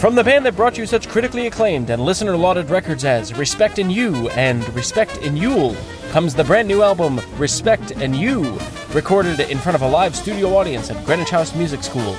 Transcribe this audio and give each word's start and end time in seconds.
From 0.00 0.14
the 0.14 0.24
band 0.24 0.46
that 0.46 0.56
brought 0.56 0.78
you 0.78 0.86
such 0.86 1.10
critically 1.10 1.46
acclaimed 1.46 1.90
and 1.90 2.02
listener 2.02 2.34
lauded 2.34 2.70
records 2.70 3.04
as 3.04 3.36
Respect 3.36 3.78
in 3.78 3.90
You 3.90 4.30
and 4.30 4.66
Respect 4.74 5.18
in 5.18 5.36
Yule 5.36 5.76
comes 6.10 6.34
the 6.34 6.42
brand 6.42 6.66
new 6.66 6.82
album 6.82 7.20
Respect 7.36 7.90
and 7.90 8.16
You, 8.16 8.58
recorded 8.94 9.40
in 9.40 9.58
front 9.58 9.76
of 9.76 9.82
a 9.82 9.86
live 9.86 10.16
studio 10.16 10.56
audience 10.56 10.90
at 10.90 11.04
Greenwich 11.04 11.28
House 11.28 11.54
Music 11.54 11.82
School. 11.82 12.14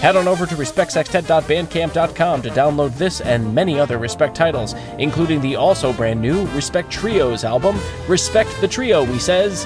Head 0.00 0.14
on 0.14 0.28
over 0.28 0.46
to 0.46 0.54
respectsextet.bandcamp.com 0.54 2.42
to 2.42 2.50
download 2.50 2.96
this 2.96 3.20
and 3.20 3.52
many 3.52 3.76
other 3.76 3.98
Respect 3.98 4.36
titles, 4.36 4.74
including 4.98 5.40
the 5.40 5.56
also 5.56 5.92
brand 5.92 6.22
new 6.22 6.46
Respect 6.50 6.92
Trios 6.92 7.42
album, 7.42 7.76
Respect 8.06 8.56
the 8.60 8.68
Trio, 8.68 9.02
we 9.02 9.18
says. 9.18 9.64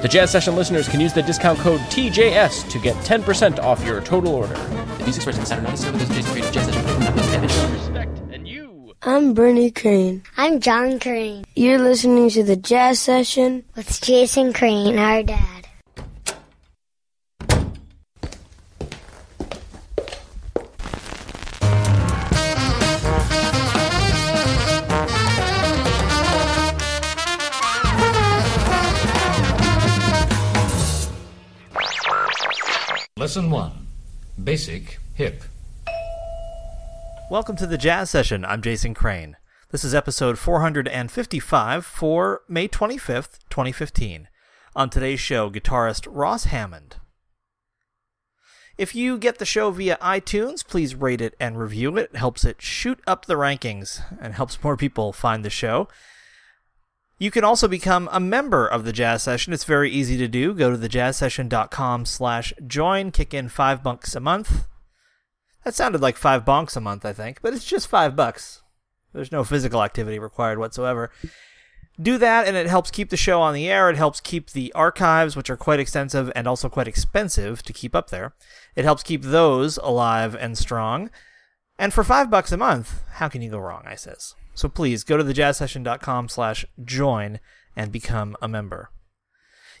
The 0.00 0.08
Jazz 0.08 0.30
Session 0.30 0.56
listeners 0.56 0.88
can 0.88 0.98
use 0.98 1.12
the 1.12 1.22
discount 1.22 1.58
code 1.58 1.80
TJS 1.90 2.70
to 2.70 2.78
get 2.78 2.96
10% 3.04 3.58
off 3.58 3.84
your 3.84 4.00
total 4.00 4.34
order. 4.34 4.56
The 5.02 5.06
views 5.06 5.16
expressed 5.16 5.38
in 5.38 5.42
the 5.42 5.48
Saturday 5.48 5.66
Night 5.66 5.74
Disco 5.74 5.90
with 5.90 6.00
those 6.00 6.14
Jason 6.14 6.30
Creative 6.30 6.52
Jazz 6.52 6.64
Session 6.70 7.00
not 7.00 7.16
those 7.16 7.32
image. 7.32 7.72
Respect 7.72 8.18
and 8.30 8.46
you. 8.46 8.94
I'm 9.02 9.34
Bernie 9.34 9.72
Crane. 9.72 10.22
I'm 10.36 10.60
John 10.60 11.00
Crane 11.00 11.44
You're 11.56 11.80
listening 11.80 12.30
to 12.30 12.44
the 12.44 12.54
Jazz 12.54 13.00
Session. 13.00 13.64
with 13.74 14.00
Jason 14.00 14.52
Crane, 14.52 15.00
our 15.00 15.24
dad. 15.24 15.66
Lesson 33.16 33.50
1 33.50 33.81
Basic 34.40 34.98
Hip. 35.14 35.42
Welcome 37.30 37.54
to 37.56 37.66
the 37.66 37.76
Jazz 37.76 38.08
Session. 38.08 38.46
I'm 38.46 38.62
Jason 38.62 38.94
Crane. 38.94 39.36
This 39.70 39.84
is 39.84 39.94
episode 39.94 40.38
455 40.38 41.84
for 41.84 42.40
May 42.48 42.66
25th, 42.66 43.38
2015. 43.50 44.28
On 44.74 44.88
today's 44.88 45.20
show, 45.20 45.50
guitarist 45.50 46.08
Ross 46.10 46.44
Hammond. 46.44 46.96
If 48.78 48.94
you 48.94 49.18
get 49.18 49.38
the 49.38 49.44
show 49.44 49.70
via 49.70 49.98
iTunes, 50.00 50.66
please 50.66 50.94
rate 50.94 51.20
it 51.20 51.34
and 51.38 51.58
review 51.58 51.96
it. 51.98 52.10
It 52.14 52.16
helps 52.16 52.44
it 52.44 52.62
shoot 52.62 53.00
up 53.06 53.26
the 53.26 53.34
rankings 53.34 54.02
and 54.18 54.34
helps 54.34 54.64
more 54.64 54.78
people 54.78 55.12
find 55.12 55.44
the 55.44 55.50
show. 55.50 55.88
You 57.22 57.30
can 57.30 57.44
also 57.44 57.68
become 57.68 58.08
a 58.10 58.18
member 58.18 58.66
of 58.66 58.84
the 58.84 58.92
Jazz 58.92 59.22
Session. 59.22 59.52
It's 59.52 59.62
very 59.62 59.88
easy 59.92 60.16
to 60.16 60.26
do. 60.26 60.52
Go 60.52 60.72
to 60.72 60.76
thejazzsession.com 60.76 62.04
slash 62.04 62.52
join, 62.66 63.12
kick 63.12 63.32
in 63.32 63.48
five 63.48 63.80
bucks 63.80 64.16
a 64.16 64.20
month. 64.20 64.66
That 65.62 65.72
sounded 65.72 66.00
like 66.00 66.16
five 66.16 66.44
bonks 66.44 66.76
a 66.76 66.80
month, 66.80 67.04
I 67.04 67.12
think, 67.12 67.40
but 67.40 67.54
it's 67.54 67.64
just 67.64 67.86
five 67.86 68.16
bucks. 68.16 68.62
There's 69.12 69.30
no 69.30 69.44
physical 69.44 69.84
activity 69.84 70.18
required 70.18 70.58
whatsoever. 70.58 71.12
Do 72.00 72.18
that, 72.18 72.48
and 72.48 72.56
it 72.56 72.66
helps 72.66 72.90
keep 72.90 73.10
the 73.10 73.16
show 73.16 73.40
on 73.40 73.54
the 73.54 73.70
air. 73.70 73.88
It 73.88 73.96
helps 73.96 74.20
keep 74.20 74.50
the 74.50 74.72
archives, 74.72 75.36
which 75.36 75.48
are 75.48 75.56
quite 75.56 75.78
extensive 75.78 76.32
and 76.34 76.48
also 76.48 76.68
quite 76.68 76.88
expensive 76.88 77.62
to 77.62 77.72
keep 77.72 77.94
up 77.94 78.10
there. 78.10 78.34
It 78.74 78.84
helps 78.84 79.04
keep 79.04 79.22
those 79.22 79.76
alive 79.76 80.34
and 80.34 80.58
strong. 80.58 81.08
And 81.78 81.94
for 81.94 82.02
five 82.02 82.30
bucks 82.30 82.50
a 82.50 82.56
month, 82.56 83.04
how 83.12 83.28
can 83.28 83.42
you 83.42 83.50
go 83.52 83.58
wrong? 83.58 83.84
I 83.86 83.94
says. 83.94 84.34
So 84.54 84.68
please 84.68 85.04
go 85.04 85.16
to 85.16 85.24
thejazzsession.com 85.24 86.28
slash 86.28 86.64
join 86.84 87.40
and 87.74 87.90
become 87.90 88.36
a 88.42 88.48
member. 88.48 88.90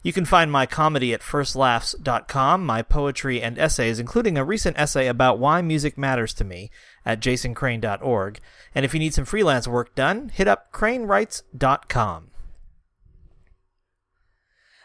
You 0.02 0.12
can 0.12 0.24
find 0.24 0.50
my 0.50 0.66
comedy 0.66 1.14
at 1.14 1.20
firstlaughs.com, 1.20 2.66
my 2.66 2.82
poetry 2.82 3.40
and 3.40 3.56
essays, 3.56 4.00
including 4.00 4.36
a 4.36 4.44
recent 4.44 4.76
essay 4.76 5.06
about 5.06 5.38
why 5.38 5.62
music 5.62 5.96
matters 5.96 6.34
to 6.34 6.44
me 6.44 6.70
at 7.06 7.20
jasoncrane.org. 7.20 8.40
And 8.74 8.84
if 8.84 8.94
you 8.94 9.00
need 9.00 9.14
some 9.14 9.24
freelance 9.24 9.68
work 9.68 9.94
done, 9.94 10.30
hit 10.30 10.48
up 10.48 10.72
cranewrites.com. 10.72 12.30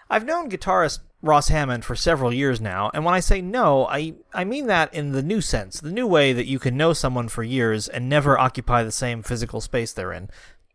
I've 0.09 0.25
known 0.25 0.51
guitarist 0.51 0.99
Ross 1.21 1.47
Hammond 1.47 1.83
for 1.83 1.95
several 1.95 2.33
years 2.33 2.61
now, 2.61 2.91
and 2.93 3.03
when 3.03 3.13
I 3.13 3.19
say 3.19 3.41
no, 3.41 3.87
I, 3.87 4.13
I 4.33 4.43
mean 4.43 4.67
that 4.67 4.93
in 4.93 5.11
the 5.11 5.23
new 5.23 5.41
sense, 5.41 5.79
the 5.79 5.91
new 5.91 6.07
way 6.07 6.31
that 6.33 6.45
you 6.45 6.59
can 6.59 6.77
know 6.77 6.93
someone 6.93 7.27
for 7.27 7.43
years 7.43 7.87
and 7.87 8.07
never 8.07 8.37
occupy 8.37 8.83
the 8.83 8.91
same 8.91 9.23
physical 9.23 9.61
space 9.61 9.93
they're 9.93 10.13
in. 10.13 10.29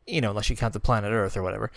You 0.06 0.20
know, 0.20 0.30
unless 0.30 0.50
you 0.50 0.56
count 0.56 0.72
the 0.72 0.80
planet 0.80 1.12
Earth 1.12 1.36
or 1.36 1.42
whatever 1.42 1.70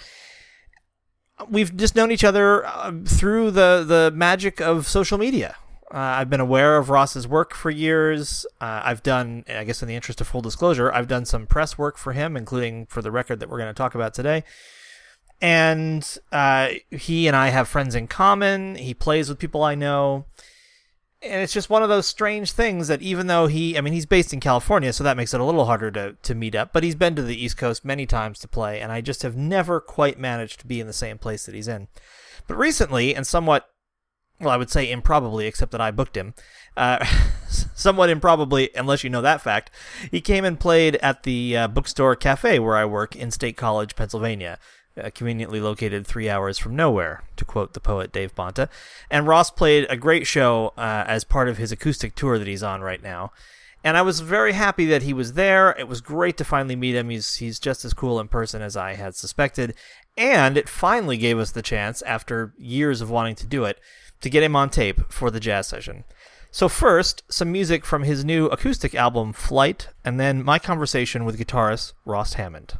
we've 1.49 1.75
just 1.75 1.95
known 1.95 2.11
each 2.11 2.23
other 2.23 2.65
uh, 2.65 2.91
through 3.05 3.51
the 3.51 3.83
the 3.85 4.11
magic 4.15 4.61
of 4.61 4.87
social 4.87 5.17
media. 5.17 5.55
Uh, 5.93 5.97
I've 5.97 6.29
been 6.29 6.39
aware 6.39 6.77
of 6.77 6.89
Ross's 6.89 7.27
work 7.27 7.53
for 7.53 7.69
years. 7.69 8.45
Uh, 8.59 8.81
I've 8.83 9.03
done, 9.03 9.45
I 9.47 9.63
guess, 9.63 9.81
in 9.83 9.87
the 9.87 9.95
interest 9.95 10.19
of 10.19 10.27
full 10.27 10.41
disclosure, 10.41 10.91
I've 10.91 11.07
done 11.07 11.25
some 11.25 11.45
press 11.45 11.77
work 11.77 11.97
for 11.97 12.13
him, 12.13 12.35
including 12.35 12.87
for 12.87 13.03
the 13.03 13.11
record 13.11 13.39
that 13.39 13.49
we're 13.49 13.59
going 13.59 13.69
to 13.69 13.77
talk 13.77 13.93
about 13.93 14.13
today. 14.13 14.43
And 15.41 16.17
uh, 16.31 16.69
he 16.91 17.27
and 17.27 17.35
I 17.35 17.49
have 17.49 17.67
friends 17.67 17.95
in 17.95 18.07
common. 18.07 18.75
He 18.75 18.93
plays 18.93 19.29
with 19.29 19.39
people 19.39 19.63
I 19.63 19.75
know. 19.75 20.25
And 21.21 21.41
it's 21.41 21.53
just 21.53 21.69
one 21.69 21.81
of 21.81 21.89
those 21.89 22.05
strange 22.05 22.51
things 22.51 22.87
that 22.87 23.01
even 23.01 23.27
though 23.27 23.47
he, 23.47 23.77
I 23.77 23.81
mean, 23.81 23.93
he's 23.93 24.05
based 24.05 24.31
in 24.31 24.39
California, 24.39 24.93
so 24.93 25.03
that 25.03 25.17
makes 25.17 25.33
it 25.33 25.41
a 25.41 25.43
little 25.43 25.65
harder 25.65 25.89
to, 25.91 26.15
to 26.21 26.35
meet 26.35 26.55
up, 26.55 26.71
but 26.71 26.83
he's 26.83 26.95
been 26.95 27.15
to 27.15 27.23
the 27.23 27.41
East 27.43 27.57
Coast 27.57 27.83
many 27.83 28.05
times 28.05 28.37
to 28.39 28.47
play, 28.47 28.79
and 28.79 28.91
I 28.91 29.01
just 29.01 29.23
have 29.23 29.35
never 29.35 29.79
quite 29.79 30.19
managed 30.19 30.59
to 30.59 30.67
be 30.67 30.79
in 30.79 30.87
the 30.87 30.93
same 30.93 31.17
place 31.17 31.45
that 31.45 31.55
he's 31.55 31.67
in. 31.67 31.87
But 32.47 32.57
recently, 32.57 33.15
and 33.15 33.25
somewhat, 33.25 33.67
well, 34.39 34.51
I 34.51 34.57
would 34.57 34.69
say 34.69 34.91
improbably, 34.91 35.47
except 35.47 35.71
that 35.71 35.81
I 35.81 35.89
booked 35.89 36.15
him, 36.15 36.35
uh, 36.77 37.03
somewhat 37.73 38.11
improbably, 38.11 38.69
unless 38.75 39.03
you 39.03 39.09
know 39.09 39.23
that 39.23 39.41
fact, 39.41 39.71
he 40.11 40.21
came 40.21 40.45
and 40.45 40.59
played 40.59 40.97
at 40.97 41.23
the 41.23 41.57
uh, 41.57 41.67
bookstore 41.67 42.15
cafe 42.15 42.59
where 42.59 42.75
I 42.75 42.85
work 42.85 43.15
in 43.15 43.31
State 43.31 43.57
College, 43.57 43.95
Pennsylvania 43.95 44.59
uh, 45.01 45.09
conveniently 45.13 45.59
located 45.59 46.05
three 46.05 46.29
hours 46.29 46.57
from 46.57 46.75
nowhere, 46.75 47.23
to 47.35 47.45
quote 47.45 47.73
the 47.73 47.79
poet 47.79 48.11
Dave 48.11 48.35
Bonta. 48.35 48.69
And 49.09 49.27
Ross 49.27 49.51
played 49.51 49.87
a 49.89 49.97
great 49.97 50.27
show 50.27 50.73
uh, 50.77 51.03
as 51.07 51.23
part 51.23 51.49
of 51.49 51.57
his 51.57 51.71
acoustic 51.71 52.15
tour 52.15 52.37
that 52.39 52.47
he's 52.47 52.63
on 52.63 52.81
right 52.81 53.01
now. 53.01 53.31
And 53.83 53.97
I 53.97 54.01
was 54.01 54.21
very 54.21 54.53
happy 54.53 54.85
that 54.87 55.03
he 55.03 55.13
was 55.13 55.33
there. 55.33 55.75
It 55.77 55.87
was 55.87 56.01
great 56.01 56.37
to 56.37 56.43
finally 56.43 56.75
meet 56.75 56.95
him. 56.95 57.09
He's 57.09 57.35
he's 57.35 57.59
just 57.59 57.85
as 57.85 57.93
cool 57.93 58.19
in 58.19 58.27
person 58.27 58.63
as 58.63 58.75
I 58.75 58.95
had 58.95 59.15
suspected. 59.15 59.75
And 60.17 60.57
it 60.57 60.67
finally 60.67 61.17
gave 61.17 61.37
us 61.37 61.51
the 61.51 61.61
chance, 61.61 62.01
after 62.01 62.53
years 62.57 63.01
of 63.01 63.11
wanting 63.11 63.35
to 63.35 63.45
do 63.45 63.63
it, 63.63 63.79
to 64.21 64.29
get 64.29 64.41
him 64.41 64.55
on 64.55 64.71
tape 64.71 65.11
for 65.11 65.29
the 65.29 65.39
jazz 65.39 65.67
session. 65.67 66.03
So 66.49 66.67
first, 66.69 67.21
some 67.29 67.51
music 67.51 67.85
from 67.85 68.03
his 68.03 68.25
new 68.25 68.47
acoustic 68.47 68.95
album 68.95 69.33
Flight, 69.33 69.89
and 70.03 70.19
then 70.19 70.43
my 70.43 70.57
conversation 70.57 71.25
with 71.25 71.37
guitarist 71.37 71.93
Ross 72.05 72.33
Hammond. 72.35 72.79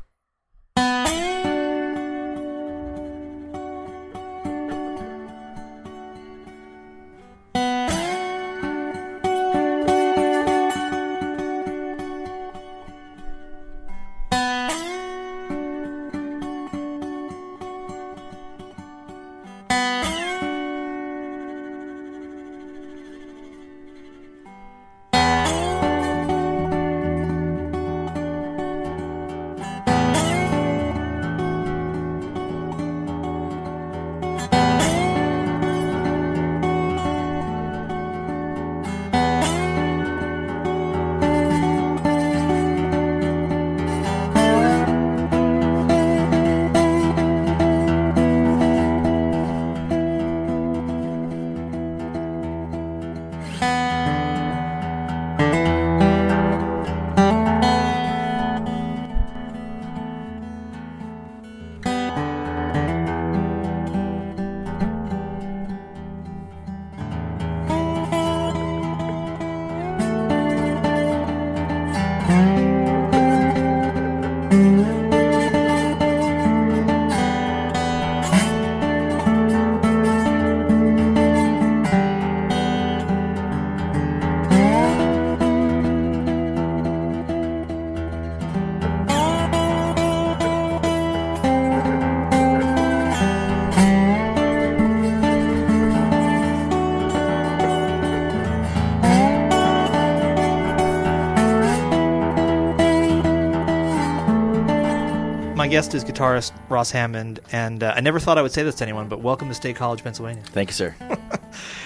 Guest 105.75 105.93
is 105.93 106.05
guitarist 106.05 106.53
Ross 106.69 106.89
Hammond, 106.89 107.41
and 107.51 107.83
uh, 107.83 107.91
I 107.93 107.99
never 107.99 108.17
thought 108.17 108.37
I 108.37 108.41
would 108.41 108.53
say 108.53 108.63
this 108.63 108.75
to 108.75 108.85
anyone, 108.85 109.09
but 109.09 109.19
welcome 109.19 109.49
to 109.49 109.53
State 109.53 109.75
College, 109.75 110.05
Pennsylvania. 110.05 110.41
Thank 110.41 110.69
you, 110.69 110.73
sir. 110.73 110.95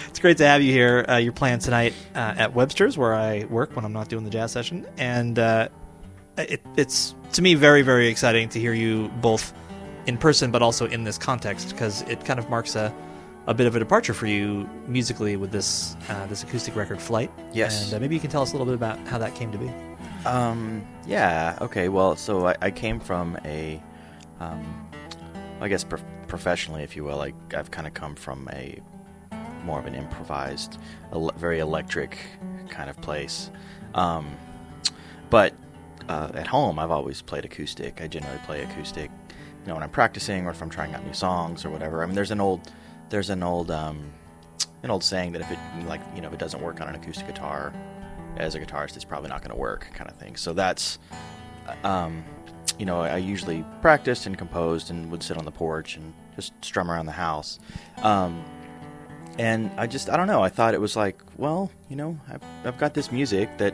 It's 0.09 0.19
great 0.19 0.37
to 0.37 0.45
have 0.45 0.61
you 0.61 0.71
here. 0.71 1.05
Uh, 1.07 1.17
you're 1.17 1.33
playing 1.33 1.59
tonight 1.59 1.93
uh, 2.13 2.33
at 2.37 2.53
Webster's, 2.53 2.97
where 2.99 3.15
I 3.15 3.45
work 3.45 3.75
when 3.75 3.85
I'm 3.85 3.93
not 3.93 4.09
doing 4.09 4.23
the 4.25 4.29
jazz 4.29 4.51
session, 4.51 4.85
and 4.97 5.39
uh, 5.39 5.69
it, 6.37 6.61
it's 6.77 7.15
to 7.33 7.41
me 7.41 7.55
very, 7.55 7.81
very 7.81 8.07
exciting 8.09 8.49
to 8.49 8.59
hear 8.59 8.73
you 8.73 9.09
both 9.21 9.53
in 10.05 10.19
person, 10.19 10.51
but 10.51 10.61
also 10.61 10.85
in 10.85 11.03
this 11.03 11.17
context, 11.17 11.69
because 11.69 12.03
it 12.03 12.25
kind 12.25 12.39
of 12.39 12.47
marks 12.47 12.75
a, 12.75 12.93
a 13.47 13.55
bit 13.55 13.65
of 13.65 13.75
a 13.75 13.79
departure 13.79 14.13
for 14.13 14.27
you 14.27 14.69
musically 14.87 15.35
with 15.35 15.51
this 15.51 15.95
uh, 16.09 16.27
this 16.27 16.43
acoustic 16.43 16.75
record, 16.75 17.01
Flight. 17.01 17.31
Yes. 17.53 17.85
and 17.85 17.95
uh, 17.95 17.99
maybe 17.99 18.13
you 18.13 18.21
can 18.21 18.29
tell 18.29 18.43
us 18.43 18.49
a 18.49 18.53
little 18.53 18.67
bit 18.67 18.75
about 18.75 18.99
how 19.07 19.17
that 19.17 19.33
came 19.33 19.51
to 19.51 19.57
be. 19.57 19.71
Um, 20.29 20.85
yeah. 21.07 21.57
Okay. 21.61 21.89
Well, 21.89 22.15
so 22.15 22.47
I, 22.47 22.55
I 22.61 22.71
came 22.71 22.99
from 22.99 23.37
a, 23.45 23.81
um, 24.39 24.87
I 25.59 25.67
guess 25.67 25.83
prof- 25.83 26.03
professionally, 26.27 26.83
if 26.83 26.95
you 26.95 27.03
will. 27.03 27.17
Like 27.17 27.35
I've 27.53 27.71
kind 27.71 27.87
of 27.87 27.93
come 27.93 28.15
from 28.15 28.47
a 28.53 28.79
more 29.65 29.79
of 29.79 29.85
an 29.87 29.95
improvised, 29.95 30.77
ele- 31.11 31.33
very 31.37 31.59
electric 31.59 32.17
kind 32.69 32.89
of 32.89 33.01
place. 33.01 33.49
Um, 33.95 34.29
but 35.29 35.53
uh, 36.07 36.29
at 36.35 36.47
home, 36.47 36.77
I've 36.79 36.91
always 36.91 37.21
played 37.21 37.45
acoustic. 37.45 37.99
I 38.01 38.07
generally 38.07 38.39
play 38.45 38.61
acoustic, 38.63 39.09
you 39.29 39.67
know, 39.67 39.73
when 39.73 39.83
I'm 39.83 39.89
practicing 39.89 40.45
or 40.45 40.51
if 40.51 40.61
I'm 40.61 40.69
trying 40.69 40.93
out 40.93 41.03
new 41.05 41.13
songs 41.13 41.65
or 41.65 41.71
whatever. 41.71 42.03
I 42.03 42.05
mean, 42.05 42.15
there's 42.15 42.31
an 42.31 42.39
old, 42.39 42.71
there's 43.09 43.29
an 43.31 43.41
old, 43.41 43.71
um, 43.71 44.11
an 44.83 44.91
old 44.91 45.03
saying 45.03 45.31
that 45.33 45.41
if 45.41 45.51
it 45.51 45.59
like 45.87 46.01
you 46.15 46.21
know 46.21 46.27
if 46.27 46.33
it 46.33 46.39
doesn't 46.39 46.61
work 46.61 46.81
on 46.81 46.87
an 46.87 46.95
acoustic 46.95 47.27
guitar, 47.27 47.73
as 48.37 48.55
a 48.55 48.59
guitarist, 48.59 48.95
it's 48.95 49.05
probably 49.05 49.29
not 49.29 49.41
going 49.41 49.51
to 49.51 49.59
work, 49.59 49.89
kind 49.93 50.09
of 50.09 50.15
thing. 50.17 50.35
So 50.35 50.53
that's, 50.53 50.99
um, 51.83 52.23
you 52.77 52.85
know, 52.85 53.01
I 53.01 53.17
usually 53.17 53.65
practiced 53.81 54.25
and 54.25 54.37
composed 54.37 54.89
and 54.89 55.11
would 55.11 55.23
sit 55.23 55.37
on 55.37 55.45
the 55.45 55.51
porch 55.51 55.97
and 55.97 56.13
just 56.35 56.53
strum 56.63 56.89
around 56.89 57.05
the 57.05 57.11
house. 57.11 57.59
Um, 58.03 58.43
and 59.37 59.71
I 59.77 59.87
just, 59.87 60.09
I 60.09 60.17
don't 60.17 60.27
know, 60.27 60.41
I 60.41 60.49
thought 60.49 60.73
it 60.73 60.81
was 60.81 60.95
like, 60.95 61.21
well, 61.37 61.71
you 61.89 61.95
know, 61.95 62.19
I've, 62.31 62.43
I've 62.65 62.77
got 62.77 62.93
this 62.93 63.11
music 63.11 63.57
that 63.57 63.73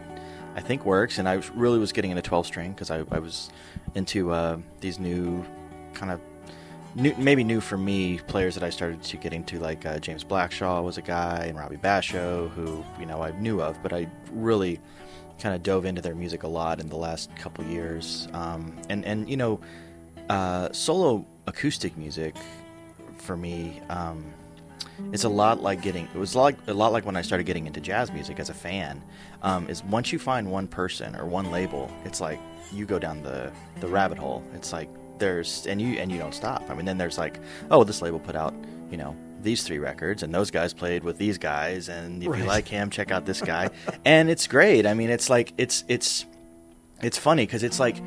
I 0.56 0.62
think 0.62 0.86
works, 0.86 1.18
and 1.18 1.28
I 1.28 1.42
really 1.54 1.80
was 1.80 1.92
getting 1.92 2.12
into 2.12 2.22
12 2.22 2.46
string 2.46 2.72
because 2.72 2.90
I, 2.90 3.04
I 3.12 3.20
was 3.20 3.50
into 3.94 4.32
uh, 4.32 4.58
these 4.80 5.00
new 5.00 5.44
kind 5.94 6.12
of 6.12 6.22
new, 6.96 7.14
maybe 7.18 7.44
new 7.44 7.62
for 7.62 7.78
me 7.78 8.20
players 8.28 8.56
that 8.56 8.64
I 8.64 8.70
started 8.70 9.04
to 9.04 9.18
get 9.18 9.34
into, 9.34 9.60
like 9.60 9.86
uh, 9.86 10.00
James 10.00 10.24
Blackshaw 10.24 10.84
was 10.84 10.98
a 10.98 11.02
guy, 11.02 11.46
and 11.46 11.58
Robbie 11.58 11.78
Basho, 11.78 12.50
who 12.52 12.84
you 13.00 13.06
know 13.06 13.22
I 13.22 13.32
knew 13.32 13.62
of, 13.62 13.82
but 13.84 13.94
I 13.94 14.08
really 14.32 14.80
kind 15.40 15.54
of 15.54 15.64
dove 15.64 15.86
into 15.86 16.02
their 16.02 16.16
music 16.16 16.44
a 16.44 16.48
lot 16.48 16.80
in 16.80 16.88
the 16.88 16.96
last 16.96 17.36
couple 17.36 17.64
years. 17.66 18.28
Um, 18.34 18.76
and 18.90 19.06
and 19.06 19.30
you 19.30 19.38
know, 19.38 19.60
uh, 20.30 20.72
solo 20.72 21.26
acoustic 21.48 21.98
music 21.98 22.36
for 23.18 23.38
me. 23.38 23.82
Um, 23.90 24.26
it's 25.12 25.26
a 25.26 25.30
lot 25.30 25.62
like 25.62 25.82
getting 25.82 26.06
it 26.06 26.18
was 26.18 26.36
like 26.36 26.56
a 26.68 26.74
lot 26.74 26.94
like 26.94 27.06
when 27.06 27.18
I 27.18 27.22
started 27.22 27.44
getting 27.44 27.68
into 27.68 27.82
jazz 27.82 28.12
music 28.12 28.40
as 28.40 28.50
a 28.50 28.54
fan. 28.54 29.04
Um, 29.42 29.70
is 29.70 29.84
once 29.84 30.12
you 30.12 30.20
find 30.20 30.50
one 30.50 30.68
person 30.68 31.16
or 31.16 31.26
one 31.26 31.52
label, 31.52 31.92
it's 32.06 32.22
like 32.22 32.40
you 32.72 32.86
go 32.86 32.98
down 32.98 33.22
the 33.22 33.52
the 33.82 33.88
rabbit 33.88 34.18
hole. 34.18 34.44
It's 34.54 34.72
like 34.72 34.90
there's 35.20 35.66
and 35.68 35.82
you 35.82 35.98
and 36.00 36.12
you 36.12 36.18
don't 36.18 36.34
stop. 36.34 36.64
I 36.70 36.74
mean, 36.76 36.86
then 36.86 36.98
there's 36.98 37.18
like, 37.18 37.40
oh, 37.72 37.84
this 37.84 38.02
label 38.02 38.20
put 38.20 38.36
out 38.36 38.54
you 38.92 38.98
know 38.98 39.16
these 39.42 39.64
three 39.64 39.78
records, 39.80 40.24
and 40.24 40.34
those 40.34 40.50
guys 40.52 40.74
played 40.74 41.04
with 41.04 41.18
these 41.18 41.38
guys, 41.38 41.88
and 41.90 42.24
if 42.24 42.30
Right. 42.30 42.40
you 42.42 42.46
like 42.46 42.68
him, 42.68 42.90
check 42.90 43.12
out 43.12 43.26
this 43.26 43.42
guy, 43.42 43.70
and 44.06 44.30
it's 44.30 44.48
great. 44.48 44.86
I 44.86 44.94
mean, 44.94 45.10
it's 45.10 45.30
like 45.30 45.54
it's 45.58 45.84
it's 45.88 46.26
it's 47.02 47.18
funny 47.18 47.46
because 47.46 47.64
it's 47.64 47.80
like 47.80 47.98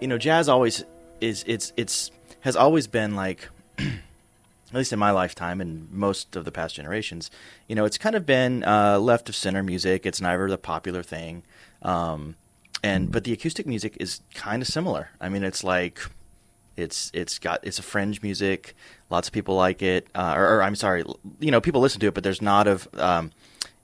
you 0.00 0.08
know 0.08 0.18
jazz 0.18 0.48
always 0.48 0.84
is 1.20 1.44
it's 1.46 1.72
it's 1.76 2.10
has 2.40 2.56
always 2.56 2.86
been 2.86 3.14
like 3.16 3.48
at 3.78 4.74
least 4.74 4.92
in 4.92 4.98
my 4.98 5.10
lifetime 5.12 5.60
and 5.60 5.90
most 5.92 6.36
of 6.36 6.44
the 6.44 6.52
past 6.52 6.74
generations, 6.74 7.30
you 7.68 7.74
know, 7.74 7.84
it's 7.84 7.96
kind 7.98 8.14
of 8.16 8.26
been 8.26 8.62
uh, 8.64 8.98
left 8.98 9.28
of 9.28 9.34
center 9.36 9.62
music. 9.62 10.04
It's 10.04 10.20
never 10.20 10.50
the 10.50 10.58
popular 10.58 11.02
thing, 11.02 11.42
um, 11.82 12.34
and 12.82 13.10
but 13.10 13.24
the 13.24 13.32
acoustic 13.32 13.66
music 13.66 13.96
is 14.00 14.20
kind 14.34 14.60
of 14.60 14.68
similar. 14.68 15.08
I 15.20 15.28
mean, 15.28 15.42
it's 15.44 15.64
like 15.64 16.00
it's 16.76 17.10
it's 17.14 17.38
got 17.38 17.60
it's 17.62 17.78
a 17.78 17.82
fringe 17.82 18.22
music. 18.22 18.74
Lots 19.10 19.28
of 19.28 19.32
people 19.32 19.54
like 19.54 19.82
it, 19.82 20.08
uh, 20.14 20.34
or, 20.36 20.56
or 20.56 20.62
I'm 20.62 20.74
sorry, 20.74 21.04
you 21.38 21.50
know, 21.50 21.60
people 21.60 21.80
listen 21.80 22.00
to 22.00 22.08
it, 22.08 22.14
but 22.14 22.24
there's 22.24 22.42
not 22.42 22.66
of 22.66 22.88
um, 22.94 23.32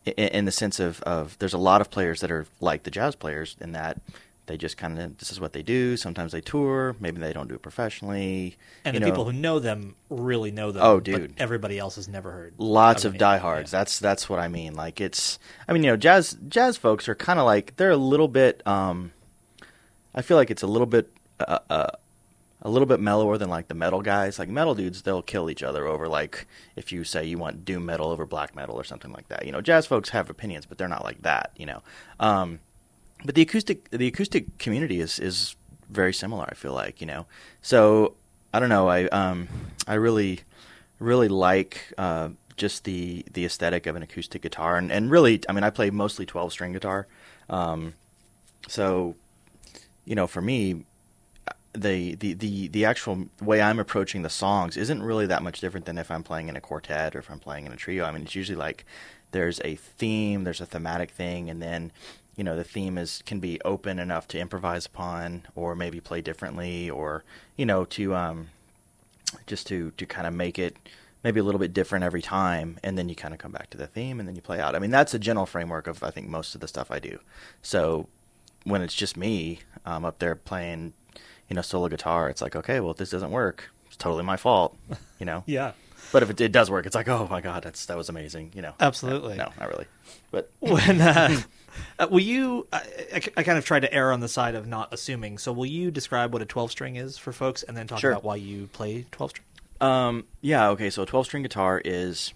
in, 0.04 0.12
in 0.14 0.44
the 0.44 0.52
sense 0.52 0.80
of 0.80 1.00
of 1.02 1.38
there's 1.38 1.54
a 1.54 1.58
lot 1.58 1.80
of 1.80 1.90
players 1.90 2.20
that 2.20 2.30
are 2.30 2.46
like 2.60 2.82
the 2.82 2.90
jazz 2.90 3.14
players 3.14 3.56
in 3.60 3.72
that. 3.72 4.00
They 4.46 4.56
just 4.56 4.76
kind 4.76 4.98
of 4.98 5.18
this 5.18 5.30
is 5.30 5.38
what 5.38 5.52
they 5.52 5.62
do. 5.62 5.96
Sometimes 5.96 6.32
they 6.32 6.40
tour. 6.40 6.96
Maybe 6.98 7.20
they 7.20 7.32
don't 7.32 7.46
do 7.46 7.54
it 7.54 7.62
professionally. 7.62 8.56
And 8.84 8.94
you 8.94 9.00
the 9.00 9.06
know. 9.06 9.12
people 9.12 9.24
who 9.24 9.32
know 9.32 9.60
them 9.60 9.94
really 10.10 10.50
know 10.50 10.72
them. 10.72 10.82
Oh, 10.82 10.96
but 10.96 11.04
dude. 11.04 11.34
everybody 11.38 11.78
else 11.78 11.94
has 11.94 12.08
never 12.08 12.32
heard. 12.32 12.54
lots 12.58 13.04
of 13.04 13.16
diehards. 13.16 13.72
yeah. 13.72 13.78
That's 13.78 14.00
that's 14.00 14.28
what 14.28 14.40
I 14.40 14.48
mean. 14.48 14.74
Like 14.74 15.00
it's, 15.00 15.38
I 15.68 15.72
mean, 15.72 15.84
you 15.84 15.90
know, 15.92 15.96
jazz 15.96 16.36
jazz 16.48 16.76
folks 16.76 17.08
are 17.08 17.14
kind 17.14 17.38
of 17.38 17.46
like 17.46 17.76
they're 17.76 17.92
a 17.92 17.96
little 17.96 18.28
bit. 18.28 18.66
um 18.66 19.12
I 20.14 20.22
feel 20.22 20.36
like 20.36 20.50
it's 20.50 20.62
a 20.62 20.66
little 20.66 20.86
bit. 20.86 21.10
Uh, 21.40 21.58
uh, 21.70 21.86
a 22.62 22.70
little 22.70 22.86
bit 22.86 23.00
mellower 23.00 23.36
than 23.38 23.50
like 23.50 23.68
the 23.68 23.74
metal 23.74 24.02
guys. 24.02 24.38
Like 24.38 24.48
metal 24.48 24.74
dudes, 24.74 25.02
they'll 25.02 25.22
kill 25.22 25.50
each 25.50 25.62
other 25.62 25.86
over 25.86 26.08
like 26.08 26.46
if 26.76 26.92
you 26.92 27.04
say 27.04 27.24
you 27.24 27.38
want 27.38 27.64
doom 27.64 27.84
metal 27.84 28.08
over 28.08 28.24
black 28.24 28.54
metal 28.54 28.76
or 28.76 28.84
something 28.84 29.12
like 29.12 29.28
that. 29.28 29.44
You 29.44 29.52
know, 29.52 29.60
jazz 29.60 29.86
folks 29.86 30.10
have 30.10 30.30
opinions, 30.30 30.66
but 30.66 30.78
they're 30.78 30.88
not 30.88 31.04
like 31.04 31.22
that. 31.22 31.50
You 31.56 31.66
know, 31.66 31.82
um, 32.20 32.60
but 33.24 33.34
the 33.34 33.42
acoustic 33.42 33.90
the 33.90 34.06
acoustic 34.06 34.58
community 34.58 35.00
is 35.00 35.18
is 35.18 35.56
very 35.90 36.14
similar. 36.14 36.46
I 36.48 36.54
feel 36.54 36.72
like 36.72 37.00
you 37.00 37.06
know. 37.06 37.26
So 37.60 38.14
I 38.54 38.60
don't 38.60 38.68
know. 38.68 38.88
I 38.88 39.04
um 39.06 39.48
I 39.86 39.94
really 39.94 40.40
really 41.02 41.28
like 41.28 41.92
uh, 41.98 42.30
just 42.56 42.84
the 42.84 43.24
the 43.32 43.44
aesthetic 43.44 43.86
of 43.86 43.96
an 43.96 44.02
acoustic 44.02 44.42
guitar, 44.42 44.76
and 44.76 44.90
and 44.90 45.10
really, 45.10 45.42
I 45.48 45.52
mean, 45.52 45.64
I 45.64 45.70
play 45.70 45.90
mostly 45.90 46.24
twelve 46.24 46.52
string 46.52 46.72
guitar. 46.72 47.06
Um, 47.50 47.94
so 48.68 49.16
you 50.04 50.14
know, 50.14 50.26
for 50.26 50.40
me, 50.40 50.84
the, 51.74 52.14
the 52.16 52.34
the 52.34 52.68
the 52.68 52.84
actual 52.84 53.26
way 53.40 53.62
I'm 53.62 53.78
approaching 53.78 54.22
the 54.22 54.30
songs 54.30 54.76
isn't 54.76 55.02
really 55.02 55.26
that 55.26 55.42
much 55.42 55.60
different 55.60 55.86
than 55.86 55.98
if 55.98 56.10
I'm 56.10 56.22
playing 56.22 56.48
in 56.48 56.56
a 56.56 56.60
quartet 56.60 57.16
or 57.16 57.20
if 57.20 57.30
I'm 57.30 57.38
playing 57.38 57.66
in 57.66 57.72
a 57.72 57.76
trio. 57.76 58.04
I 58.04 58.10
mean, 58.10 58.22
it's 58.22 58.34
usually 58.34 58.56
like 58.56 58.84
there's 59.30 59.60
a 59.64 59.76
theme, 59.76 60.44
there's 60.44 60.60
a 60.60 60.66
thematic 60.66 61.10
thing, 61.10 61.48
and 61.48 61.62
then 61.62 61.90
you 62.36 62.44
know 62.44 62.56
the 62.56 62.64
theme 62.64 62.98
is 62.98 63.22
can 63.24 63.40
be 63.40 63.60
open 63.64 63.98
enough 63.98 64.28
to 64.28 64.38
improvise 64.38 64.86
upon, 64.86 65.42
or 65.54 65.74
maybe 65.74 66.00
play 66.00 66.20
differently, 66.20 66.90
or 66.90 67.24
you 67.56 67.64
know 67.64 67.84
to 67.86 68.14
um 68.14 68.48
just 69.46 69.66
to 69.68 69.92
to 69.92 70.04
kind 70.04 70.26
of 70.26 70.34
make 70.34 70.58
it 70.58 70.76
maybe 71.24 71.40
a 71.40 71.44
little 71.44 71.60
bit 71.60 71.72
different 71.72 72.04
every 72.04 72.22
time, 72.22 72.78
and 72.82 72.98
then 72.98 73.08
you 73.08 73.14
kind 73.14 73.32
of 73.32 73.40
come 73.40 73.52
back 73.52 73.70
to 73.70 73.78
the 73.78 73.86
theme, 73.86 74.18
and 74.18 74.28
then 74.28 74.36
you 74.36 74.42
play 74.42 74.60
out. 74.60 74.74
I 74.74 74.78
mean, 74.78 74.90
that's 74.90 75.14
a 75.14 75.18
general 75.18 75.46
framework 75.46 75.86
of 75.86 76.02
I 76.02 76.10
think 76.10 76.28
most 76.28 76.54
of 76.54 76.60
the 76.60 76.68
stuff 76.68 76.90
I 76.90 76.98
do. 76.98 77.18
So 77.62 78.08
when 78.64 78.82
it's 78.82 78.94
just 78.94 79.16
me 79.16 79.60
um, 79.86 80.04
up 80.04 80.18
there 80.18 80.34
playing, 80.34 80.92
you 81.52 81.56
know, 81.56 81.60
solo 81.60 81.86
guitar, 81.88 82.30
it's 82.30 82.40
like, 82.40 82.56
okay, 82.56 82.80
well, 82.80 82.92
if 82.92 82.96
this 82.96 83.10
doesn't 83.10 83.30
work, 83.30 83.70
it's 83.86 83.96
totally 83.98 84.22
my 84.24 84.38
fault, 84.38 84.74
you 85.18 85.26
know. 85.26 85.44
Yeah. 85.46 85.72
But 86.10 86.22
if 86.22 86.30
it, 86.30 86.40
it 86.40 86.50
does 86.50 86.70
work, 86.70 86.86
it's 86.86 86.94
like, 86.94 87.08
oh 87.08 87.28
my 87.30 87.42
god, 87.42 87.62
that's 87.62 87.84
that 87.86 87.96
was 87.98 88.08
amazing, 88.08 88.52
you 88.54 88.62
know. 88.62 88.72
Absolutely. 88.80 89.36
No, 89.36 89.50
not 89.60 89.68
really. 89.68 89.84
But 90.30 90.50
when 90.60 90.98
uh, 91.02 91.40
uh, 91.98 92.06
will 92.10 92.20
you 92.20 92.66
I, 92.72 92.78
I, 93.14 93.20
I 93.36 93.42
kind 93.42 93.58
of 93.58 93.66
try 93.66 93.80
to 93.80 93.92
err 93.92 94.12
on 94.12 94.20
the 94.20 94.28
side 94.28 94.54
of 94.54 94.66
not 94.66 94.88
assuming 94.94 95.36
so 95.36 95.52
will 95.52 95.66
you 95.66 95.90
describe 95.90 96.32
what 96.32 96.40
a 96.40 96.46
12 96.46 96.70
string 96.70 96.96
is 96.96 97.18
for 97.18 97.32
folks 97.34 97.62
and 97.62 97.76
then 97.76 97.86
talk 97.86 98.00
Sure. 98.00 98.12
about 98.12 98.24
why 98.24 98.36
you 98.36 98.66
play 98.72 99.04
12 99.10 99.30
string 99.30 99.44
Um, 99.82 100.24
yeah, 100.40 100.68
okay, 100.70 100.88
so 100.88 101.02
a 101.02 101.06
12 101.06 101.26
string 101.26 101.42
guitar 101.42 101.82
is 101.84 102.32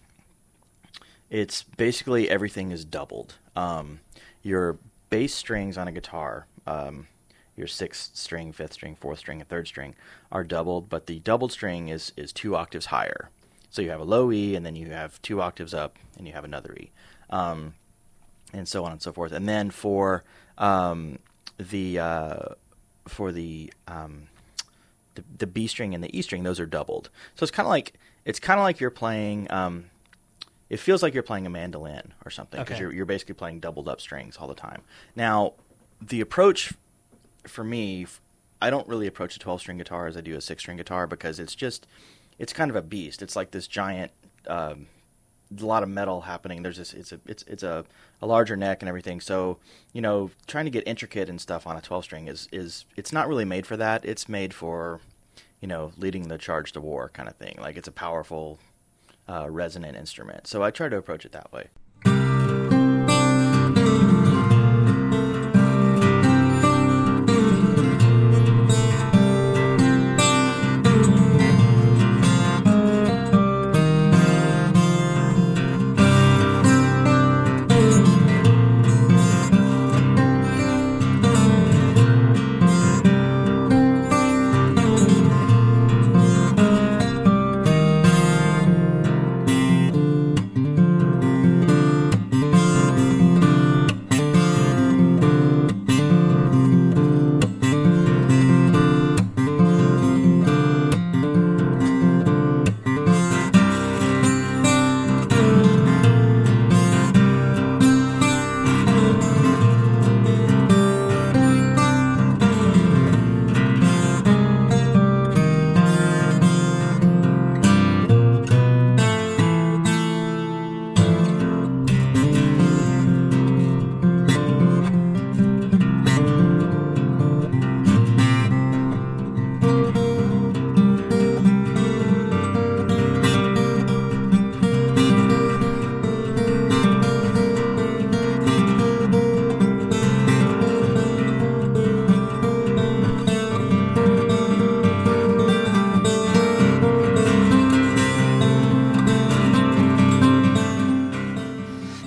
it's 1.31 1.63
basically 1.63 2.29
everything 2.29 2.71
is 2.71 2.85
doubled. 2.85 3.37
Um, 3.57 4.01
your 4.43 4.77
bass 5.11 5.35
strings 5.35 5.77
on 5.79 5.89
a 5.89 5.93
guitar, 5.93 6.47
um, 6.67 7.07
your 7.57 7.67
sixth 7.67 8.15
string, 8.17 8.53
fifth 8.53 8.75
string, 8.75 8.95
fourth 8.95 9.19
string, 9.19 9.41
and 9.41 9.49
third 9.49 9.67
string 9.67 9.95
are 10.31 10.45
doubled, 10.45 10.89
but 10.89 11.07
the 11.07 11.19
doubled 11.21 11.53
string 11.53 11.89
is 11.89 12.13
is 12.17 12.33
two 12.33 12.55
octaves 12.55 12.87
higher. 12.87 13.31
So 13.71 13.83
you 13.83 13.91
have 13.91 14.01
a 14.01 14.05
low 14.05 14.31
E, 14.33 14.55
and 14.55 14.65
then 14.65 14.77
you 14.77 14.91
have 14.91 15.21
two 15.23 15.41
octaves 15.41 15.75
up, 15.75 15.99
and 16.17 16.27
you 16.27 16.33
have 16.33 16.45
another 16.45 16.75
E, 16.79 16.91
um, 17.31 17.75
and 18.53 18.67
so 18.69 18.85
on 18.85 18.93
and 18.93 19.03
so 19.03 19.13
forth. 19.13 19.33
And 19.33 19.49
then 19.49 19.71
for 19.71 20.25
um, 20.59 21.19
the 21.59 21.99
uh, 21.99 22.39
for 23.09 23.33
the 23.33 23.73
um, 23.89 24.29
the, 25.15 25.25
the 25.39 25.47
B 25.47 25.67
string 25.67 25.95
and 25.95 26.03
the 26.05 26.17
E 26.17 26.23
string, 26.23 26.43
those 26.43 26.61
are 26.61 26.67
doubled. 26.67 27.11
So 27.35 27.45
it's 27.45 27.51
kind 27.51 27.67
of 27.67 27.71
like 27.71 27.95
it's 28.25 28.39
kind 28.41 28.59
of 28.61 28.65
like 28.65 28.81
you're 28.81 28.91
playing. 28.91 29.51
Um, 29.51 29.87
it 30.69 30.79
feels 30.81 31.03
like 31.03 31.15
you're 31.15 31.23
playing 31.23 31.47
a 31.47 31.51
mandolin 31.51 32.13
or 32.25 32.31
something 32.31 32.61
because 32.61 32.75
Okay. 32.75 32.83
you're 32.83 32.93
you're 32.93 33.07
basically 33.07 33.35
playing 33.35 33.61
doubled 33.61 33.89
up 33.89 34.01
strings 34.01 34.37
all 34.37 34.49
the 34.49 34.55
time. 34.55 34.83
Now, 35.15 35.53
the 36.01 36.21
approach 36.21 36.75
for 37.49 37.65
me, 37.65 38.07
I 38.61 38.71
don't 38.71 38.89
really 38.89 39.07
approach 39.07 39.37
a 39.37 39.39
12 39.39 39.61
string 39.61 39.79
guitar 39.79 40.07
as 40.07 40.17
I 40.17 40.21
do 40.21 40.35
a 40.37 40.41
six 40.41 40.63
string 40.63 40.77
guitar 40.77 41.07
because 41.07 41.39
it's 41.39 41.55
just 41.55 41.87
it's 42.39 42.53
kind 42.53 42.71
of 42.71 42.77
a 42.77 42.83
beast. 42.83 43.23
It's 43.23 43.37
like 43.37 43.51
this 43.51 43.67
giant. 43.67 44.13
Um, 44.47 44.87
a 45.61 45.65
lot 45.65 45.83
of 45.85 45.89
metal 45.89 46.23
happening. 46.23 46.63
There's 46.63 46.77
this 46.77 46.93
it's 46.93 47.13
a 47.13 47.21
it's 47.27 47.45
it's 47.47 47.63
a, 47.63 47.85
a 48.21 48.27
larger 48.27 48.57
neck 48.57 48.83
and 48.83 48.89
everything. 48.89 49.21
So 49.21 49.59
you 49.93 50.01
know, 50.01 50.31
trying 50.47 50.65
to 50.65 50.71
get 50.71 50.87
intricate 50.87 51.29
and 51.29 51.41
stuff 51.41 51.67
on 51.67 51.77
a 51.77 51.81
12 51.81 52.05
string 52.05 52.29
is 52.29 52.49
is 52.53 52.85
it's 52.97 53.13
not 53.13 53.29
really 53.29 53.45
made 53.45 53.67
for 53.67 53.77
that. 53.77 54.05
It's 54.05 54.29
made 54.29 54.53
for 54.53 55.01
you 55.61 55.69
know 55.69 55.93
leading 55.97 56.29
the 56.29 56.39
charge 56.39 56.73
to 56.73 56.81
war 56.81 57.11
kind 57.11 57.29
of 57.29 57.37
thing. 57.37 57.57
Like 57.61 57.77
it's 57.77 57.89
a 57.89 57.93
powerful 57.93 58.59
uh, 59.29 59.49
resonant 59.51 59.97
instrument. 59.97 60.47
So 60.47 60.63
I 60.63 60.71
try 60.71 60.89
to 60.89 60.97
approach 60.97 61.25
it 61.25 61.33
that 61.33 61.53
way. 61.53 61.69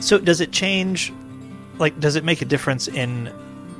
So 0.10 0.18
does 0.18 0.42
it 0.42 0.51
change? 0.51 1.13
Like, 1.78 2.00
does 2.00 2.16
it 2.16 2.24
make 2.24 2.42
a 2.42 2.46
difference 2.46 2.88
in 2.88 3.28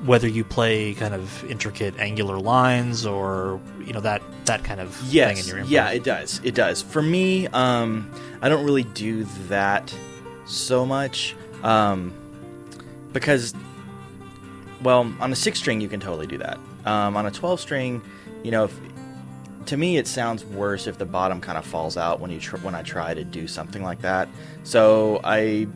whether 0.06 0.28
you 0.28 0.44
play 0.44 0.94
kind 0.94 1.16
of 1.16 1.44
intricate 1.46 1.98
angular 1.98 2.38
lines 2.38 3.04
or 3.04 3.60
you 3.84 3.94
know 3.94 4.00
that 4.02 4.22
that 4.46 4.64
kind 4.64 4.80
of 4.80 4.96
yes, 5.10 5.28
thing 5.28 5.38
in 5.40 5.48
your 5.48 5.66
improv? 5.66 5.72
yeah, 5.72 5.90
it 5.90 6.04
does. 6.04 6.40
It 6.44 6.54
does. 6.54 6.84
For 6.84 7.02
me, 7.02 7.48
um, 7.48 8.12
I 8.44 8.48
don't 8.48 8.64
really 8.64 8.84
do 8.84 9.24
that 9.48 9.92
so 10.46 10.86
much 10.86 11.36
um, 11.64 12.14
because, 13.12 13.56
well, 14.84 15.12
on 15.20 15.32
a 15.32 15.36
six 15.36 15.58
string 15.58 15.82
you 15.82 15.90
can 15.90 16.00
totally 16.00 16.28
do 16.28 16.38
that. 16.38 16.60
Um, 16.86 17.18
on 17.18 17.26
a 17.26 17.32
twelve 17.32 17.60
string, 17.60 18.04
you 18.44 18.52
know, 18.52 18.66
if, 18.66 18.80
to 19.66 19.78
me 19.78 19.98
it 19.98 20.06
sounds 20.06 20.46
worse 20.46 20.86
if 20.86 21.00
the 21.00 21.06
bottom 21.06 21.42
kind 21.42 21.58
of 21.58 21.66
falls 21.66 21.98
out 21.98 22.20
when 22.20 22.30
you 22.30 22.40
tr- 22.40 22.58
when 22.58 22.76
I 22.76 22.84
try 22.84 23.16
to 23.16 23.24
do 23.24 23.48
something 23.48 23.82
like 23.82 24.02
that. 24.04 24.30
So 24.62 25.22
I 25.24 25.68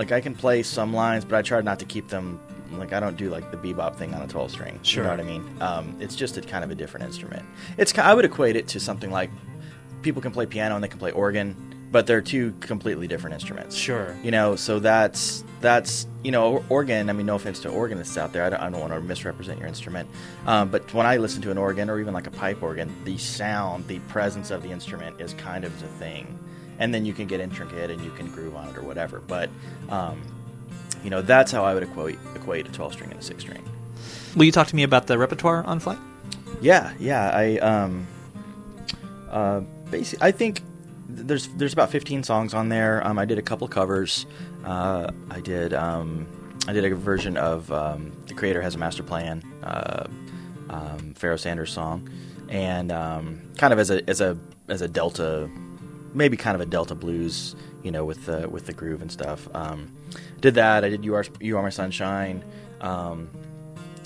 like 0.00 0.12
I 0.12 0.22
can 0.22 0.34
play 0.34 0.62
some 0.62 0.94
lines, 0.94 1.26
but 1.26 1.36
I 1.36 1.42
try 1.42 1.60
not 1.60 1.78
to 1.80 1.84
keep 1.84 2.08
them 2.08 2.40
like 2.72 2.94
I 2.94 3.00
don't 3.00 3.18
do 3.18 3.28
like 3.28 3.50
the 3.50 3.58
bebop 3.58 3.96
thing 3.96 4.14
on 4.14 4.22
a 4.22 4.26
12 4.26 4.50
string. 4.50 4.80
Sure. 4.82 5.02
You 5.02 5.10
know 5.10 5.14
what 5.14 5.20
I 5.20 5.28
mean? 5.28 5.56
Um, 5.60 5.96
it's 6.00 6.16
just 6.16 6.38
a 6.38 6.40
kind 6.40 6.64
of 6.64 6.70
a 6.70 6.74
different 6.74 7.04
instrument. 7.04 7.44
It's 7.76 7.96
I 7.98 8.14
would 8.14 8.24
equate 8.24 8.56
it 8.56 8.66
to 8.68 8.80
something 8.80 9.10
like 9.10 9.28
people 10.00 10.22
can 10.22 10.32
play 10.32 10.46
piano 10.46 10.74
and 10.74 10.82
they 10.82 10.88
can 10.88 10.98
play 10.98 11.10
organ, 11.10 11.54
but 11.92 12.06
they're 12.06 12.22
two 12.22 12.54
completely 12.60 13.08
different 13.08 13.34
instruments. 13.34 13.76
Sure. 13.76 14.16
You 14.22 14.30
know, 14.30 14.56
so 14.56 14.78
that's 14.78 15.44
that's 15.60 16.06
you 16.24 16.30
know 16.30 16.64
organ. 16.70 17.10
I 17.10 17.12
mean, 17.12 17.26
no 17.26 17.34
offense 17.34 17.60
to 17.60 17.68
organists 17.68 18.16
out 18.16 18.32
there. 18.32 18.44
I 18.44 18.48
don't, 18.48 18.60
I 18.62 18.70
don't 18.70 18.80
want 18.80 18.94
to 18.94 19.02
misrepresent 19.02 19.58
your 19.58 19.68
instrument, 19.68 20.08
um, 20.46 20.70
but 20.70 20.94
when 20.94 21.04
I 21.04 21.18
listen 21.18 21.42
to 21.42 21.50
an 21.50 21.58
organ 21.58 21.90
or 21.90 22.00
even 22.00 22.14
like 22.14 22.26
a 22.26 22.30
pipe 22.30 22.62
organ, 22.62 22.90
the 23.04 23.18
sound, 23.18 23.86
the 23.86 23.98
presence 24.08 24.50
of 24.50 24.62
the 24.62 24.70
instrument 24.70 25.20
is 25.20 25.34
kind 25.34 25.62
of 25.62 25.78
the 25.78 25.88
thing, 25.88 26.38
and 26.80 26.92
then 26.92 27.04
you 27.04 27.12
can 27.12 27.26
get 27.26 27.38
intricate 27.38 27.90
and 27.90 28.02
you 28.02 28.10
can 28.10 28.26
groove 28.32 28.56
on 28.56 28.68
it 28.68 28.76
or 28.76 28.82
whatever. 28.82 29.20
But 29.20 29.48
um, 29.88 30.20
you 31.04 31.10
know, 31.10 31.22
that's 31.22 31.52
how 31.52 31.64
I 31.64 31.74
would 31.74 31.84
equate 31.84 32.18
equate 32.34 32.66
a 32.66 32.72
12 32.72 32.94
string 32.94 33.10
and 33.10 33.20
a 33.20 33.22
six 33.22 33.42
string. 33.42 33.62
Will 34.34 34.44
you 34.44 34.52
talk 34.52 34.66
to 34.68 34.76
me 34.76 34.82
about 34.82 35.06
the 35.06 35.18
repertoire 35.18 35.62
on 35.64 35.78
Flight? 35.78 35.98
Yeah, 36.60 36.92
yeah. 36.98 37.30
I 37.30 37.58
um, 37.58 38.06
uh, 39.30 39.60
basically, 39.90 40.26
I 40.26 40.32
think 40.32 40.62
there's 41.08 41.48
there's 41.48 41.72
about 41.72 41.90
15 41.90 42.22
songs 42.22 42.54
on 42.54 42.68
there. 42.68 43.06
Um, 43.06 43.18
I 43.18 43.24
did 43.24 43.38
a 43.38 43.42
couple 43.42 43.68
covers. 43.68 44.26
Uh, 44.64 45.10
I 45.30 45.40
did 45.40 45.74
um, 45.74 46.26
I 46.66 46.72
did 46.72 46.84
a 46.84 46.94
version 46.94 47.36
of 47.36 47.70
um, 47.72 48.12
"The 48.26 48.34
Creator 48.34 48.62
Has 48.62 48.74
a 48.74 48.78
Master 48.78 49.02
Plan," 49.02 49.42
uh, 49.62 50.06
um, 50.68 51.14
Pharoah 51.14 51.38
Sanders 51.38 51.72
song, 51.72 52.08
and 52.48 52.92
um, 52.92 53.40
kind 53.56 53.72
of 53.72 53.78
as 53.78 53.90
a 53.90 54.08
as 54.08 54.20
a 54.20 54.38
as 54.68 54.82
a 54.82 54.88
delta, 54.88 55.50
maybe 56.14 56.36
kind 56.36 56.54
of 56.54 56.60
a 56.60 56.66
delta 56.66 56.94
blues, 56.94 57.56
you 57.82 57.90
know, 57.90 58.04
with 58.04 58.26
the 58.26 58.48
with 58.48 58.66
the 58.66 58.72
groove 58.72 59.02
and 59.02 59.10
stuff. 59.10 59.48
Um, 59.54 59.92
did 60.40 60.54
that. 60.54 60.84
I 60.84 60.88
did 60.88 61.04
"You 61.04 61.14
Are 61.14 61.24
You 61.40 61.56
Are 61.56 61.62
My 61.62 61.70
Sunshine." 61.70 62.44
Um, 62.80 63.28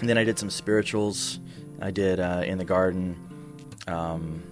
and 0.00 0.08
then 0.08 0.18
I 0.18 0.24
did 0.24 0.38
some 0.38 0.50
spirituals. 0.50 1.38
I 1.80 1.90
did 1.90 2.20
uh, 2.20 2.42
in 2.44 2.58
the 2.58 2.64
garden. 2.64 3.16
Um, 3.86 4.42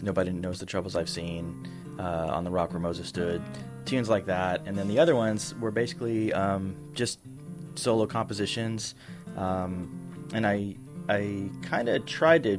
Nobody 0.00 0.30
knows 0.32 0.58
the 0.58 0.66
troubles 0.66 0.96
I've 0.96 1.08
seen. 1.08 1.68
Uh, 1.98 2.30
on 2.32 2.42
the 2.42 2.50
rock 2.50 2.72
where 2.72 2.80
Moses 2.80 3.06
stood. 3.06 3.42
Tunes 3.84 4.08
like 4.08 4.26
that, 4.26 4.62
and 4.64 4.76
then 4.76 4.88
the 4.88 4.98
other 4.98 5.14
ones 5.14 5.54
were 5.60 5.70
basically 5.70 6.32
um, 6.32 6.74
just 6.94 7.18
solo 7.74 8.06
compositions. 8.06 8.94
Um, 9.36 10.26
and 10.32 10.46
I 10.46 10.76
I 11.08 11.50
kind 11.62 11.88
of 11.88 12.06
tried 12.06 12.42
to. 12.44 12.58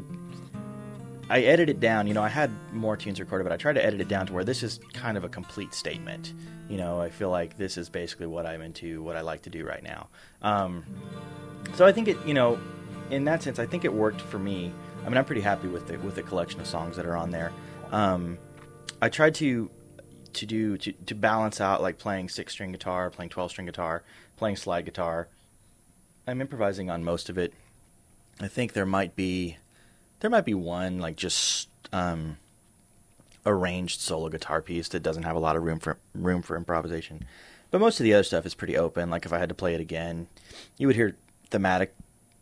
I 1.29 1.41
edited 1.41 1.77
it 1.77 1.79
down. 1.79 2.07
You 2.07 2.13
know, 2.13 2.21
I 2.21 2.29
had 2.29 2.51
more 2.73 2.97
tunes 2.97 3.19
recorded, 3.19 3.43
but 3.43 3.53
I 3.53 3.57
tried 3.57 3.73
to 3.73 3.85
edit 3.85 4.01
it 4.01 4.07
down 4.07 4.27
to 4.27 4.33
where 4.33 4.43
this 4.43 4.61
is 4.61 4.79
kind 4.93 5.17
of 5.17 5.23
a 5.23 5.29
complete 5.29 5.73
statement. 5.73 6.33
You 6.69 6.77
know, 6.77 6.99
I 6.99 7.09
feel 7.09 7.29
like 7.29 7.57
this 7.57 7.77
is 7.77 7.89
basically 7.89 8.27
what 8.27 8.45
I'm 8.45 8.61
into, 8.61 9.01
what 9.01 9.15
I 9.15 9.21
like 9.21 9.41
to 9.43 9.49
do 9.49 9.65
right 9.65 9.83
now. 9.83 10.09
Um, 10.41 10.83
so 11.75 11.85
I 11.85 11.91
think 11.91 12.07
it, 12.07 12.17
you 12.25 12.33
know, 12.33 12.59
in 13.09 13.23
that 13.25 13.43
sense, 13.43 13.59
I 13.59 13.65
think 13.65 13.85
it 13.85 13.93
worked 13.93 14.21
for 14.21 14.39
me. 14.39 14.71
I 15.05 15.09
mean, 15.09 15.17
I'm 15.17 15.25
pretty 15.25 15.41
happy 15.41 15.67
with 15.67 15.87
the 15.87 15.97
with 15.99 16.15
the 16.15 16.23
collection 16.23 16.59
of 16.59 16.67
songs 16.67 16.95
that 16.97 17.05
are 17.05 17.15
on 17.15 17.31
there. 17.31 17.51
Um, 17.91 18.37
I 19.01 19.09
tried 19.09 19.35
to 19.35 19.69
to 20.33 20.45
do 20.45 20.77
to, 20.77 20.91
to 20.91 21.15
balance 21.15 21.61
out 21.61 21.81
like 21.81 21.97
playing 21.97 22.29
six 22.29 22.53
string 22.53 22.71
guitar, 22.71 23.09
playing 23.09 23.29
twelve 23.29 23.51
string 23.51 23.67
guitar, 23.67 24.03
playing 24.37 24.55
slide 24.55 24.85
guitar. 24.85 25.27
I'm 26.27 26.41
improvising 26.41 26.89
on 26.89 27.03
most 27.03 27.29
of 27.29 27.37
it. 27.37 27.53
I 28.39 28.47
think 28.47 28.73
there 28.73 28.85
might 28.85 29.15
be 29.15 29.57
there 30.23 30.29
might 30.29 30.45
be 30.45 30.53
one 30.53 30.99
like 30.99 31.17
just 31.17 31.67
um, 31.91 32.37
arranged 33.45 33.99
solo 33.99 34.29
guitar 34.29 34.61
piece 34.61 34.87
that 34.87 35.03
doesn't 35.03 35.23
have 35.23 35.35
a 35.35 35.39
lot 35.39 35.57
of 35.57 35.63
room 35.63 35.79
for 35.79 35.97
room 36.15 36.41
for 36.41 36.55
improvisation. 36.55 37.25
But 37.71 37.81
most 37.81 37.99
of 37.99 38.05
the 38.05 38.13
other 38.13 38.23
stuff 38.23 38.45
is 38.45 38.55
pretty 38.55 38.77
open. 38.77 39.09
Like 39.09 39.25
if 39.25 39.33
I 39.33 39.37
had 39.37 39.49
to 39.49 39.55
play 39.55 39.73
it 39.73 39.81
again, 39.81 40.27
you 40.77 40.87
would 40.87 40.95
hear 40.95 41.17
thematic 41.49 41.93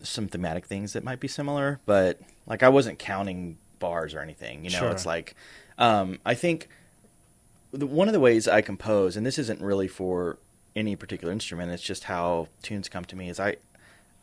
some 0.03 0.27
thematic 0.27 0.67
things 0.67 0.93
that 0.93 1.03
might 1.03 1.19
be 1.19 1.27
similar, 1.27 1.79
but 1.87 2.19
like 2.45 2.61
I 2.61 2.69
wasn't 2.69 2.99
counting 2.99 3.57
bars 3.79 4.13
or 4.13 4.19
anything. 4.19 4.63
You 4.63 4.69
know, 4.69 4.77
Sure. 4.79 4.91
it's 4.91 5.07
like 5.07 5.33
um, 5.79 6.19
I 6.23 6.35
think 6.35 6.67
the, 7.71 7.87
one 7.87 8.07
of 8.07 8.13
the 8.13 8.19
ways 8.19 8.47
I 8.47 8.61
compose, 8.61 9.17
and 9.17 9.25
this 9.25 9.39
isn't 9.39 9.59
really 9.59 9.87
for 9.87 10.37
any 10.75 10.95
particular 10.95 11.33
instrument, 11.33 11.71
it's 11.71 11.81
just 11.81 12.03
how 12.03 12.47
tunes 12.61 12.89
come 12.89 13.05
to 13.05 13.15
me. 13.15 13.27
Is 13.27 13.39
I 13.39 13.55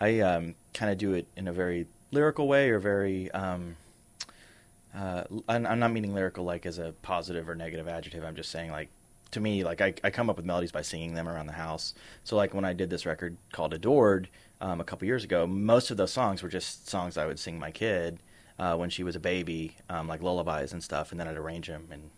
I 0.01 0.21
um, 0.21 0.55
kind 0.75 0.93
of 0.93 0.99
do 0.99 1.13
it 1.13 1.27
in 1.37 1.49
a 1.49 1.53
very 1.53 1.89
lyrical 2.11 2.49
way 2.49 2.71
or 2.71 2.79
very. 2.79 3.31
Um, 3.33 3.77
uh, 4.95 5.25
I'm, 5.49 5.79
not 5.79 5.93
meaning 5.93 6.15
lyrical 6.15 6.45
like 6.45 6.67
as 6.67 6.79
a 6.79 6.95
positive 7.03 7.49
or 7.49 7.55
negative 7.55 7.87
adjective. 7.87 8.25
I'm 8.25 8.35
just 8.35 8.51
saying 8.51 8.71
like 8.71 8.89
to 9.33 9.41
me 9.41 9.63
like 9.63 9.81
I, 9.81 9.95
I 10.03 10.11
come 10.11 10.31
up 10.31 10.37
with 10.37 10.47
melodies 10.47 10.73
by 10.73 10.83
singing 10.83 11.15
them 11.15 11.29
around 11.29 11.47
the 11.47 11.53
house. 11.53 11.95
So 12.25 12.37
like 12.37 12.55
when 12.55 12.65
I 12.65 12.73
did 12.73 12.91
this 12.91 13.07
record 13.07 13.37
called 13.53 13.75
Adored 13.75 14.29
um, 14.61 14.81
a 14.81 14.85
couple 14.85 15.07
years 15.07 15.25
ago, 15.25 15.47
most 15.47 15.91
of 15.91 15.97
those 15.97 16.13
songs 16.13 16.43
were 16.43 16.49
just 16.49 16.89
songs 16.89 17.17
I 17.17 17.27
would 17.27 17.39
sing 17.39 17.59
my 17.59 17.71
kid 17.71 18.19
uh, 18.59 18.77
when 18.77 18.91
she 18.91 19.05
was 19.05 19.15
a 19.15 19.21
baby, 19.21 19.77
um, 19.89 20.09
like 20.09 20.23
lullabies 20.23 20.73
and 20.73 20.83
stuff, 20.83 21.11
and 21.11 21.21
then 21.21 21.29
I'd 21.29 21.37
arrange 21.37 21.69
them 21.69 21.89
and 21.93 22.11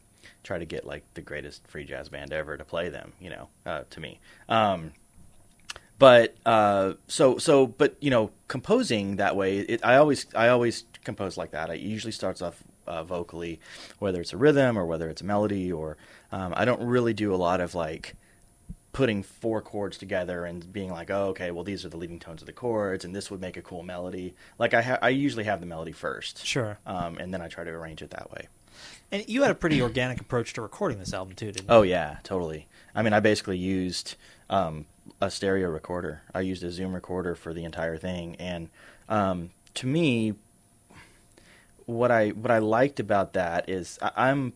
try 0.43 0.59
to 0.59 0.65
get 0.65 0.87
like 0.87 1.03
the 1.15 1.21
greatest 1.21 1.67
free 1.67 1.85
jazz 1.85 2.09
band 2.09 2.33
ever 2.33 2.57
to 2.57 2.65
play 2.65 2.89
them. 2.89 3.13
You 3.21 3.31
know, 3.31 3.49
uh, 3.67 3.83
to 3.91 4.01
me. 4.01 4.21
Um, 4.49 4.93
but 6.01 6.35
uh, 6.45 6.95
so 7.07 7.39
so 7.39 7.69
but 7.69 7.95
you 8.01 8.11
know 8.11 8.33
composing 8.49 9.17
that 9.17 9.37
way 9.37 9.59
it, 9.61 9.85
i 9.85 9.95
always 9.97 10.27
i 10.35 10.49
always 10.49 10.85
compose 11.05 11.37
like 11.37 11.53
that 11.53 11.71
it 11.71 11.79
usually 11.81 12.11
starts 12.13 12.43
off 12.43 12.65
uh, 12.89 13.05
vocally 13.05 13.61
whether 14.01 14.21
it's 14.21 14.33
a 14.33 14.37
rhythm 14.37 14.77
or 14.77 14.85
whether 14.85 15.09
it's 15.09 15.21
a 15.23 15.25
melody 15.25 15.71
or 15.71 15.97
um, 16.33 16.53
i 16.57 16.65
don't 16.65 16.83
really 16.83 17.15
do 17.15 17.33
a 17.33 17.37
lot 17.37 17.61
of 17.61 17.75
like 17.77 18.17
putting 18.93 19.23
four 19.23 19.63
chords 19.63 19.97
together 19.97 20.45
and 20.45 20.73
being 20.73 20.91
like 20.91 21.11
oh 21.11 21.27
okay 21.29 21.53
well 21.53 21.63
these 21.63 21.85
are 21.85 21.89
the 21.89 21.97
leading 21.97 22.19
tones 22.19 22.43
of 22.43 22.47
the 22.47 22.53
chords 22.53 23.05
and 23.05 23.15
this 23.15 23.31
would 23.31 23.41
make 23.41 23.57
a 23.57 23.63
cool 23.63 23.85
melody 23.85 24.35
like 24.59 24.75
i 24.75 24.83
ha- 24.83 24.99
i 25.01 25.09
usually 25.11 25.45
have 25.45 25.61
the 25.61 25.67
melody 25.67 25.93
first 25.93 26.45
Sure. 26.45 26.77
um, 26.87 27.17
and 27.19 27.33
then 27.33 27.41
i 27.41 27.47
try 27.47 27.63
to 27.63 27.71
arrange 27.71 28.03
it 28.03 28.11
that 28.11 28.29
way 28.33 28.49
And 29.13 29.25
you 29.29 29.43
had 29.43 29.51
a 29.53 29.55
pretty 29.55 29.81
organic 29.83 30.21
approach 30.21 30.53
to 30.55 30.63
recording 30.63 30.99
this 30.99 31.13
album 31.13 31.35
too, 31.35 31.47
didn't 31.53 31.69
you? 31.69 31.75
Oh 31.77 31.83
yeah, 31.83 32.19
totally. 32.23 32.67
I 32.95 33.03
mean, 33.03 33.13
I 33.13 33.21
basically 33.21 33.59
used 33.59 34.15
um, 34.51 34.85
a 35.21 35.31
stereo 35.31 35.71
recorder. 35.71 36.23
I 36.35 36.41
used 36.41 36.63
a 36.63 36.71
Zoom 36.71 36.93
recorder 36.93 37.35
for 37.35 37.55
the 37.55 37.65
entire 37.65 37.97
thing, 37.97 38.37
and 38.37 38.69
um, 39.09 39.51
to 39.75 39.87
me, 39.87 40.35
what 41.87 42.11
I 42.11 42.31
what 42.31 42.51
I 42.51 42.59
liked 42.59 43.01
about 43.01 43.33
that 43.33 43.69
is 43.69 43.99
I, 44.03 44.11
I'm 44.17 44.53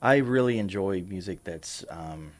I 0.00 0.16
really 0.16 0.58
enjoy 0.58 1.04
music 1.06 1.44
that's 1.44 1.84
um, 1.90 2.30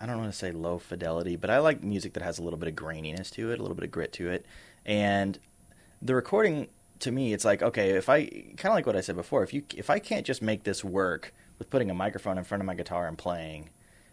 I 0.00 0.06
don't 0.06 0.18
want 0.18 0.30
to 0.30 0.38
say 0.38 0.52
low 0.52 0.78
fidelity, 0.78 1.34
but 1.34 1.50
I 1.50 1.58
like 1.58 1.82
music 1.82 2.12
that 2.12 2.22
has 2.22 2.38
a 2.38 2.42
little 2.42 2.58
bit 2.58 2.68
of 2.68 2.76
graininess 2.76 3.30
to 3.32 3.50
it, 3.50 3.58
a 3.58 3.62
little 3.62 3.74
bit 3.74 3.84
of 3.84 3.90
grit 3.90 4.12
to 4.14 4.30
it, 4.30 4.46
and 4.86 5.38
the 6.00 6.14
recording 6.14 6.68
to 7.00 7.12
me 7.12 7.32
it's 7.32 7.44
like 7.44 7.62
okay 7.62 7.90
if 7.90 8.08
i 8.08 8.24
kind 8.24 8.66
of 8.66 8.74
like 8.74 8.86
what 8.86 8.96
i 8.96 9.00
said 9.00 9.14
before 9.16 9.42
if 9.42 9.52
you 9.54 9.62
if 9.76 9.88
i 9.90 9.98
can't 9.98 10.26
just 10.26 10.42
make 10.42 10.64
this 10.64 10.82
work 10.84 11.32
with 11.58 11.70
putting 11.70 11.90
a 11.90 11.94
microphone 11.94 12.38
in 12.38 12.44
front 12.44 12.60
of 12.60 12.66
my 12.66 12.74
guitar 12.74 13.06
and 13.06 13.18
playing 13.18 13.68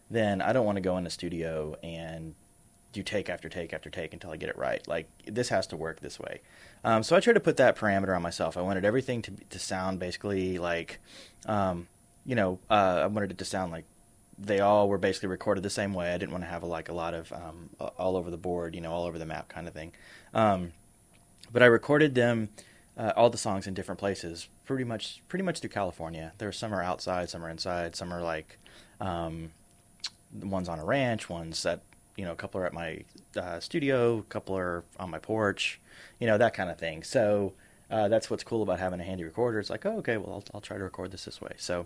then 0.09 0.41
i 0.41 0.53
don't 0.53 0.65
want 0.65 0.75
to 0.75 0.81
go 0.81 0.97
in 0.97 1.03
the 1.03 1.09
studio 1.09 1.75
and 1.83 2.35
do 2.95 3.03
take 3.03 3.29
after 3.29 3.49
take 3.49 3.73
after 3.73 3.89
take 3.89 4.13
until 4.13 4.31
i 4.31 4.37
get 4.37 4.49
it 4.49 4.57
right. 4.57 4.87
Like 4.87 5.09
this 5.27 5.49
has 5.49 5.67
to 5.67 5.77
work 5.77 5.99
this 5.99 6.17
way. 6.17 6.39
Um, 6.83 7.03
so 7.03 7.15
i 7.15 7.19
tried 7.19 7.33
to 7.33 7.41
put 7.41 7.57
that 7.57 7.75
parameter 7.75 8.15
on 8.15 8.21
myself. 8.21 8.55
I 8.55 8.61
wanted 8.61 8.85
everything 8.85 9.21
to, 9.23 9.31
to 9.49 9.59
sound 9.59 9.99
basically 9.99 10.57
like 10.57 10.99
um, 11.45 11.87
you 12.25 12.35
know 12.35 12.59
uh, 12.69 13.01
i 13.03 13.05
wanted 13.07 13.31
it 13.31 13.37
to 13.39 13.45
sound 13.45 13.71
like 13.71 13.85
they 14.39 14.59
all 14.59 14.89
were 14.89 14.97
basically 14.97 15.29
recorded 15.29 15.63
the 15.63 15.69
same 15.69 15.93
way. 15.93 16.13
I 16.13 16.17
didn't 16.17 16.31
want 16.31 16.43
to 16.43 16.49
have 16.49 16.63
a, 16.63 16.65
like 16.65 16.89
a 16.89 16.93
lot 16.93 17.13
of 17.13 17.31
um, 17.31 17.69
all 17.97 18.15
over 18.15 18.31
the 18.31 18.37
board 18.37 18.75
you 18.75 18.81
know 18.81 18.93
all 18.93 19.05
over 19.05 19.19
the 19.19 19.25
map 19.25 19.49
kind 19.49 19.67
of 19.67 19.73
thing. 19.73 19.91
Um, 20.33 20.71
but 21.51 21.61
I 21.61 21.67
recorded 21.67 22.15
them 22.15 22.49
uh, 22.97 23.11
all 23.17 23.29
the 23.29 23.37
songs 23.37 23.67
in 23.67 23.73
different 23.73 23.99
places, 23.99 24.47
pretty 24.65 24.85
much 24.85 25.21
pretty 25.27 25.43
much 25.43 25.59
through 25.59 25.69
California. 25.69 26.31
There's 26.37 26.57
some 26.57 26.73
are 26.73 26.81
outside, 26.81 27.29
some 27.29 27.43
are 27.43 27.49
inside, 27.49 27.95
some 27.97 28.13
are 28.13 28.21
like 28.21 28.57
um, 29.01 29.51
one's 30.41 30.69
on 30.69 30.79
a 30.79 30.85
ranch, 30.85 31.29
one's 31.29 31.65
at 31.65 31.81
you 32.15 32.25
know 32.25 32.31
a 32.31 32.35
couple 32.35 32.61
are 32.61 32.65
at 32.65 32.73
my 32.73 33.01
uh, 33.35 33.59
studio, 33.59 34.19
a 34.19 34.23
couple 34.23 34.57
are 34.57 34.83
on 34.99 35.09
my 35.09 35.19
porch, 35.19 35.79
you 36.19 36.27
know 36.27 36.37
that 36.37 36.53
kind 36.53 36.69
of 36.69 36.77
thing. 36.77 37.03
So 37.03 37.53
uh, 37.89 38.07
that's 38.07 38.29
what's 38.29 38.43
cool 38.43 38.63
about 38.63 38.79
having 38.79 38.99
a 38.99 39.03
handy 39.03 39.23
recorder. 39.23 39.59
It's 39.59 39.69
like, 39.69 39.85
oh, 39.85 39.97
okay, 39.97 40.17
well 40.17 40.33
I'll, 40.33 40.43
I'll 40.55 40.61
try 40.61 40.77
to 40.77 40.83
record 40.83 41.11
this 41.11 41.25
this 41.25 41.41
way. 41.41 41.53
So 41.57 41.85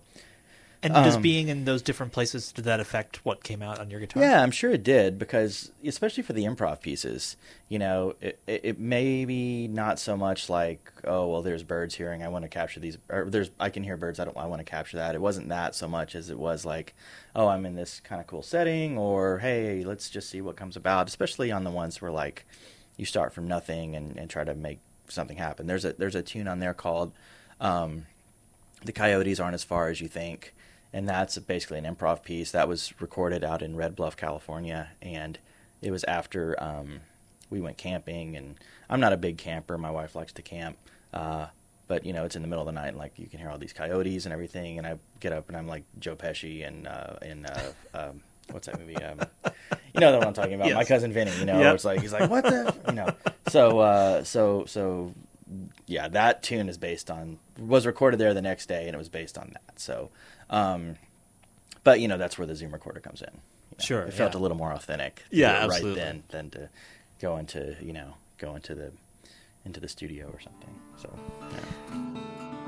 And 0.81 0.93
does 0.93 1.17
Um, 1.17 1.21
being 1.21 1.49
in 1.49 1.65
those 1.65 1.81
different 1.81 2.13
places 2.13 2.53
did 2.53 2.63
that 2.63 2.79
affect 2.79 3.25
what 3.25 3.43
came 3.43 3.61
out 3.61 3.79
on 3.79 3.89
your 3.89 3.99
guitar? 3.99 4.23
Yeah, 4.23 4.41
I'm 4.41 4.51
sure 4.51 4.71
it 4.71 4.81
did 4.81 5.19
because 5.19 5.71
especially 5.83 6.23
for 6.23 6.31
the 6.31 6.45
improv 6.45 6.79
pieces, 6.79 7.35
you 7.67 7.77
know, 7.77 8.15
it, 8.21 8.39
it, 8.47 8.61
it 8.63 8.79
may 8.79 9.25
be 9.25 9.67
not 9.67 9.99
so 9.99 10.15
much 10.15 10.49
like, 10.49 10.89
oh, 11.03 11.27
well, 11.27 11.41
there's 11.41 11.63
birds 11.63 11.95
hearing, 11.95 12.23
I 12.23 12.29
want 12.29 12.43
to 12.43 12.49
capture 12.49 12.79
these, 12.79 12.97
or 13.09 13.25
there's 13.29 13.51
I 13.59 13.69
can 13.69 13.83
hear 13.83 13.97
birds, 13.97 14.21
I 14.21 14.25
don't, 14.25 14.37
I 14.37 14.45
want 14.45 14.61
to 14.61 14.63
capture 14.63 14.95
that. 14.97 15.15
It 15.15 15.21
wasn't 15.21 15.49
that 15.49 15.75
so 15.75 15.87
much 15.89 16.15
as 16.15 16.29
it 16.29 16.39
was 16.39 16.63
like, 16.63 16.95
oh, 17.35 17.47
I'm 17.47 17.65
in 17.65 17.75
this 17.75 17.99
kind 17.99 18.21
of 18.21 18.27
cool 18.27 18.43
setting, 18.43 18.97
or 18.97 19.39
hey, 19.39 19.83
let's 19.83 20.09
just 20.09 20.29
see 20.29 20.39
what 20.39 20.55
comes 20.55 20.77
about. 20.77 21.09
Especially 21.09 21.51
on 21.51 21.65
the 21.65 21.71
ones 21.71 22.01
where 22.01 22.11
like 22.11 22.45
you 22.95 23.03
start 23.03 23.33
from 23.33 23.49
nothing 23.49 23.97
and, 23.97 24.17
and 24.17 24.29
try 24.29 24.45
to 24.45 24.55
make 24.55 24.79
something 25.09 25.35
happen. 25.35 25.67
There's 25.67 25.83
a 25.83 25.91
there's 25.91 26.15
a 26.15 26.21
tune 26.21 26.47
on 26.47 26.59
there 26.59 26.73
called. 26.73 27.11
Um, 27.59 28.05
the 28.85 28.93
coyotes 28.93 29.41
aren't 29.41 29.55
as 29.55 29.65
far 29.65 29.89
as 29.89 29.99
you 29.99 30.07
think 30.07 30.53
and 30.93 31.07
that's 31.07 31.37
basically 31.39 31.77
an 31.77 31.85
improv 31.85 32.23
piece 32.23 32.51
that 32.51 32.67
was 32.67 32.93
recorded 32.99 33.43
out 33.43 33.61
in 33.61 33.75
red 33.75 33.95
bluff 33.95 34.17
california. 34.17 34.89
And 35.01 35.37
it 35.81 35.91
was 35.91 36.03
after 36.05 36.61
um, 36.61 36.99
we 37.49 37.61
went 37.61 37.77
camping. 37.77 38.35
And 38.35 38.55
i'm 38.89 38.99
not 38.99 39.13
a 39.13 39.17
big 39.17 39.37
camper. 39.37 39.77
My 39.77 39.91
wife 39.91 40.15
likes 40.15 40.33
to 40.33 40.41
camp. 40.41 40.77
Uh, 41.13 41.47
but 41.87 42.05
you 42.05 42.13
know 42.13 42.23
it's 42.25 42.35
in 42.35 42.41
the 42.43 42.47
middle 42.47 42.61
of 42.61 42.67
the 42.67 42.79
night. 42.79 42.89
And 42.89 42.97
like 42.97 43.13
you 43.17 43.27
can 43.27 43.39
hear 43.39 43.49
all 43.49 43.57
these 43.57 43.73
coyotes 43.73 44.25
and 44.25 44.33
everything. 44.33 44.77
And 44.77 44.85
i 44.87 44.97
get 45.19 45.31
up 45.33 45.47
and 45.47 45.57
i'm 45.57 45.67
like 45.67 45.83
joe 45.99 46.15
pesci 46.15 46.65
and 46.67 46.87
uh, 46.87 47.15
in 47.23 47.45
uh, 47.45 47.71
um, 47.93 48.21
what's 48.51 48.67
that 48.67 48.79
movie? 48.79 48.95
Um, 48.97 49.19
you 49.93 49.99
know 50.01 50.11
the 50.11 50.17
one 50.19 50.27
i'm 50.27 50.33
talking 50.33 50.53
about. 50.55 50.71
My 50.73 50.83
cousin 50.85 51.11
vinny 51.13 51.31
you 51.39 51.45
know 51.45 51.59
Yep. 51.59 51.75
it's 51.75 51.85
like 51.85 52.01
he's 52.01 52.13
like 52.13 52.29
what 52.29 52.43
the 52.43 52.75
you 52.87 52.93
know. 52.93 53.09
So 53.49 53.79
uh, 53.79 54.23
so 54.23 54.65
so 54.65 55.13
yeah, 55.87 56.07
that 56.09 56.43
tune 56.43 56.69
is 56.69 56.77
based 56.77 57.09
on 57.09 57.39
was 57.57 57.85
recorded 57.85 58.19
there 58.19 58.33
the 58.33 58.41
next 58.41 58.67
day, 58.67 58.85
and 58.85 58.95
it 58.95 58.97
was 58.97 59.09
based 59.09 59.37
on 59.37 59.51
that. 59.53 59.79
So, 59.79 60.09
um, 60.49 60.95
but 61.83 61.99
you 61.99 62.07
know 62.07 62.17
that's 62.17 62.37
where 62.37 62.47
the 62.47 62.55
Zoom 62.55 62.71
recorder 62.71 62.99
comes 62.99 63.21
in. 63.21 63.29
You 63.31 63.77
know, 63.79 63.83
Sure, 63.83 64.01
it 64.03 64.13
felt 64.13 64.33
yeah. 64.33 64.39
a 64.39 64.41
little 64.41 64.57
more 64.57 64.71
authentic. 64.71 65.23
Yeah, 65.31 65.51
absolutely. 65.51 65.89
Right 65.89 65.95
then, 65.97 66.23
than 66.29 66.49
to 66.51 66.69
go 67.19 67.37
into 67.37 67.75
you 67.81 67.93
know 67.93 68.13
go 68.37 68.55
into 68.55 68.75
the 68.75 68.91
into 69.65 69.79
the 69.79 69.87
studio 69.89 70.27
or 70.27 70.39
something. 70.39 70.73
So, 70.97 71.13
yeah. 71.51 72.65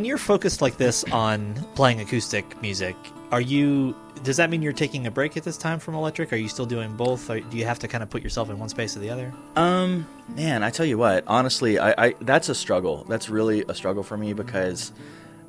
When 0.00 0.06
you're 0.06 0.16
focused 0.16 0.62
like 0.62 0.78
this 0.78 1.04
on 1.12 1.54
playing 1.74 2.00
acoustic 2.00 2.62
music, 2.62 2.96
are 3.32 3.40
you? 3.42 3.94
Does 4.22 4.38
that 4.38 4.48
mean 4.48 4.62
you're 4.62 4.72
taking 4.72 5.06
a 5.06 5.10
break 5.10 5.36
at 5.36 5.42
this 5.42 5.58
time 5.58 5.78
from 5.78 5.94
electric? 5.94 6.32
Are 6.32 6.36
you 6.36 6.48
still 6.48 6.64
doing 6.64 6.96
both? 6.96 7.28
Or 7.28 7.38
do 7.38 7.58
you 7.58 7.66
have 7.66 7.78
to 7.80 7.86
kind 7.86 8.02
of 8.02 8.08
put 8.08 8.22
yourself 8.22 8.48
in 8.48 8.58
one 8.58 8.70
space 8.70 8.96
or 8.96 9.00
the 9.00 9.10
other? 9.10 9.30
Um, 9.56 10.06
man, 10.28 10.62
I 10.62 10.70
tell 10.70 10.86
you 10.86 10.96
what, 10.96 11.24
honestly, 11.26 11.78
I, 11.78 12.06
I 12.06 12.14
that's 12.22 12.48
a 12.48 12.54
struggle. 12.54 13.04
That's 13.10 13.28
really 13.28 13.62
a 13.68 13.74
struggle 13.74 14.02
for 14.02 14.16
me 14.16 14.32
because, 14.32 14.90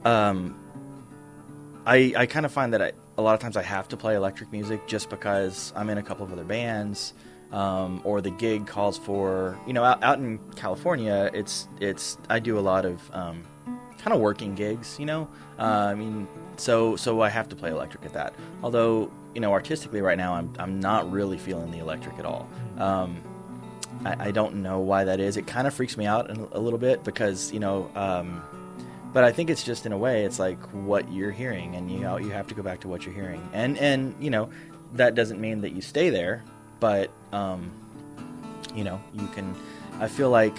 um, 0.03 0.59
I 1.85 2.13
I 2.17 2.25
kind 2.25 2.45
of 2.45 2.51
find 2.51 2.73
that 2.73 2.81
I, 2.81 2.91
a 3.17 3.21
lot 3.21 3.35
of 3.35 3.39
times 3.39 3.55
I 3.55 3.63
have 3.63 3.87
to 3.87 3.95
play 3.95 4.15
electric 4.15 4.51
music 4.51 4.85
just 4.85 5.09
because 5.09 5.71
I'm 5.77 5.89
in 5.89 5.97
a 5.97 6.03
couple 6.03 6.25
of 6.25 6.33
other 6.33 6.43
bands, 6.43 7.13
um, 7.53 8.01
or 8.03 8.19
the 8.19 8.31
gig 8.31 8.67
calls 8.67 8.97
for 8.97 9.57
you 9.65 9.71
know 9.71 9.85
out, 9.85 10.03
out 10.03 10.19
in 10.19 10.39
California. 10.57 11.31
It's 11.33 11.69
it's 11.79 12.17
I 12.29 12.39
do 12.39 12.59
a 12.59 12.65
lot 12.73 12.83
of 12.83 12.99
um, 13.13 13.45
kind 14.01 14.13
of 14.13 14.19
working 14.19 14.55
gigs, 14.55 14.97
you 14.99 15.05
know. 15.05 15.27
Uh, 15.59 15.63
I 15.91 15.95
mean, 15.95 16.27
so 16.57 16.95
so 16.95 17.21
I 17.21 17.29
have 17.29 17.49
to 17.49 17.55
play 17.55 17.69
electric 17.69 18.05
at 18.05 18.13
that. 18.13 18.33
Although 18.63 19.11
you 19.33 19.41
know, 19.41 19.51
artistically 19.51 20.01
right 20.01 20.17
now, 20.17 20.33
I'm 20.33 20.53
I'm 20.59 20.79
not 20.79 21.11
really 21.11 21.37
feeling 21.37 21.71
the 21.71 21.79
electric 21.79 22.17
at 22.19 22.25
all. 22.25 22.49
Um, 22.77 23.21
I, 24.05 24.27
I 24.27 24.31
don't 24.31 24.55
know 24.55 24.79
why 24.79 25.03
that 25.05 25.19
is. 25.19 25.37
It 25.37 25.47
kind 25.47 25.67
of 25.67 25.73
freaks 25.73 25.97
me 25.97 26.05
out 26.05 26.29
a, 26.29 26.59
little 26.59 26.79
bit 26.79 27.03
because 27.03 27.51
you 27.51 27.59
know. 27.59 27.89
Um, 27.95 28.43
but 29.13 29.25
I 29.25 29.33
think 29.33 29.49
it's 29.49 29.63
just 29.63 29.85
in 29.85 29.91
a 29.91 29.97
way, 29.97 30.23
it's 30.23 30.39
like 30.39 30.57
what 30.71 31.11
you're 31.11 31.31
hearing, 31.31 31.75
and 31.75 31.91
you 31.91 31.99
know, 31.99 32.15
you 32.17 32.29
have 32.29 32.47
to 32.47 32.55
go 32.55 32.63
back 32.63 32.79
to 32.81 32.87
what 32.87 33.05
you're 33.05 33.13
hearing, 33.13 33.47
and 33.53 33.77
and 33.77 34.15
you 34.19 34.29
know, 34.29 34.49
that 34.93 35.15
doesn't 35.15 35.39
mean 35.39 35.61
that 35.61 35.71
you 35.71 35.81
stay 35.81 36.09
there, 36.09 36.43
but 36.79 37.11
um, 37.33 37.71
you 38.73 38.83
know, 38.83 39.01
you 39.13 39.27
can. 39.27 39.53
I 39.99 40.07
feel 40.07 40.29
like 40.29 40.55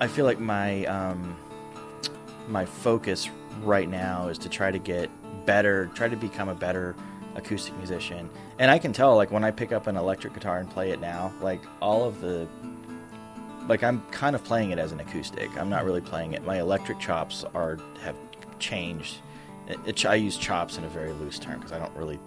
I 0.00 0.08
feel 0.08 0.24
like 0.24 0.40
my 0.40 0.84
um, 0.86 1.36
my 2.48 2.64
focus 2.64 3.28
right 3.62 3.88
now 3.88 4.28
is 4.28 4.38
to 4.38 4.48
try 4.48 4.70
to 4.70 4.78
get 4.78 5.10
better, 5.46 5.90
try 5.94 6.08
to 6.08 6.16
become 6.16 6.48
a 6.48 6.54
better 6.54 6.94
acoustic 7.34 7.76
musician. 7.76 8.30
And 8.58 8.70
I 8.70 8.78
can 8.78 8.92
tell, 8.92 9.16
like 9.16 9.30
when 9.30 9.44
I 9.44 9.50
pick 9.50 9.72
up 9.72 9.86
an 9.86 9.96
electric 9.96 10.34
guitar 10.34 10.58
and 10.58 10.68
play 10.68 10.90
it 10.90 11.00
now, 11.00 11.32
like 11.40 11.60
all 11.80 12.04
of 12.04 12.20
the 12.20 12.48
like 13.68 13.82
I'm 13.82 14.00
kind 14.10 14.36
of 14.36 14.44
playing 14.44 14.70
it 14.70 14.78
as 14.78 14.92
an 14.92 15.00
acoustic. 15.00 15.56
I'm 15.58 15.68
not 15.68 15.84
really 15.84 16.00
playing 16.00 16.34
it. 16.34 16.44
My 16.44 16.60
electric 16.60 16.98
chops 16.98 17.44
are 17.54 17.78
have 18.02 18.16
changed. 18.58 19.18
It, 19.68 19.78
it, 19.84 20.06
I 20.06 20.14
use 20.14 20.36
chops 20.36 20.78
in 20.78 20.84
a 20.84 20.88
very 20.88 21.12
loose 21.12 21.38
term 21.38 21.58
because 21.58 21.72
I 21.72 21.78
don't 21.78 21.94
really 21.96 22.20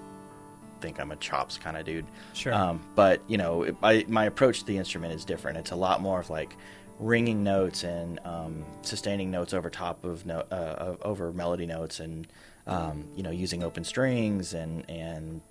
think 0.82 1.00
I'm 1.00 1.12
a 1.12 1.16
chops 1.18 1.58
kind 1.58 1.78
of 1.78 1.86
dude. 1.86 2.06
Sure. 2.34 2.54
Um, 2.54 2.82
but 2.96 3.22
you 3.28 3.38
know, 3.38 3.64
it, 3.64 3.76
I, 3.82 4.06
my 4.08 4.26
approach 4.26 4.60
to 4.60 4.66
the 4.66 4.78
instrument 4.78 5.14
is 5.14 5.26
different. 5.26 5.58
It's 5.58 5.72
a 5.72 5.76
lot 5.76 6.02
more 6.02 6.20
of 6.20 6.30
like 6.30 6.56
ringing 7.00 7.44
notes 7.44 7.84
and 7.84 8.20
um, 8.26 8.66
sustaining 8.82 9.32
notes 9.32 9.54
over 9.54 9.70
top 9.70 10.04
of 10.04 10.26
no, 10.26 10.40
uh, 10.52 10.96
over 11.02 11.32
melody 11.32 11.66
notes, 11.66 12.00
and 12.00 12.28
um, 12.68 13.06
you 13.16 13.24
know, 13.24 13.32
using 13.32 13.64
open 13.64 13.84
strings 13.84 14.54
and 14.54 14.90
and 14.90 15.42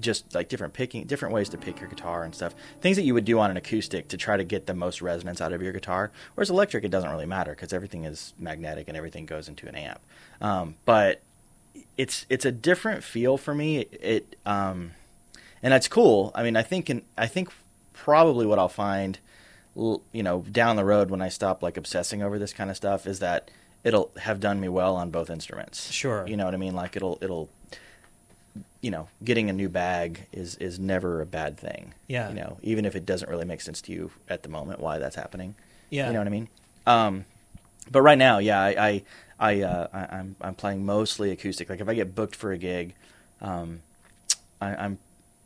just 0.00 0.34
like 0.34 0.48
different 0.48 0.74
picking 0.74 1.04
different 1.04 1.32
ways 1.34 1.48
to 1.48 1.58
pick 1.58 1.80
your 1.80 1.88
guitar 1.88 2.24
and 2.24 2.34
stuff. 2.34 2.54
Things 2.80 2.96
that 2.96 3.04
you 3.04 3.14
would 3.14 3.24
do 3.24 3.38
on 3.38 3.50
an 3.50 3.56
acoustic 3.56 4.08
to 4.08 4.16
try 4.16 4.36
to 4.36 4.44
get 4.44 4.66
the 4.66 4.74
most 4.74 5.02
resonance 5.02 5.40
out 5.40 5.52
of 5.52 5.62
your 5.62 5.72
guitar. 5.72 6.10
Whereas 6.34 6.50
electric 6.50 6.84
it 6.84 6.90
doesn't 6.90 7.10
really 7.10 7.26
matter 7.26 7.52
because 7.52 7.72
everything 7.72 8.04
is 8.04 8.32
magnetic 8.38 8.88
and 8.88 8.96
everything 8.96 9.26
goes 9.26 9.48
into 9.48 9.68
an 9.68 9.74
amp. 9.74 10.00
Um, 10.40 10.76
but 10.84 11.20
it's 11.96 12.26
it's 12.28 12.44
a 12.44 12.52
different 12.52 13.04
feel 13.04 13.36
for 13.36 13.54
me. 13.54 13.78
It, 13.78 14.00
it 14.02 14.36
um, 14.46 14.92
and 15.62 15.72
that's 15.72 15.88
cool. 15.88 16.30
I 16.34 16.42
mean 16.42 16.56
i 16.56 16.62
think 16.62 16.90
in, 16.90 17.02
i 17.16 17.26
think 17.26 17.50
probably 17.92 18.44
what 18.44 18.58
i'll 18.58 18.68
find 18.68 19.18
you 19.76 20.22
know 20.22 20.44
down 20.52 20.76
the 20.76 20.84
road 20.84 21.10
when 21.10 21.20
i 21.20 21.28
stop 21.28 21.62
like 21.62 21.76
obsessing 21.76 22.22
over 22.22 22.38
this 22.38 22.52
kind 22.52 22.70
of 22.70 22.76
stuff 22.76 23.06
is 23.06 23.18
that 23.18 23.50
it'll 23.82 24.10
have 24.18 24.38
done 24.40 24.60
me 24.60 24.68
well 24.68 24.94
on 24.96 25.10
both 25.10 25.28
instruments 25.28 25.90
Sure. 25.90 26.26
you 26.26 26.36
know 26.36 26.44
what 26.44 26.54
i 26.54 26.56
mean 26.58 26.74
like 26.74 26.96
it'll 26.96 27.18
it'll 27.20 27.48
you 28.80 28.90
know, 28.90 29.08
getting 29.24 29.48
a 29.48 29.52
new 29.52 29.70
bag 29.70 30.26
is 30.30 30.56
is 30.56 30.78
never 30.78 31.22
a 31.22 31.26
bad 31.26 31.56
thing. 31.56 31.94
Yeah. 32.06 32.28
You 32.28 32.34
know, 32.34 32.58
even 32.62 32.84
if 32.84 32.94
it 32.94 33.06
doesn't 33.06 33.30
really 33.30 33.46
make 33.46 33.62
sense 33.62 33.80
to 33.82 33.92
you 33.92 34.10
at 34.28 34.42
the 34.42 34.50
moment 34.50 34.78
why 34.78 34.98
that's 34.98 35.16
happening. 35.16 35.54
Yeah. 35.88 36.08
You 36.08 36.12
know 36.12 36.18
what 36.20 36.26
I 36.26 36.30
mean? 36.30 36.48
Um, 36.86 37.24
but 37.90 38.02
right 38.02 38.18
now, 38.18 38.38
yeah, 38.38 38.60
I, 38.60 38.68
I, 38.88 39.02
I, 39.40 39.62
uh, 39.62 39.88
I 39.90 40.16
I'm 40.18 40.36
I'm 40.40 40.54
playing 40.54 40.84
mostly 40.84 41.30
acoustic. 41.30 41.70
Like 41.70 41.80
if 41.80 41.88
I 41.88 41.94
get 41.94 42.14
booked 42.14 42.36
for 42.36 42.52
a 42.52 42.58
gig, 42.58 42.94
um, 43.40 43.80
I, 44.60 44.74
I'm 44.74 44.98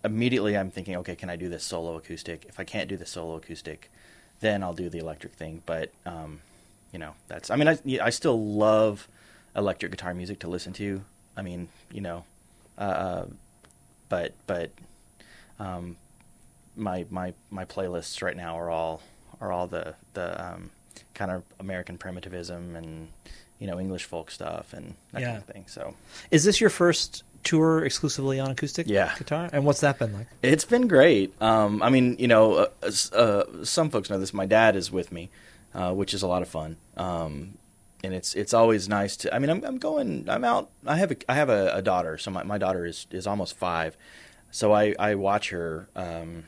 immediately 0.05 0.57
I'm 0.57 0.73
thinking, 0.73 0.97
okay, 0.97 1.15
can 1.15 1.31
I 1.31 1.37
do 1.37 1.49
this 1.49 1.63
solo 1.63 1.97
acoustic? 1.97 2.45
If 2.49 2.59
I 2.59 2.65
can't 2.65 2.89
do 2.89 2.97
the 2.97 3.07
solo 3.07 3.37
acoustic, 3.37 3.89
then 4.41 4.63
I'll 4.63 4.75
do 4.75 4.89
the 4.89 4.99
electric 4.99 5.35
thing. 5.35 5.63
But 5.67 5.91
um, 6.07 6.41
you 6.93 6.99
know, 6.99 7.15
that's 7.29 7.51
I 7.51 7.57
mean, 7.57 7.69
I 7.69 7.79
I 8.03 8.11
still 8.11 8.41
love 8.43 9.09
electric 9.57 9.93
guitar 9.93 10.15
music 10.15 10.39
to 10.41 10.49
listen 10.49 10.73
to. 10.75 11.03
I 11.37 11.43
mean, 11.43 11.69
you 11.93 12.01
know, 12.01 12.25
uh, 12.77 13.27
but 14.09 14.35
but 14.47 14.71
um, 15.59 15.97
my 16.77 17.07
my 17.11 17.35
my 17.51 17.65
playlists 17.65 18.23
right 18.23 18.37
now 18.37 18.59
are 18.59 18.71
all 18.71 19.03
are 19.41 19.53
all 19.53 19.67
the 19.67 19.95
the 20.15 20.45
um, 20.45 20.71
kind 21.15 21.31
of 21.31 21.43
American 21.61 21.99
primitivism 21.99 22.77
and 22.77 23.09
you 23.59 23.67
know 23.67 23.79
English 23.81 24.05
folk 24.05 24.31
stuff 24.31 24.73
and 24.73 24.95
that 25.13 25.21
Yeah. 25.21 25.27
kind 25.29 25.39
of 25.39 25.45
thing. 25.45 25.65
So 25.69 25.95
Is 26.31 26.45
this 26.45 26.61
your 26.61 26.71
first 26.71 27.25
tour 27.45 27.85
exclusively 27.85 28.39
on 28.41 28.51
acoustic 28.51 28.87
Yeah. 28.89 29.15
guitar? 29.19 29.49
And 29.53 29.65
what's 29.65 29.81
that 29.81 29.99
been 29.99 30.13
like? 30.13 30.27
It's 30.43 30.65
been 30.65 30.87
great. 30.89 31.33
Um, 31.41 31.83
I 31.83 31.89
mean, 31.91 32.17
you 32.19 32.29
know, 32.29 32.55
uh, 32.83 32.91
uh, 33.13 33.45
some 33.65 33.91
folks 33.91 34.11
know 34.11 34.19
this. 34.19 34.33
My 34.35 34.47
dad 34.47 34.77
is 34.77 34.91
with 34.91 35.11
me, 35.13 35.31
uh, 35.75 35.93
which 35.93 36.15
is 36.15 36.23
a 36.23 36.27
lot 36.27 36.43
of 36.43 36.49
fun. 36.49 36.77
Um, 36.97 37.55
and 38.05 38.15
it's 38.15 38.35
it's 38.35 38.55
always 38.55 38.89
nice 38.89 39.17
to. 39.19 39.35
I 39.35 39.39
mean, 39.41 39.51
I'm 39.51 39.65
I'm 39.65 39.79
going. 39.79 40.27
I'm 40.29 40.45
out. 40.45 40.71
I 40.87 40.97
have 40.99 41.11
a 41.11 41.17
I 41.29 41.35
have 41.35 41.49
a, 41.49 41.75
a 41.75 41.83
daughter. 41.83 42.17
So 42.19 42.31
my, 42.31 42.45
my 42.45 42.59
daughter 42.59 42.87
is 42.87 43.07
is 43.11 43.27
almost 43.27 43.57
five. 43.57 43.97
So 44.53 44.73
I 44.73 44.95
I 44.99 45.15
watch 45.17 45.51
her. 45.51 45.89
Um, 45.97 46.45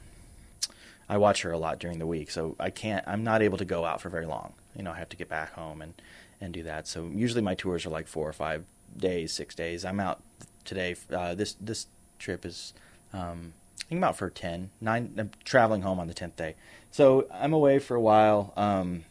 I 1.11 1.17
watch 1.17 1.43
her 1.43 1.51
a 1.51 1.59
lot 1.59 1.81
during 1.81 1.99
the 1.99 2.07
week. 2.07 2.31
So 2.31 2.55
I 2.61 2.71
can't. 2.71 3.05
I'm 3.07 3.25
not 3.25 3.43
able 3.43 3.59
to 3.59 3.65
go 3.65 3.85
out 3.85 4.01
for 4.01 4.09
very 4.09 4.27
long. 4.27 4.55
You 4.77 4.85
know, 4.85 4.93
I 4.93 4.99
have 4.99 5.09
to 5.09 5.17
get 5.17 5.29
back 5.29 5.53
home 5.55 5.83
and 5.83 5.95
and 6.41 6.55
do 6.55 6.63
that. 6.63 6.87
So 6.87 7.11
usually 7.13 7.43
my 7.43 7.57
tours 7.57 7.85
are 7.85 7.91
like 7.91 8.07
four 8.07 8.29
or 8.29 8.33
five 8.33 8.65
days, 8.97 9.33
six 9.33 9.55
days. 9.57 9.85
I'm 9.85 9.99
out 9.99 10.23
today. 10.65 10.95
Uh, 11.13 11.35
this 11.35 11.55
this 11.55 11.89
trip 12.21 12.47
is. 12.47 12.73
Um, 13.13 13.55
I 13.81 13.85
think 13.91 13.99
I'm 13.99 14.05
out 14.05 14.17
for 14.17 14.31
10, 14.31 14.71
9, 14.81 15.15
I'm 15.19 15.31
traveling 15.43 15.83
home 15.83 15.99
on 15.99 16.07
the 16.07 16.15
10th 16.15 16.37
day. 16.37 16.55
So 16.93 17.27
I'm 17.33 17.53
away 17.53 17.81
for 17.81 17.97
a 17.97 18.01
while. 18.01 18.53
Um, 18.57 19.03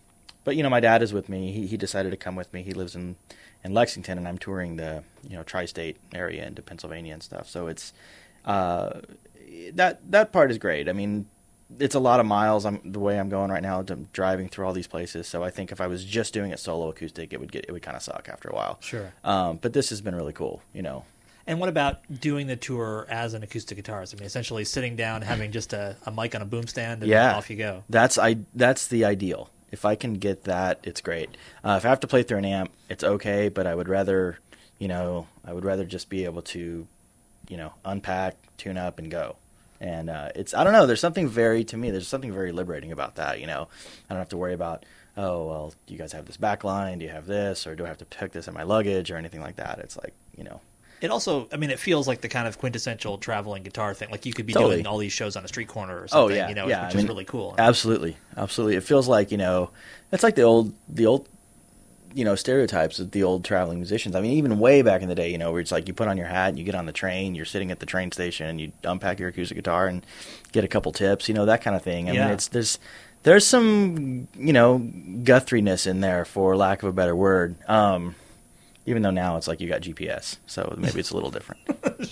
but, 0.46 0.56
you 0.56 0.64
know, 0.64 0.70
my 0.70 0.80
dad 0.80 1.02
is 1.02 1.12
with 1.12 1.28
me. 1.28 1.52
He, 1.52 1.68
he 1.68 1.76
decided 1.76 2.12
to 2.12 2.18
come 2.18 2.38
with 2.38 2.54
me. 2.54 2.64
He 2.64 2.72
lives 2.72 2.96
in, 2.96 3.18
in 3.62 3.74
Lexington, 3.74 4.18
and 4.18 4.26
I'm 4.26 4.38
touring 4.38 4.78
the, 4.78 5.04
you 5.28 5.36
know, 5.36 5.44
tri-state 5.44 5.98
area 6.14 6.48
into 6.48 6.62
Pennsylvania 6.62 7.12
and 7.12 7.22
stuff. 7.22 7.50
So 7.50 7.68
it's, 7.68 7.92
uh, 8.46 9.02
that, 9.74 10.00
that 10.10 10.32
part 10.32 10.50
is 10.50 10.58
great. 10.58 10.88
I 10.88 10.94
mean, 10.94 11.26
it's 11.78 11.96
a 11.96 12.00
lot 12.00 12.20
of 12.20 12.26
miles. 12.26 12.66
I'm 12.66 12.80
the 12.84 13.00
way 13.00 13.20
I'm 13.20 13.30
going 13.30 13.52
right 13.52 13.62
now. 13.62 13.84
I'm 13.88 14.08
driving 14.12 14.50
through 14.50 14.66
all 14.66 14.74
these 14.74 14.88
places. 14.88 15.28
So 15.28 15.44
I 15.44 15.52
think 15.52 15.72
if 15.72 15.80
I 15.80 15.88
was 15.88 16.04
just 16.04 16.34
doing 16.34 16.52
it 16.52 16.60
solo 16.60 16.90
acoustic, 16.90 17.32
it 17.34 17.40
would 17.40 17.52
get, 17.52 17.66
it 17.68 17.72
would 17.72 17.84
kind 17.84 17.96
of 17.96 18.02
suck 18.02 18.28
after 18.32 18.50
a 18.50 18.56
while. 18.56 18.78
Sure. 18.82 19.14
Um, 19.24 19.58
but 19.58 19.74
this 19.74 19.90
has 19.90 20.02
been 20.02 20.16
really 20.16 20.34
cool, 20.34 20.62
you 20.74 20.82
know. 20.82 21.06
And 21.46 21.60
what 21.60 21.70
about 21.70 22.02
doing 22.22 22.46
the 22.48 22.56
tour 22.56 23.08
as 23.10 23.34
an 23.34 23.42
acoustic 23.42 23.84
guitarist? 23.84 24.14
I 24.14 24.18
mean, 24.18 24.26
essentially 24.26 24.64
sitting 24.66 24.96
down, 24.96 25.24
having 25.24 25.52
just 25.52 25.74
a, 25.74 25.96
a 26.06 26.12
mic 26.12 26.36
on 26.36 26.44
a 26.44 26.46
boom 26.46 26.68
stand, 26.68 27.02
and 27.02 27.10
yeah, 27.10 27.36
off 27.36 27.50
you 27.50 27.56
go. 27.56 27.84
That's 27.90 28.20
I. 28.20 28.38
That's 28.54 28.86
the 28.88 29.04
ideal. 29.06 29.50
If 29.72 29.84
I 29.84 29.96
can 29.96 30.16
get 30.16 30.44
that, 30.44 30.80
it's 30.84 31.02
great. 31.02 31.30
Uh, 31.64 31.76
if 31.78 31.86
I 31.86 31.90
have 31.90 32.02
to 32.02 32.08
play 32.08 32.22
through 32.22 32.40
an 32.40 32.46
amp, 32.46 32.72
it's 32.88 33.04
okay. 33.04 33.50
But 33.50 33.66
I 33.66 33.74
would 33.74 33.90
rather, 33.90 34.38
you 34.78 34.88
know, 34.88 35.28
I 35.44 35.54
would 35.54 35.66
rather 35.66 35.86
just 35.86 36.08
be 36.08 36.26
able 36.26 36.44
to, 36.44 36.88
you 37.48 37.58
know, 37.58 37.74
unpack, 37.84 38.36
tune 38.58 38.78
up, 38.78 39.00
and 39.00 39.10
go. 39.10 39.36
And 39.82 40.10
uh, 40.10 40.30
it's 40.36 40.54
I 40.54 40.64
don't 40.64 40.74
know. 40.74 40.86
There's 40.86 41.00
something 41.00 41.28
very 41.30 41.64
to 41.66 41.78
me. 41.78 41.92
There's 41.92 42.08
something 42.08 42.34
very 42.34 42.52
liberating 42.52 42.92
about 42.92 43.16
that. 43.16 43.40
You 43.40 43.48
know, 43.48 43.68
I 44.10 44.14
don't 44.14 44.20
have 44.20 44.30
to 44.30 44.38
worry 44.38 44.54
about. 44.54 44.86
Oh 45.18 45.48
well, 45.48 45.74
do 45.88 45.94
you 45.94 46.00
guys 46.00 46.12
have 46.14 46.26
this 46.26 46.38
back 46.38 46.64
line? 46.64 47.00
Do 47.00 47.06
you 47.06 47.12
have 47.12 47.26
this, 47.26 47.66
or 47.66 47.76
do 47.76 47.86
I 47.86 47.88
have 47.88 47.98
to 48.00 48.06
pick 48.06 48.32
this 48.32 48.48
in 48.48 48.54
my 48.54 48.64
luggage 48.64 49.10
or 49.12 49.18
anything 49.18 49.42
like 49.42 49.56
that? 49.58 49.80
It's 49.80 49.98
like 49.98 50.14
you 50.38 50.44
know, 50.46 50.62
It 51.02 51.12
also, 51.12 51.50
I 51.52 51.58
mean, 51.58 51.70
it 51.70 51.80
feels 51.80 52.08
like 52.08 52.22
the 52.22 52.30
kind 52.30 52.48
of 52.48 52.58
quintessential 52.58 53.18
traveling 53.18 53.64
guitar 53.64 53.94
thing. 53.94 54.10
Like 54.12 54.26
you 54.26 54.34
could 54.34 54.46
be 54.46 54.54
Totally. 54.54 54.76
doing 54.76 54.88
all 54.88 54.98
these 54.98 55.12
shows 55.12 55.36
on 55.36 55.44
a 55.44 55.48
street 55.50 55.68
corner 55.68 55.96
or 56.04 56.08
something. 56.08 56.18
Oh 56.18 56.22
something. 56.28 56.38
yeah, 56.38 56.50
you 56.50 56.56
know, 56.56 56.68
yeah. 56.68 56.86
which 56.86 56.96
I 56.96 56.98
mean, 56.98 57.06
is 57.06 57.10
really 57.10 57.26
cool. 57.26 57.56
Absolutely, 57.58 58.16
absolutely. 58.38 58.76
It 58.78 58.84
feels 58.84 59.08
like 59.08 59.32
you 59.32 59.38
know, 59.38 59.72
it's 60.12 60.24
like 60.24 60.36
the 60.36 60.44
old, 60.44 60.74
the 60.88 61.06
old, 61.06 61.28
you 62.14 62.26
know, 62.26 62.36
stereotypes 62.36 63.00
of 63.00 63.12
the 63.12 63.24
old 63.24 63.46
traveling 63.46 63.78
musicians. 63.80 64.16
I 64.16 64.22
mean, 64.22 64.32
even 64.34 64.60
way 64.60 64.82
back 64.82 65.02
in 65.02 65.10
the 65.10 65.16
day, 65.16 65.30
you 65.32 65.38
know, 65.38 65.52
where 65.52 65.62
it's 65.62 65.72
like 65.72 65.88
you 65.88 65.94
put 65.94 66.08
on 66.08 66.18
your 66.18 66.28
hat 66.28 66.50
and 66.50 66.58
you 66.60 66.64
get 66.66 66.76
on 66.76 66.86
the 66.86 66.92
train, 66.92 67.36
you're 67.36 67.46
sitting 67.46 67.72
at 67.72 67.80
the 67.80 67.86
train 67.86 68.12
station, 68.12 68.48
and 68.48 68.60
you 68.62 68.72
unpack 68.84 69.20
your 69.20 69.30
acoustic 69.30 69.56
guitar 69.58 69.88
and 69.88 70.06
get 70.52 70.64
a 70.64 70.68
couple 70.68 70.92
tips, 70.92 71.28
you 71.28 71.34
know, 71.36 71.46
that 71.46 71.62
kind 71.62 71.76
of 71.76 71.82
thing. 71.84 72.10
I 72.10 72.14
Yeah. 72.14 72.26
mean, 72.26 72.34
it's 72.34 72.48
there's 72.48 72.80
there's 73.24 73.46
some 73.46 74.28
you 74.38 74.54
know 74.54 74.80
Guthriness 75.24 75.86
in 75.88 76.02
there, 76.02 76.26
for 76.26 76.56
lack 76.56 76.84
of 76.84 76.90
a 76.90 76.94
better 76.94 77.16
word. 77.16 77.56
Um, 77.70 78.16
even 78.86 79.04
though 79.04 79.12
now 79.12 79.38
it's 79.38 79.48
like 79.48 79.62
you 79.62 79.68
got 79.70 79.82
GPS, 79.82 80.38
so 80.48 80.74
maybe 80.78 81.00
it's 81.00 81.12
a 81.12 81.16
little 81.16 81.30
different. 81.32 81.62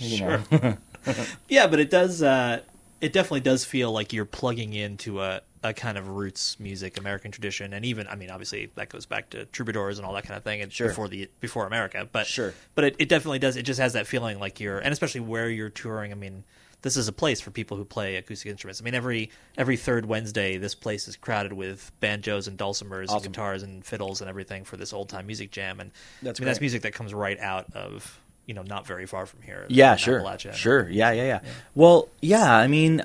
know? 0.20 0.76
Yeah, 1.48 1.66
but 1.66 1.80
it 1.80 1.90
does. 1.90 2.22
Uh, 2.22 2.60
it 3.00 3.12
definitely 3.12 3.40
does 3.40 3.64
feel 3.64 3.90
like 3.92 4.12
you're 4.12 4.24
plugging 4.24 4.74
into 4.74 5.20
a, 5.22 5.40
a 5.62 5.72
kind 5.74 5.98
of 5.98 6.08
roots 6.08 6.58
music, 6.60 6.98
American 6.98 7.30
tradition, 7.30 7.72
and 7.72 7.84
even 7.84 8.06
I 8.08 8.14
mean, 8.14 8.30
obviously 8.30 8.70
that 8.76 8.88
goes 8.88 9.06
back 9.06 9.30
to 9.30 9.44
troubadours 9.46 9.98
and 9.98 10.06
all 10.06 10.12
that 10.14 10.24
kind 10.24 10.36
of 10.36 10.44
thing, 10.44 10.60
and 10.62 10.72
Sure. 10.72 10.88
before 10.88 11.08
the 11.08 11.28
before 11.40 11.66
America. 11.66 12.08
But 12.10 12.26
Sure. 12.26 12.54
but 12.74 12.84
it, 12.84 12.96
it 12.98 13.08
definitely 13.08 13.38
does. 13.40 13.56
It 13.56 13.62
just 13.62 13.80
has 13.80 13.92
that 13.94 14.06
feeling 14.06 14.38
like 14.38 14.60
you're, 14.60 14.78
and 14.78 14.92
especially 14.92 15.20
where 15.20 15.48
you're 15.48 15.70
touring. 15.70 16.12
I 16.12 16.14
mean, 16.14 16.44
this 16.82 16.96
is 16.96 17.08
a 17.08 17.12
place 17.12 17.40
for 17.40 17.50
people 17.50 17.76
who 17.76 17.84
play 17.84 18.14
acoustic 18.16 18.48
instruments. 18.50 18.80
I 18.80 18.84
mean, 18.84 18.94
every 18.94 19.30
every 19.56 19.76
third 19.76 20.06
Wednesday, 20.06 20.58
this 20.58 20.74
place 20.76 21.08
is 21.08 21.16
crowded 21.16 21.52
with 21.52 21.90
banjos 22.00 22.46
and 22.46 22.56
dulcimers, 22.56 23.10
and 23.12 23.22
guitars 23.22 23.62
and 23.64 23.84
fiddles 23.84 24.20
and 24.20 24.30
everything 24.30 24.64
for 24.64 24.76
this 24.76 24.92
old 24.92 25.08
time 25.08 25.26
music 25.26 25.50
jam. 25.50 25.80
And 25.80 25.90
That's 26.22 26.38
I 26.38 26.42
mean, 26.42 26.46
that's 26.46 26.60
music 26.60 26.82
that 26.82 26.92
comes 26.94 27.12
right 27.12 27.38
out 27.40 27.66
of 27.74 28.20
you 28.48 28.54
know 28.54 28.62
not 28.62 28.86
very 28.86 29.06
far 29.06 29.26
from 29.26 29.42
here. 29.42 29.66
Yeah, 29.68 29.94
sure, 29.94 30.20
Appalachia. 30.20 30.54
sure, 30.54 30.88
yeah, 30.88 31.12
yeah, 31.12 31.24
yeah, 31.24 31.40
Well, 31.74 32.08
yeah, 32.20 32.52
I 32.52 32.66
mean, 32.66 33.04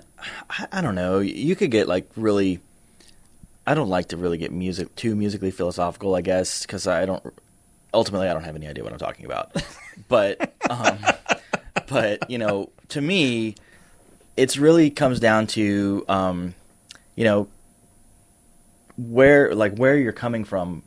I, 0.49 0.67
I 0.71 0.81
don't 0.81 0.95
know. 0.95 1.19
You 1.19 1.55
could 1.55 1.69
get 1.69 1.87
like 1.87 2.09
really 2.15 2.61
I 3.67 3.73
don't 3.73 3.89
like 3.89 4.07
to 4.07 4.17
really 4.17 4.37
get 4.37 4.51
music 4.51 4.95
too 4.95 5.15
musically 5.15 5.51
philosophical, 5.51 6.15
I 6.15 6.21
guess, 6.21 6.63
because 6.63 6.87
I 6.87 7.05
don't 7.05 7.23
ultimately 7.93 8.27
I 8.27 8.33
don't 8.33 8.43
have 8.43 8.55
any 8.55 8.67
idea 8.67 8.83
what 8.83 8.93
I'm 8.93 8.99
talking 8.99 9.25
about. 9.25 9.51
but 10.07 10.53
um, 10.69 10.97
but 11.87 12.29
you 12.31 12.37
know, 12.37 12.69
to 12.89 13.01
me, 13.01 13.55
it's 14.37 14.57
really 14.57 14.89
comes 14.89 15.19
down 15.19 15.47
to 15.47 16.05
um, 16.07 16.55
you 17.15 17.25
know 17.25 17.47
where 18.97 19.53
like 19.53 19.75
where 19.75 19.97
you're 19.97 20.13
coming 20.13 20.45
from 20.45 20.83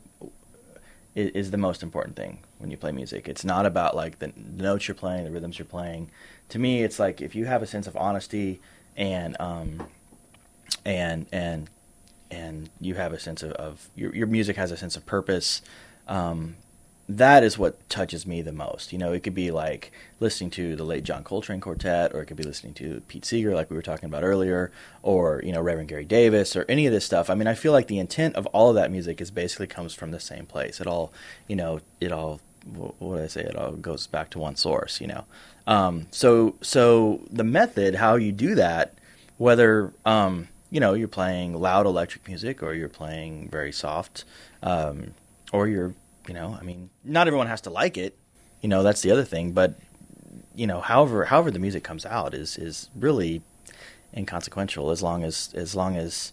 is, 1.17 1.31
is 1.31 1.51
the 1.51 1.57
most 1.57 1.83
important 1.83 2.15
thing 2.15 2.39
when 2.59 2.69
you 2.71 2.77
play 2.77 2.91
music. 2.91 3.27
It's 3.27 3.43
not 3.43 3.65
about 3.65 3.95
like 3.95 4.19
the 4.19 4.31
notes 4.37 4.87
you're 4.87 4.95
playing, 4.95 5.25
the 5.25 5.31
rhythms 5.31 5.57
you're 5.57 5.65
playing. 5.65 6.11
To 6.49 6.59
me, 6.59 6.83
it's 6.83 6.99
like 6.99 7.19
if 7.21 7.35
you 7.35 7.45
have 7.45 7.61
a 7.63 7.67
sense 7.67 7.87
of 7.87 7.97
honesty 7.97 8.61
and 8.95 9.35
um, 9.39 9.87
and 10.85 11.25
and 11.31 11.69
and 12.29 12.69
you 12.79 12.95
have 12.95 13.13
a 13.13 13.19
sense 13.19 13.41
of, 13.43 13.51
of 13.53 13.89
your 13.95 14.15
your 14.15 14.27
music 14.27 14.55
has 14.55 14.71
a 14.71 14.77
sense 14.77 14.95
of 14.95 15.05
purpose. 15.05 15.61
Um, 16.07 16.55
that 17.09 17.41
is 17.43 17.57
what 17.57 17.89
touches 17.89 18.27
me 18.27 18.41
the 18.41 18.51
most. 18.51 18.91
You 18.91 18.99
know, 18.99 19.13
it 19.13 19.23
could 19.23 19.35
be 19.35 19.49
like 19.49 19.91
listening 20.19 20.49
to 20.51 20.75
the 20.75 20.83
late 20.83 21.03
John 21.03 21.23
Coltrane 21.23 21.61
Quartet, 21.61 22.13
or 22.13 22.21
it 22.21 22.25
could 22.25 22.37
be 22.37 22.43
listening 22.43 22.73
to 22.75 23.01
Pete 23.07 23.23
Seeger, 23.23 23.55
like 23.55 23.69
we 23.69 23.77
were 23.77 23.81
talking 23.81 24.07
about 24.07 24.23
earlier, 24.23 24.71
or 25.03 25.41
you 25.45 25.53
know 25.53 25.61
Reverend 25.61 25.87
Gary 25.89 26.03
Davis, 26.03 26.55
or 26.55 26.65
any 26.67 26.85
of 26.85 26.91
this 26.91 27.05
stuff. 27.05 27.29
I 27.29 27.35
mean, 27.35 27.47
I 27.47 27.53
feel 27.53 27.71
like 27.71 27.87
the 27.87 27.99
intent 27.99 28.35
of 28.35 28.45
all 28.47 28.69
of 28.69 28.75
that 28.75 28.91
music 28.91 29.21
is 29.21 29.31
basically 29.31 29.67
comes 29.67 29.93
from 29.93 30.11
the 30.11 30.19
same 30.19 30.45
place. 30.45 30.81
It 30.81 30.87
all, 30.87 31.13
you 31.47 31.55
know, 31.55 31.79
it 32.01 32.11
all. 32.11 32.41
What 32.73 32.99
do 32.99 33.23
I 33.23 33.27
say? 33.27 33.41
It 33.41 33.55
all 33.55 33.71
goes 33.71 34.07
back 34.07 34.29
to 34.31 34.39
one 34.39 34.57
source. 34.57 34.99
You 34.99 35.07
know, 35.07 35.25
um, 35.65 36.07
so 36.11 36.55
so 36.61 37.21
the 37.31 37.45
method, 37.45 37.95
how 37.95 38.15
you 38.15 38.33
do 38.33 38.53
that, 38.55 38.95
whether 39.37 39.93
um, 40.05 40.49
you 40.69 40.81
know 40.81 40.93
you're 40.93 41.07
playing 41.07 41.53
loud 41.53 41.85
electric 41.85 42.27
music 42.27 42.61
or 42.61 42.73
you're 42.73 42.89
playing 42.89 43.47
very 43.47 43.71
soft, 43.71 44.25
um, 44.61 45.13
or 45.53 45.69
you're 45.69 45.93
you 46.27 46.33
know, 46.33 46.57
I 46.59 46.63
mean, 46.63 46.89
not 47.03 47.27
everyone 47.27 47.47
has 47.47 47.61
to 47.61 47.69
like 47.69 47.97
it. 47.97 48.17
You 48.61 48.69
know, 48.69 48.83
that's 48.83 49.01
the 49.01 49.11
other 49.11 49.23
thing. 49.23 49.51
But 49.51 49.75
you 50.55 50.67
know, 50.67 50.81
however, 50.81 51.25
however 51.25 51.51
the 51.51 51.59
music 51.59 51.83
comes 51.83 52.05
out 52.05 52.33
is 52.33 52.57
is 52.57 52.89
really 52.95 53.41
inconsequential 54.15 54.91
as 54.91 55.01
long 55.03 55.23
as 55.23 55.53
as 55.53 55.75
long 55.75 55.95
as 55.95 56.31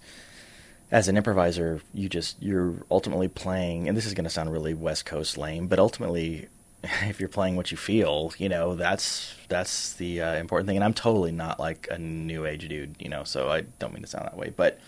as 0.90 1.08
an 1.08 1.16
improviser 1.16 1.80
you 1.92 2.08
just 2.08 2.40
you're 2.42 2.74
ultimately 2.90 3.28
playing 3.28 3.88
and 3.88 3.96
this 3.96 4.06
is 4.06 4.14
going 4.14 4.24
to 4.24 4.30
sound 4.30 4.50
really 4.52 4.74
west 4.74 5.04
coast 5.04 5.36
lame 5.36 5.66
but 5.66 5.78
ultimately 5.78 6.48
if 7.02 7.18
you're 7.18 7.28
playing 7.28 7.56
what 7.56 7.70
you 7.70 7.76
feel 7.76 8.32
you 8.38 8.48
know 8.48 8.74
that's 8.74 9.34
that's 9.48 9.94
the 9.94 10.20
uh, 10.20 10.34
important 10.34 10.68
thing 10.68 10.76
and 10.76 10.84
i'm 10.84 10.94
totally 10.94 11.32
not 11.32 11.58
like 11.58 11.88
a 11.90 11.98
new 11.98 12.46
age 12.46 12.68
dude 12.68 12.94
you 12.98 13.08
know 13.08 13.24
so 13.24 13.50
i 13.50 13.60
don't 13.78 13.92
mean 13.92 14.02
to 14.02 14.08
sound 14.08 14.24
that 14.24 14.36
way 14.36 14.52
but 14.56 14.78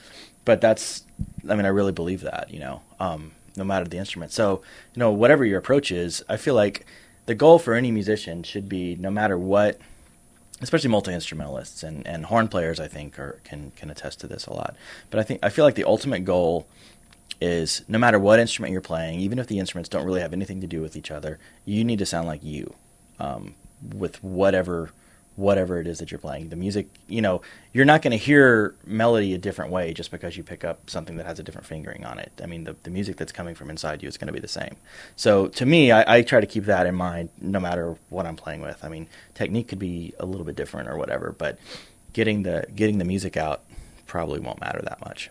but 0.44 0.60
that's 0.60 1.04
i 1.48 1.54
mean 1.56 1.66
i 1.66 1.70
really 1.70 1.92
believe 1.92 2.20
that 2.20 2.50
you 2.50 2.60
know 2.60 2.80
um 3.00 3.32
no 3.56 3.64
matter 3.64 3.86
the 3.86 3.98
instrument. 3.98 4.32
So, 4.32 4.62
you 4.94 5.00
know, 5.00 5.10
whatever 5.10 5.44
your 5.44 5.58
approach 5.58 5.90
is, 5.90 6.24
I 6.28 6.36
feel 6.36 6.54
like 6.54 6.86
the 7.26 7.34
goal 7.34 7.58
for 7.58 7.74
any 7.74 7.90
musician 7.90 8.42
should 8.42 8.68
be 8.68 8.96
no 8.96 9.10
matter 9.10 9.38
what, 9.38 9.78
especially 10.60 10.90
multi 10.90 11.12
instrumentalists 11.12 11.82
and, 11.82 12.06
and 12.06 12.26
horn 12.26 12.48
players, 12.48 12.80
I 12.80 12.88
think, 12.88 13.18
are, 13.18 13.40
can 13.44 13.72
can 13.72 13.90
attest 13.90 14.20
to 14.20 14.26
this 14.26 14.46
a 14.46 14.52
lot. 14.52 14.76
But 15.10 15.20
I 15.20 15.22
think 15.22 15.40
I 15.42 15.48
feel 15.48 15.64
like 15.64 15.74
the 15.74 15.84
ultimate 15.84 16.24
goal 16.24 16.66
is 17.40 17.82
no 17.88 17.98
matter 17.98 18.18
what 18.18 18.38
instrument 18.38 18.72
you're 18.72 18.80
playing, 18.80 19.20
even 19.20 19.38
if 19.38 19.46
the 19.46 19.58
instruments 19.58 19.88
don't 19.88 20.06
really 20.06 20.20
have 20.20 20.32
anything 20.32 20.60
to 20.60 20.66
do 20.66 20.80
with 20.80 20.96
each 20.96 21.10
other, 21.10 21.38
you 21.64 21.84
need 21.84 21.98
to 21.98 22.06
sound 22.06 22.26
like 22.26 22.42
you 22.42 22.74
um, 23.18 23.54
with 23.94 24.22
whatever 24.22 24.90
whatever 25.37 25.79
it 25.79 25.87
is 25.87 25.99
that 25.99 26.11
you're 26.11 26.18
playing. 26.18 26.49
The 26.49 26.57
music, 26.57 26.88
you 27.07 27.20
know, 27.20 27.42
you're 27.72 27.85
not 27.85 28.01
going 28.01 28.12
to 28.12 28.16
hear 28.16 28.75
melody 28.87 29.35
a 29.35 29.38
different 29.38 29.70
way 29.70 29.92
just 29.92 30.11
because 30.11 30.37
you 30.37 30.42
pick 30.42 30.64
up 30.64 30.88
something 30.88 31.16
that 31.18 31.27
has 31.27 31.38
a 31.38 31.42
different 31.42 31.66
fingering 31.66 32.05
on 32.07 32.18
it. 32.18 32.33
I 32.42 32.46
mean, 32.46 32.64
the, 32.64 32.75
the 32.83 32.90
music 32.90 33.16
that's 33.16 33.33
coming 33.33 33.55
from 33.55 33.68
inside 33.68 34.03
you 34.03 34.09
is 34.09 34.16
going 34.16 34.29
to 34.29 34.33
be 34.33 34.40
the 34.40 34.49
same. 34.49 34.77
So 35.14 35.49
to 35.49 35.66
me, 35.66 35.92
I, 35.92 36.16
I, 36.16 36.22
try 36.22 36.40
to 36.40 36.46
keep 36.46 36.64
that 36.64 36.87
in 36.87 36.94
mind 36.94 37.29
no 37.40 37.61
matter 37.61 37.96
what 38.09 38.27
I'm 38.27 38.37
playing 38.37 38.62
with. 38.62 38.83
I 38.83 38.88
mean, 38.88 39.07
technique 39.35 39.68
could 39.68 39.79
be 39.79 40.14
a 40.18 40.25
little 40.25 40.46
bit 40.46 40.57
different 40.57 40.88
or 40.88 40.96
whatever, 40.96 41.35
but 41.37 41.59
getting 42.14 42.42
the 42.42 42.64
getting 42.75 42.96
the 42.96 43.05
music 43.05 43.37
out 43.37 43.62
probably 44.07 44.40
won't 44.40 44.61
matter 44.61 44.81
that 44.83 45.01
much. 45.05 45.31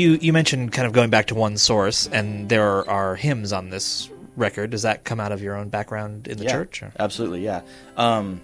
You 0.00 0.18
you 0.20 0.32
mentioned 0.32 0.72
kind 0.72 0.86
of 0.86 0.92
going 0.92 1.10
back 1.10 1.26
to 1.26 1.34
one 1.34 1.56
source, 1.56 2.06
and 2.06 2.48
there 2.48 2.66
are, 2.66 2.88
are 2.88 3.16
hymns 3.16 3.52
on 3.52 3.70
this 3.70 4.10
record. 4.36 4.70
Does 4.70 4.82
that 4.82 5.04
come 5.04 5.20
out 5.20 5.32
of 5.32 5.42
your 5.42 5.54
own 5.54 5.68
background 5.68 6.26
in 6.28 6.38
the 6.38 6.44
yeah, 6.44 6.52
church? 6.52 6.82
Or? 6.82 6.92
Absolutely, 6.98 7.44
yeah. 7.44 7.62
Um, 7.96 8.40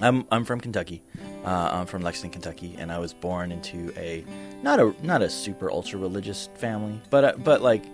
I'm 0.00 0.26
I'm 0.30 0.44
from 0.44 0.60
Kentucky. 0.60 1.02
Uh, 1.44 1.70
I'm 1.72 1.86
from 1.86 2.02
Lexington, 2.02 2.40
Kentucky, 2.40 2.76
and 2.78 2.90
I 2.90 2.98
was 2.98 3.12
born 3.12 3.52
into 3.52 3.92
a 3.96 4.24
not 4.62 4.80
a 4.80 4.94
not 5.02 5.22
a 5.22 5.28
super 5.28 5.70
ultra 5.70 5.98
religious 5.98 6.48
family, 6.56 7.00
but 7.10 7.24
uh, 7.24 7.32
but 7.38 7.62
like 7.62 7.84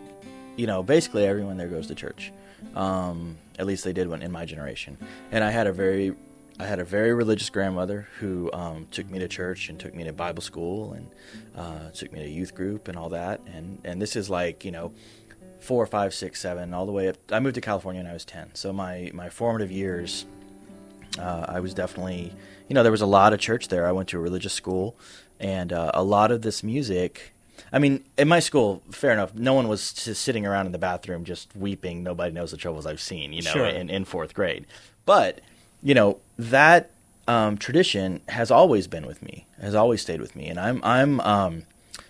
you 0.57 0.67
know, 0.67 0.83
basically 0.83 1.27
everyone 1.27 1.57
there 1.57 1.69
goes 1.69 1.87
to 1.89 1.95
church. 1.95 2.33
Um, 2.75 3.37
at 3.59 3.67
least 3.67 3.85
they 3.85 3.93
did 3.93 4.09
when 4.09 4.23
in 4.23 4.33
my 4.33 4.45
generation, 4.45 4.97
and 5.33 5.43
I 5.43 5.51
had 5.51 5.67
a 5.67 5.73
very 5.73 6.15
I 6.61 6.67
had 6.67 6.81
a 6.81 6.85
very 6.85 7.15
religious 7.15 7.51
grandmother 7.51 8.09
who 8.19 8.51
um, 8.53 8.87
took 8.91 9.09
me 9.09 9.19
to 9.21 9.29
church 9.29 9.69
and 9.69 9.79
took 9.79 9.95
me 9.95 10.03
to 10.05 10.13
Bible 10.13 10.43
school 10.43 10.93
and 10.93 11.09
uh, 11.57 11.91
took 11.91 12.13
me 12.13 12.21
to 12.21 12.29
youth 12.29 12.55
group 12.55 12.89
and 12.89 12.99
all 12.99 13.11
that. 13.11 13.41
And 13.47 13.79
and 13.85 14.03
this 14.03 14.17
is 14.17 14.29
like 14.29 14.65
you 14.65 14.73
know 14.73 14.93
four, 15.61 15.87
five, 15.87 16.13
six, 16.15 16.41
seven, 16.41 16.75
all 16.75 16.87
the 16.87 16.93
way 16.93 17.09
up. 17.09 17.17
I 17.31 17.39
moved 17.41 17.55
to 17.57 17.61
California 17.61 18.01
when 18.03 18.11
I 18.11 18.13
was 18.15 18.25
ten, 18.25 18.55
so 18.55 18.73
my 18.73 19.11
my 19.15 19.29
formative 19.29 19.71
years, 19.71 20.27
uh, 21.19 21.47
I 21.49 21.61
was 21.61 21.75
definitely 21.75 22.33
you 22.69 22.75
know 22.75 22.83
there 22.83 22.93
was 22.93 23.03
a 23.03 23.07
lot 23.07 23.33
of 23.33 23.39
church 23.39 23.69
there. 23.69 23.87
I 23.87 23.93
went 23.93 24.09
to 24.11 24.19
a 24.19 24.21
religious 24.21 24.53
school, 24.53 24.97
and 25.39 25.73
uh, 25.73 25.93
a 25.95 26.03
lot 26.03 26.33
of 26.33 26.43
this 26.43 26.63
music. 26.65 27.35
I 27.73 27.79
mean, 27.81 28.05
in 28.17 28.29
my 28.29 28.41
school, 28.41 28.83
fair 28.91 29.11
enough. 29.13 29.35
No 29.35 29.53
one 29.53 29.69
was 29.69 29.93
just 29.93 30.23
sitting 30.23 30.47
around 30.47 30.67
in 30.67 30.73
the 30.73 30.79
bathroom 30.79 31.25
just 31.25 31.55
weeping. 31.55 32.03
Nobody 32.03 32.33
knows 32.33 32.51
the 32.53 32.57
troubles 32.57 32.87
I've 32.87 33.01
seen, 33.01 33.33
you 33.33 33.43
know, 33.43 33.51
Sure. 33.51 33.67
in, 33.67 33.91
in 33.91 34.05
fourth 34.05 34.33
grade. 34.33 34.65
But 35.05 35.41
you 35.83 35.95
know 35.95 36.19
that 36.39 36.91
um, 37.27 37.59
tradition 37.59 38.21
has 38.29 38.51
always 38.51 38.87
been 38.87 39.07
with 39.07 39.23
me, 39.23 39.47
has 39.61 39.75
always 39.75 40.01
stayed 40.01 40.21
with 40.21 40.35
me, 40.35 40.47
and 40.49 40.59
I'm 40.59 40.81
I'm 40.83 41.21
um, 41.21 41.63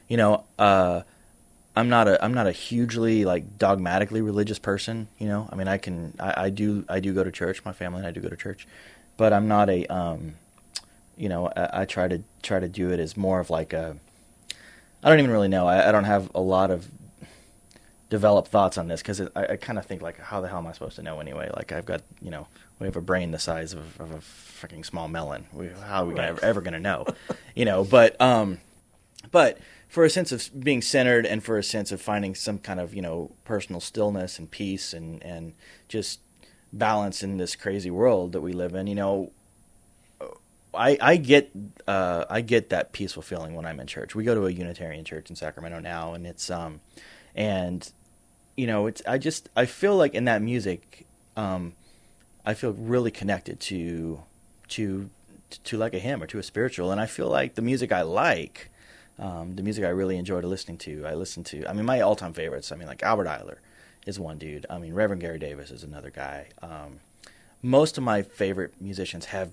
you 0.09 0.17
know 0.17 0.45
uh, 0.59 1.03
I'm 1.77 1.89
not 1.89 2.09
a 2.09 2.23
I'm 2.25 2.35
not 2.35 2.47
a 2.47 2.53
hugely 2.53 3.25
like 3.25 3.59
dogmatically 3.59 4.21
religious 4.21 4.59
person. 4.59 5.09
You 5.19 5.29
know, 5.29 5.49
I 5.53 5.57
mean 5.57 5.69
I 5.69 5.79
can 5.79 6.15
I, 6.19 6.45
I 6.45 6.51
do 6.51 6.85
I 6.89 7.01
do 7.01 7.13
go 7.13 7.25
to 7.25 7.33
church. 7.33 7.65
My 7.65 7.73
family 7.73 7.99
and 7.99 8.07
I 8.07 8.11
do 8.11 8.21
go 8.21 8.29
to 8.29 8.37
church, 8.37 8.67
but 9.17 9.33
I'm 9.33 9.49
not 9.49 9.69
a 9.69 9.87
um, 9.87 10.35
you 11.17 11.29
know 11.29 11.49
I, 11.49 11.83
I 11.83 11.85
try 11.85 12.09
to 12.09 12.23
try 12.43 12.61
to 12.61 12.69
do 12.69 12.91
it 12.91 13.01
as 13.01 13.17
more 13.17 13.41
of 13.41 13.51
like 13.51 13.73
a 13.73 13.97
I 15.03 15.09
don't 15.09 15.19
even 15.19 15.31
really 15.31 15.49
know. 15.49 15.67
I, 15.67 15.89
I 15.89 15.93
don't 15.93 16.05
have 16.05 16.31
a 16.35 16.41
lot 16.41 16.71
of 16.71 16.89
developed 18.11 18.49
thoughts 18.49 18.79
on 18.79 18.89
this 18.89 19.03
because 19.03 19.21
I, 19.21 19.53
I 19.53 19.57
kind 19.57 19.79
of 19.79 19.87
think 19.87 20.03
like, 20.03 20.19
how 20.19 20.41
the 20.41 20.49
hell 20.49 20.59
am 20.59 20.67
I 20.67 20.73
supposed 20.73 20.97
to 20.97 21.03
know 21.03 21.21
anyway? 21.21 21.51
Like 21.55 21.73
I've 21.73 21.87
got 21.87 22.03
you 22.21 22.31
know 22.31 22.47
we 22.79 22.87
have 22.87 22.97
a 22.97 23.01
brain 23.01 23.31
the 23.31 23.39
size 23.39 23.73
of, 23.73 24.01
of 24.01 24.11
a 24.11 24.19
freaking 24.19 24.85
small 24.85 25.09
melon. 25.09 25.47
We, 25.53 25.69
how 25.69 26.03
are 26.03 26.07
we 26.07 26.15
gonna, 26.15 26.39
ever 26.43 26.61
going 26.61 26.75
to 26.75 26.81
know? 26.81 27.07
you 27.55 27.65
know, 27.65 27.85
but 27.85 28.21
um, 28.21 28.59
but 29.31 29.59
for 29.89 30.05
a 30.05 30.11
sense 30.11 30.33
of 30.33 30.49
being 30.59 30.83
centered 30.83 31.27
and 31.27 31.43
for 31.43 31.59
a 31.59 31.63
sense 31.63 31.93
of 31.93 32.01
finding 32.01 32.35
some 32.35 32.59
kind 32.59 32.79
of 32.81 32.95
you 32.95 33.03
know 33.03 33.33
personal 33.45 33.81
stillness 33.81 34.39
and 34.39 34.51
peace 34.51 34.93
and 34.93 35.23
and 35.23 35.55
just 35.89 36.21
balance 36.73 37.23
in 37.23 37.39
this 37.39 37.57
crazy 37.57 37.91
world 37.91 38.33
that 38.33 38.41
we 38.41 38.53
live 38.53 38.75
in, 38.75 38.87
you 38.87 38.95
know, 38.95 39.33
I, 40.75 40.99
I 41.01 41.17
get 41.17 41.51
uh, 41.87 42.25
I 42.29 42.41
get 42.43 42.71
that 42.71 42.93
peaceful 42.93 43.23
feeling 43.23 43.55
when 43.55 43.65
I'm 43.65 43.81
in 43.81 43.87
church. 43.87 44.15
We 44.15 44.25
go 44.25 44.35
to 44.35 44.47
a 44.47 44.51
Unitarian 44.51 45.05
church 45.05 45.31
in 45.31 45.37
Sacramento 45.37 45.81
now, 45.81 46.15
and 46.15 46.27
it's 46.27 46.51
um, 46.51 46.81
and 47.35 47.91
you 48.57 48.67
know, 48.67 48.87
it's 48.87 49.03
I 49.07 49.19
just 49.19 49.49
I 49.57 49.67
feel 49.67 49.97
like 49.97 50.15
in 50.15 50.27
that 50.27 50.43
music, 50.43 51.07
um, 51.37 51.73
I 52.49 52.55
feel 52.55 52.73
really 52.73 53.11
connected 53.11 53.61
to 53.61 54.23
to 54.69 55.11
to 55.65 55.77
like 55.77 55.93
a 55.93 55.99
hymn 55.99 56.23
or 56.23 56.27
to 56.29 56.39
a 56.39 56.43
spiritual, 56.43 56.91
and 56.91 56.99
I 56.99 57.05
feel 57.05 57.29
like 57.29 57.57
the 57.57 57.63
music 57.63 57.93
I 57.93 58.01
like, 58.01 58.71
um, 59.19 59.55
the 59.57 59.63
music 59.63 59.85
I 59.85 59.91
really 59.91 60.17
enjoy 60.17 60.41
listening 60.41 60.79
to. 60.79 61.05
I 61.05 61.13
listen 61.13 61.45
to. 61.45 61.69
I 61.69 61.75
mean, 61.75 61.85
my 61.85 62.01
all 62.01 62.17
time 62.17 62.33
favorites. 62.33 62.73
I 62.73 62.77
mean, 62.77 62.89
like 62.89 63.03
Albert 63.03 63.27
Ayler 63.27 63.59
is 64.07 64.19
one 64.19 64.39
dude. 64.39 64.65
I 64.71 64.79
mean, 64.79 64.95
Reverend 64.95 65.21
Gary 65.21 65.39
Davis 65.39 65.71
is 65.71 65.85
another 65.85 66.09
guy. 66.09 66.47
Um, 66.63 67.01
most 67.61 67.99
of 67.99 68.05
my 68.05 68.23
favorite 68.23 68.73
musicians 68.81 69.27
have 69.27 69.51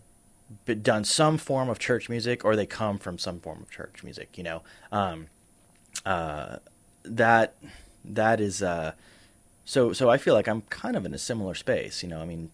b- 0.64 0.76
done 0.76 1.04
some 1.04 1.38
form 1.38 1.68
of 1.68 1.80
church 1.80 2.08
music 2.08 2.46
or 2.46 2.56
they 2.56 2.66
come 2.66 2.98
from 2.98 3.18
some 3.18 3.42
form 3.42 3.62
of 3.62 3.70
church 3.72 4.04
music 4.04 4.38
you 4.38 4.44
know 4.44 4.62
um, 4.92 5.28
uh, 6.06 6.58
that 7.04 7.56
that 8.06 8.40
is 8.40 8.62
uh, 8.62 8.94
so 9.66 9.92
so 9.92 10.10
I 10.10 10.18
feel 10.18 10.34
like 10.36 10.48
I'm 10.48 10.62
kind 10.62 10.96
of 10.96 11.04
in 11.04 11.14
a 11.14 11.18
similar 11.18 11.56
space 11.56 12.04
you 12.04 12.10
know 12.10 12.22
I 12.22 12.26
mean 12.26 12.52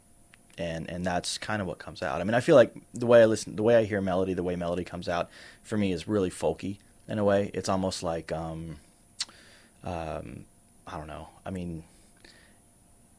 and 0.57 0.89
and 0.89 1.05
that's 1.05 1.37
kind 1.37 1.61
of 1.61 1.67
what 1.67 1.79
comes 1.79 2.01
out 2.01 2.21
I 2.21 2.23
mean 2.23 2.33
I 2.33 2.41
feel 2.41 2.55
like 2.55 2.73
the 2.93 3.05
way 3.05 3.21
I 3.21 3.25
listen 3.25 3.55
the 3.55 3.63
way 3.63 3.75
I 3.75 3.83
hear 3.83 4.01
melody 4.01 4.33
the 4.33 4.43
way 4.43 4.55
melody 4.55 4.83
comes 4.83 5.07
out 5.07 5.29
for 5.63 5.77
me 5.77 5.91
is 5.91 6.07
really 6.07 6.29
folky 6.29 6.77
in 7.07 7.19
a 7.19 7.23
way 7.23 7.51
it's 7.53 7.69
almost 7.69 8.03
like 8.03 8.31
um, 8.31 8.77
um, 9.83 10.45
I 10.87 10.97
don't 10.97 11.07
know 11.07 11.29
I 11.45 11.51
mean 11.51 11.83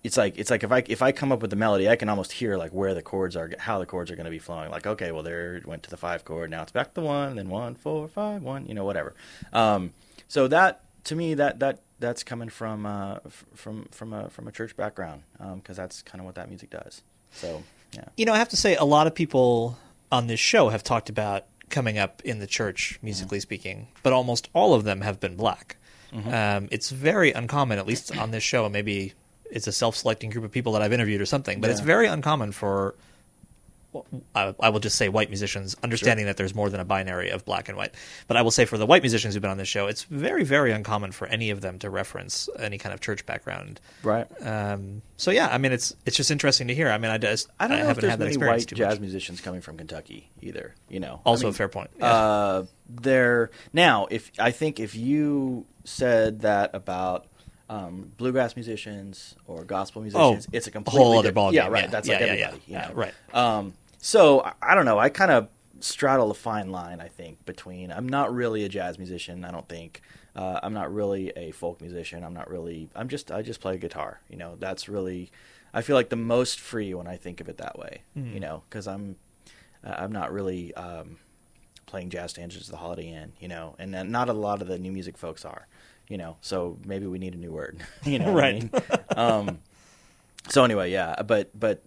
it's 0.03 0.17
like 0.17 0.37
it's 0.37 0.51
like 0.51 0.65
if 0.65 0.73
I 0.73 0.83
if 0.89 1.01
I 1.01 1.13
come 1.13 1.31
up 1.31 1.41
with 1.41 1.51
the 1.51 1.57
melody, 1.57 1.89
I 1.89 1.97
can 1.97 2.09
almost 2.09 2.33
hear 2.33 2.57
like 2.57 2.73
where 2.73 2.93
the 2.95 3.03
chords 3.03 3.37
are, 3.37 3.53
how 3.59 3.79
the 3.79 3.87
chords 3.87 4.11
are 4.11 4.17
going 4.17 4.25
to 4.25 4.31
be 4.31 4.39
flowing. 4.39 4.71
Like 4.71 4.87
okay, 4.87 5.13
well 5.13 5.23
there 5.23 5.57
it 5.57 5.67
went 5.67 5.83
to 5.85 5.91
the 5.91 5.97
five 5.97 6.25
chord, 6.25 6.51
now 6.51 6.63
it's 6.63 6.73
back 6.73 6.95
to 6.95 7.01
one, 7.01 7.37
then 7.37 7.49
one 7.49 7.75
four 7.75 8.09
five 8.09 8.43
one, 8.43 8.67
you 8.67 8.75
know 8.75 8.85
whatever. 8.85 9.15
Um, 9.53 9.93
so 10.27 10.49
that 10.49 10.81
to 11.05 11.15
me 11.15 11.35
that 11.35 11.61
that 11.61 11.81
that's 12.01 12.25
coming 12.25 12.49
from 12.49 12.85
uh, 12.85 13.19
from 13.55 13.87
from 13.93 14.13
a 14.13 14.29
from 14.29 14.49
a 14.49 14.53
church 14.53 14.77
background 14.77 15.23
because 15.57 15.77
that's 15.77 16.03
kind 16.03 16.21
of 16.21 16.27
what 16.27 16.35
that 16.35 16.49
music 16.49 16.71
does. 16.71 17.03
So 17.33 17.63
yeah, 17.93 18.05
You 18.17 18.25
know, 18.27 18.33
I 18.33 18.39
have 18.39 18.49
to 18.51 18.57
say, 18.57 18.77
a 18.77 18.85
lot 18.85 19.07
of 19.07 19.15
people 19.15 19.79
on 20.11 20.27
this 20.27 20.41
show 20.41 20.69
have 20.71 20.83
talked 20.83 21.09
about 21.09 21.45
coming 21.71 21.99
up 21.99 22.23
in 22.25 22.39
the 22.39 22.47
church, 22.47 22.99
musically 23.03 23.41
speaking, 23.41 23.89
but 24.03 24.13
almost 24.13 24.49
all 24.55 24.75
of 24.75 24.85
them 24.85 25.01
have 25.01 25.21
been 25.21 25.37
black. 25.37 25.77
Um, 26.15 26.69
it's 26.71 26.91
very 26.91 27.33
uncommon, 27.33 27.79
at 27.79 27.87
least 27.87 28.15
on 28.19 28.31
this 28.33 28.43
show, 28.43 28.65
and 28.65 28.73
maybe 28.73 29.15
it's 29.51 29.67
a 29.67 29.73
self-selecting 29.73 30.29
group 30.29 30.45
of 30.45 30.53
people 30.53 30.73
that 30.75 30.83
I've 30.83 30.93
interviewed 30.93 31.23
or 31.23 31.27
something, 31.27 31.61
but 31.61 31.71
it's 31.71 31.81
very 31.81 32.07
uncommon 32.07 32.53
for. 32.53 32.95
I, 34.35 34.55
I 34.59 34.69
will 34.71 34.81
just 34.81 34.97
say 34.97 35.09
white 35.09 35.29
musicians, 35.29 35.77
understanding 35.83 36.27
that 36.27 36.37
there's 36.37 36.55
more 36.55 36.71
than 36.71 36.81
a 36.81 36.85
binary 36.85 37.31
of 37.31 37.45
black 37.45 37.69
and 37.69 37.77
white. 37.77 37.95
But 38.27 38.37
I 38.37 38.43
will 38.43 38.51
say 38.51 38.65
for 38.65 38.79
the 38.79 38.87
white 38.87 39.03
musicians 39.03 39.35
who've 39.35 39.43
been 39.43 39.51
on 39.51 39.59
this 39.59 39.69
show, 39.69 39.87
it's 39.87 40.05
very, 40.05 40.45
very 40.45 40.73
uncommon 40.73 41.13
for 41.13 41.27
any 41.29 41.51
of 41.51 41.61
them 41.61 41.79
to 41.81 41.91
reference 41.91 42.49
any 42.59 42.79
kind 42.79 42.95
of 42.95 43.01
church 43.01 43.27
background. 43.27 43.81
right. 44.03 44.27
Um, 44.47 45.03
so 45.17 45.31
yeah, 45.31 45.49
I 45.49 45.59
mean, 45.59 45.73
it's 45.73 45.95
it's 46.05 46.17
just 46.17 46.31
interesting 46.31 46.69
to 46.69 46.75
hear. 46.75 46.91
I 46.91 46.99
mean, 46.99 47.11
I 47.11 47.19
just 47.19 47.49
I 47.61 47.69
don't 47.69 47.77
know 47.77 47.83
if 47.83 47.89
haven't 47.89 48.01
there's 48.01 48.11
had 48.11 48.19
that 48.19 48.25
many 48.25 48.35
experience 48.35 48.63
white 48.65 48.77
jazz 48.77 48.95
much. 48.95 49.01
musicians 49.01 49.41
coming 49.41 49.61
from 49.61 49.77
Kentucky 49.77 50.31
either. 50.41 50.75
You 50.89 51.01
know, 51.01 51.21
Also 51.25 51.49
a 51.49 51.53
fair 51.53 51.69
point. 51.69 51.91
Yeah. 51.99 52.07
Uh, 52.07 52.65
they're 52.89 53.51
now. 53.73 54.07
If 54.11 54.33
I 54.39 54.51
think 54.51 54.81
if 54.81 54.95
you 54.95 55.67
said 55.85 56.41
that 56.41 56.71
about 56.75 57.27
um, 57.69 58.13
bluegrass 58.17 58.57
musicians 58.57 59.35
or 59.47 59.65
gospel 59.65 60.03
musicians, 60.03 60.47
it's 60.53 60.67
a 60.67 60.71
completely 60.71 61.03
whole 61.05 61.19
other 61.19 61.33
ballgame. 61.33 61.53
Yeah, 61.55 61.69
right. 61.69 61.85
Yeah, 61.85 61.91
That's 61.91 62.09
yeah, 62.09 62.15
like 62.15 62.23
everybody. 62.23 62.63
yeah. 62.67 62.81
you 62.83 62.89
know? 62.89 62.89
Yeah, 62.89 62.91
right. 62.95 63.15
Um, 63.33 63.75
so 64.03 64.45
I, 64.61 64.75
don't 64.75 64.85
know. 64.85 64.99
I 64.99 65.09
kind 65.09 65.31
of 65.31 65.49
straddle 65.81 66.31
a 66.31 66.35
fine 66.35 66.71
line. 66.71 67.01
I 67.01 67.09
think 67.09 67.45
between 67.47 67.91
I'm 67.91 68.09
not 68.09 68.35
really 68.35 68.65
a 68.65 68.69
jazz 68.69 68.99
musician. 68.99 69.45
I 69.45 69.51
don't 69.51 69.69
think. 69.69 70.03
Uh, 70.37 70.59
I'm 70.63 70.75
not 70.75 70.93
really 70.93 71.31
a 71.37 71.53
folk 71.53 71.81
musician. 71.81 72.25
I'm 72.25 72.35
not 72.35 72.51
really. 72.51 72.89
I'm 72.95 73.09
just. 73.09 73.31
I 73.31 73.43
just 73.43 73.61
play 73.61 73.79
guitar. 73.79 74.21
You 74.29 74.37
know. 74.37 74.57
That's 74.59 74.89
really. 74.89 75.31
I 75.73 75.81
feel 75.83 75.97
like 75.97 76.09
the 76.11 76.17
most 76.17 76.61
free 76.61 76.93
when 76.95 77.07
I 77.07 77.17
think 77.17 77.41
of 77.41 77.49
it 77.49 77.57
that 77.59 77.79
way. 77.79 78.03
Hmm. 78.15 78.33
You 78.35 78.41
know, 78.41 78.63
because 78.69 78.87
I'm. 78.89 79.17
uh, 79.87 79.95
I'm 79.97 80.13
not 80.13 80.33
really 80.33 80.75
um, 80.75 81.19
playing 81.87 82.11
jazz 82.11 82.31
standards 82.33 82.69
at 82.69 82.73
the 82.73 82.79
Holiday 82.79 83.09
Inn. 83.09 83.33
You 83.41 83.49
know, 83.49 83.77
and 83.79 83.93
not 84.11 84.29
a 84.29 84.33
lot 84.35 84.61
of 84.63 84.69
the 84.69 84.79
new 84.79 84.91
music 84.93 85.17
folks 85.17 85.45
are. 85.45 85.67
You 86.09 86.19
know, 86.19 86.37
so 86.41 86.79
maybe 86.85 87.07
we 87.07 87.19
need 87.19 87.35
a 87.35 87.39
new 87.39 87.53
word. 87.53 87.81
you 88.05 88.19
know, 88.19 88.33
what 88.33 88.43
I 88.45 88.51
Right. 88.53 88.73
mean? 88.73 88.83
um, 89.17 89.59
so 90.49 90.65
anyway, 90.65 90.91
yeah, 90.91 91.23
but 91.23 91.51
but 91.59 91.83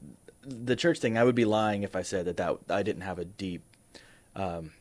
the 0.46 0.76
church 0.76 1.00
thing, 1.00 1.18
I 1.18 1.24
would 1.24 1.36
be 1.36 1.46
lying 1.46 1.84
if 1.84 1.96
I 1.96 2.02
said 2.02 2.26
that 2.26 2.38
that 2.38 2.58
I 2.70 2.84
didn't 2.84 3.02
have 3.04 3.20
a 3.20 3.26
deep, 3.26 3.62
um, 4.36 4.72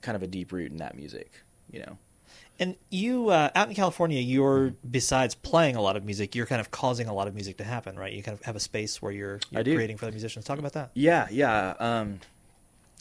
kind 0.00 0.16
of 0.16 0.22
a 0.22 0.26
deep 0.26 0.52
root 0.52 0.70
in 0.70 0.78
that 0.78 0.96
music. 0.96 1.30
You 1.70 1.80
know, 1.80 1.98
And 2.60 2.76
you 2.90 3.30
uh, 3.30 3.50
out 3.54 3.68
in 3.68 3.74
California, 3.74 4.20
you're 4.20 4.68
Mm-hmm. 4.70 4.88
besides 4.90 5.34
playing 5.34 5.76
a 5.76 5.82
lot 5.82 5.96
of 5.96 6.04
music, 6.04 6.34
you're 6.34 6.46
kind 6.46 6.60
of 6.60 6.70
causing 6.70 7.06
a 7.08 7.14
lot 7.14 7.26
of 7.28 7.34
music 7.34 7.56
to 7.58 7.64
happen, 7.64 7.96
right? 7.98 8.12
You 8.12 8.22
kind 8.22 8.36
of 8.38 8.44
have 8.44 8.56
a 8.56 8.60
space 8.60 9.00
where 9.00 9.12
you're, 9.12 9.40
you're 9.50 9.64
creating 9.76 9.96
for 9.96 10.04
the 10.06 10.12
musicians. 10.12 10.44
Talk 10.44 10.58
about 10.58 10.72
that. 10.74 10.90
yeah, 10.94 11.28
yeah. 11.30 11.74
Um, 11.78 12.20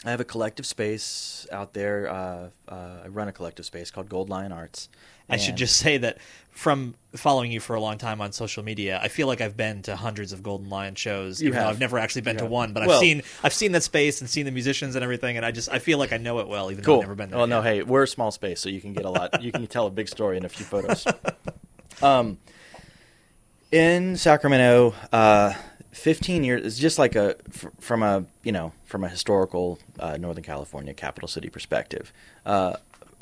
I 0.06 0.10
have 0.10 0.20
a 0.20 0.26
collective 0.26 0.66
space 0.66 1.46
out 1.52 1.74
there. 1.74 2.10
Uh, 2.10 2.50
uh, 2.68 3.02
I 3.06 3.08
run 3.10 3.28
a 3.28 3.32
collective 3.32 3.66
space 3.66 3.92
called 3.92 4.10
Gold 4.10 4.30
Lion 4.30 4.52
Arts. 4.52 4.90
I 5.32 5.38
should 5.38 5.56
just 5.56 5.78
say 5.78 5.98
that 5.98 6.18
from 6.52 6.96
following 7.16 7.52
you 7.52 7.60
for 7.60 7.76
a 7.76 7.80
long 7.82 7.98
time 7.98 8.20
on 8.22 8.32
social 8.34 8.62
media, 8.64 9.00
I 9.02 9.08
feel 9.08 9.26
like 9.28 9.42
I've 9.42 9.56
been 9.58 9.82
to 9.84 9.96
hundreds 9.96 10.34
of 10.34 10.44
Golden 10.44 10.70
Lion 10.70 10.96
shows, 10.96 11.42
You 11.42 11.48
even 11.48 11.58
though 11.60 11.66
have. 11.66 11.76
I've 11.76 11.80
never 11.80 11.98
actually 11.98 12.22
been 12.22 12.36
You 12.36 12.40
to 12.40 12.44
have. 12.46 12.52
one. 12.52 12.74
But 12.74 12.86
Well- 12.88 12.98
I've 12.98 13.02
seen 13.02 13.24
I've 13.44 13.54
seen 13.54 13.72
that 13.72 13.84
space 13.84 14.22
and 14.22 14.30
seen 14.30 14.46
the 14.46 14.52
musicians 14.52 14.96
and 14.96 15.04
everything, 15.04 15.38
and 15.38 15.46
I 15.46 15.52
just 15.52 15.70
I 15.72 15.80
feel 15.80 15.98
like 15.98 16.12
I 16.14 16.18
know 16.18 16.40
it 16.40 16.48
well, 16.48 16.70
even 16.72 16.84
though. 16.84 16.96
I've 16.98 17.02
never 17.02 17.16
been 17.16 17.30
there. 17.30 17.38
Well, 17.38 17.48
no, 17.48 17.64
yet. 17.64 17.74
hey, 17.74 17.82
we're 17.84 18.04
a 18.04 18.08
small 18.08 18.32
space, 18.32 18.60
so 18.60 18.70
you 18.70 18.82
can 18.82 18.94
get 18.94 19.06
a 19.06 19.10
lot. 19.10 19.42
you 19.42 19.52
can 19.52 19.66
tell 19.68 19.88
a 19.88 19.92
big 19.92 20.08
story 20.10 20.38
in 20.38 20.46
a 20.46 20.50
few 20.50 20.66
photos. 20.66 21.06
um, 22.02 22.38
in 23.72 24.18
Sacramento, 24.18 24.94
uh, 25.14 25.54
15 25.94 26.44
years 26.44 26.64
is 26.66 26.78
just 26.80 27.00
like 27.00 27.16
a 27.16 27.36
from 27.80 28.04
a 28.04 28.26
you 28.44 28.52
know 28.52 28.74
from 28.86 29.04
a 29.04 29.10
historical 29.10 29.80
uh, 30.00 30.18
Northern 30.18 30.44
California 30.44 30.94
capital 30.94 31.28
city 31.28 31.50
perspective. 31.50 32.12
Uh, 32.46 32.76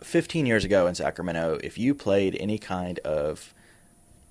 15 0.04 0.46
years 0.46 0.66
ago 0.66 0.88
in 0.88 0.96
Sacramento, 0.96 1.60
if 1.64 1.78
you 1.78 1.94
played 1.94 2.36
any 2.40 2.58
kind 2.58 3.00
of 3.00 3.54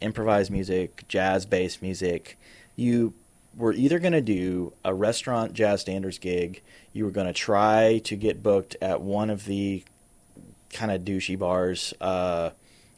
improvised 0.00 0.50
music, 0.50 1.04
jazz 1.09 1.46
based 1.46 1.83
music, 1.83 2.38
you 2.76 3.14
were 3.57 3.72
either 3.72 3.98
going 3.98 4.12
to 4.12 4.20
do 4.20 4.72
a 4.85 4.94
restaurant 4.94 5.52
jazz 5.52 5.81
standards 5.81 6.18
gig, 6.18 6.62
you 6.92 7.04
were 7.04 7.11
going 7.11 7.26
to 7.26 7.33
try 7.33 8.00
to 8.04 8.16
get 8.16 8.42
booked 8.42 8.76
at 8.81 9.00
one 9.00 9.31
of 9.31 9.44
the 9.46 9.83
kind 10.72 10.92
of 10.92 11.02
douchey 11.02 11.38
bars, 11.38 11.94
uh, 12.00 12.50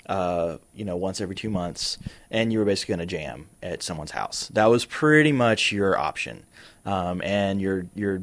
uh, 0.07 0.59
you 0.75 0.85
know, 0.85 0.97
once 0.97 1.21
every 1.21 1.37
two 1.37 1.51
months, 1.51 1.99
and 2.31 2.53
you 2.53 2.59
were 2.59 2.65
basically 2.65 2.97
going 2.97 3.07
to 3.09 3.17
jam 3.17 3.49
at 3.63 3.83
someone's 3.83 4.11
house. 4.11 4.49
That 4.49 4.67
was 4.67 4.85
pretty 4.85 5.33
much 5.33 5.73
your 5.73 5.97
option, 5.97 6.45
um, 6.85 7.23
and 7.23 7.61
your 7.61 7.87
your 7.95 8.23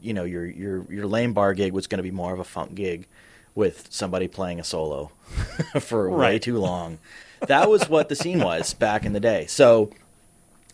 you 0.00 0.14
know 0.14 0.24
your 0.24 0.46
your 0.46 0.90
your 0.90 1.06
lame 1.06 1.34
bar 1.34 1.52
gig 1.52 1.72
was 1.72 1.86
going 1.86 1.98
to 1.98 2.02
be 2.02 2.10
more 2.10 2.32
of 2.32 2.40
a 2.40 2.44
funk 2.44 2.74
gig 2.74 3.06
with 3.56 3.88
somebody 3.90 4.28
playing 4.28 4.60
a 4.60 4.64
solo 4.64 5.10
for 5.80 6.08
way 6.08 6.38
too 6.38 6.58
long. 6.58 6.98
That 7.48 7.68
was 7.68 7.88
what 7.88 8.08
the 8.08 8.14
scene 8.14 8.38
was 8.38 8.72
back 8.74 9.04
in 9.04 9.12
the 9.12 9.20
day. 9.20 9.46
So, 9.46 9.90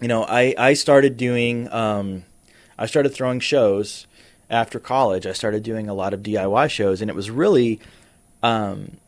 you 0.01 0.09
know, 0.09 0.25
I 0.25 0.55
I 0.59 0.75
started 0.75 1.17
doing 1.17 1.73
um, 1.73 2.25
I 2.79 2.85
started 2.85 3.15
throwing 3.15 3.41
shows 3.41 4.07
after 4.51 4.79
college. 4.79 5.27
I 5.27 5.33
started 5.33 5.63
doing 5.63 5.89
a 5.89 5.95
lot 5.95 6.13
of 6.13 6.21
DIY 6.23 6.69
shows, 6.69 7.01
and 7.01 7.09
it 7.09 7.15
was 7.15 7.31
really 7.31 7.81
um, 8.43 8.99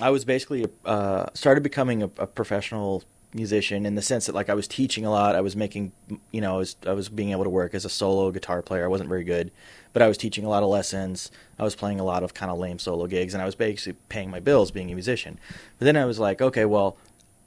I 0.00 0.10
was 0.10 0.24
basically 0.24 0.66
uh, 0.84 1.26
started 1.34 1.62
becoming 1.62 2.02
a, 2.02 2.10
a 2.18 2.26
professional 2.26 3.04
musician 3.32 3.86
in 3.86 3.94
the 3.94 4.02
sense 4.02 4.26
that 4.26 4.34
like 4.34 4.48
I 4.48 4.54
was 4.54 4.66
teaching 4.66 5.04
a 5.04 5.10
lot. 5.10 5.36
I 5.36 5.40
was 5.40 5.56
making 5.56 5.92
you 6.30 6.40
know 6.40 6.54
I 6.54 6.58
was 6.58 6.76
I 6.86 6.92
was 6.92 7.08
being 7.08 7.30
able 7.30 7.44
to 7.44 7.50
work 7.50 7.74
as 7.74 7.84
a 7.84 7.88
solo 7.88 8.30
guitar 8.30 8.62
player. 8.62 8.84
I 8.84 8.88
wasn't 8.88 9.08
very 9.08 9.24
good, 9.24 9.50
but 9.92 10.02
I 10.02 10.08
was 10.08 10.18
teaching 10.18 10.44
a 10.44 10.48
lot 10.48 10.62
of 10.62 10.68
lessons. 10.68 11.30
I 11.58 11.64
was 11.64 11.76
playing 11.76 12.00
a 12.00 12.04
lot 12.04 12.22
of 12.22 12.34
kind 12.34 12.50
of 12.50 12.58
lame 12.58 12.78
solo 12.78 13.06
gigs, 13.06 13.34
and 13.34 13.42
I 13.42 13.46
was 13.46 13.54
basically 13.54 13.98
paying 14.08 14.30
my 14.30 14.40
bills 14.40 14.70
being 14.70 14.90
a 14.90 14.94
musician. 14.94 15.38
But 15.78 15.84
then 15.84 15.96
I 15.96 16.04
was 16.04 16.18
like, 16.18 16.42
okay, 16.42 16.64
well, 16.64 16.96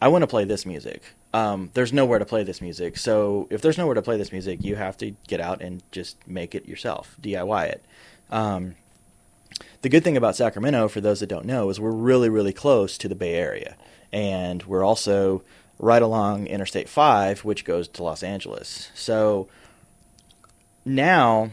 I 0.02 0.08
want 0.08 0.24
to 0.24 0.28
play 0.28 0.44
this 0.44 0.66
music. 0.66 1.02
Um, 1.34 1.72
there's 1.74 1.94
nowhere 1.94 2.20
to 2.20 2.26
play 2.26 2.44
this 2.44 2.62
music. 2.62 2.98
So 2.98 3.48
if 3.50 3.62
there's 3.62 3.78
nowhere 3.78 3.96
to 3.96 4.02
play 4.02 4.18
this 4.18 4.32
music, 4.32 4.64
you 4.64 4.76
have 4.76 4.98
to 4.98 5.16
get 5.28 5.40
out 5.40 5.62
and 5.62 5.82
just 5.92 6.28
make 6.28 6.54
it 6.54 6.68
yourself, 6.68 7.16
DIY 7.22 7.70
it. 7.70 7.86
Um, 8.30 8.76
the 9.82 9.90
good 9.90 10.04
thing 10.04 10.18
about 10.18 10.36
Sacramento, 10.36 10.88
for 10.88 11.02
those 11.02 11.20
that 11.22 11.28
don't 11.28 11.46
know, 11.46 11.70
is 11.70 11.80
we're 11.80 11.92
really, 11.92 12.30
really 12.30 12.54
close 12.54 12.98
to 12.98 13.08
the 13.08 13.16
Bay 13.16 13.36
Area. 13.36 13.76
And 14.12 14.62
we're 14.64 14.84
also 14.84 15.44
right 15.80 16.02
along 16.02 16.48
Interstate 16.48 16.90
5, 16.90 17.44
which 17.44 17.66
goes 17.66 17.88
to 17.90 18.04
Los 18.04 18.24
Angeles. 18.24 18.90
So 18.94 19.48
now 20.86 21.52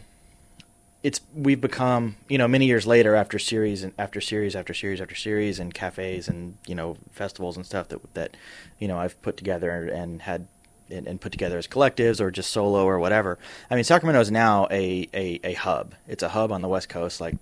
it's 1.02 1.20
we've 1.34 1.60
become 1.60 2.16
you 2.28 2.36
know 2.36 2.46
many 2.46 2.66
years 2.66 2.86
later 2.86 3.14
after 3.14 3.38
series 3.38 3.82
and 3.82 3.92
after 3.98 4.20
series 4.20 4.54
after 4.54 4.74
series 4.74 5.00
after 5.00 5.14
series 5.14 5.58
and 5.58 5.72
cafes 5.72 6.28
and 6.28 6.58
you 6.66 6.74
know 6.74 6.96
festivals 7.10 7.56
and 7.56 7.64
stuff 7.64 7.88
that 7.88 8.14
that 8.14 8.36
you 8.78 8.86
know 8.86 8.98
I've 8.98 9.20
put 9.22 9.36
together 9.36 9.88
and 9.88 10.22
had 10.22 10.46
and, 10.90 11.06
and 11.06 11.20
put 11.20 11.32
together 11.32 11.56
as 11.56 11.66
collectives 11.66 12.20
or 12.20 12.30
just 12.30 12.50
solo 12.50 12.84
or 12.84 12.98
whatever. 12.98 13.38
I 13.70 13.76
mean 13.76 13.84
Sacramento 13.84 14.20
is 14.20 14.30
now 14.30 14.66
a, 14.70 15.08
a 15.14 15.40
a 15.42 15.54
hub. 15.54 15.94
It's 16.06 16.22
a 16.22 16.30
hub 16.30 16.52
on 16.52 16.60
the 16.60 16.68
West 16.68 16.88
Coast. 16.88 17.20
Like 17.20 17.36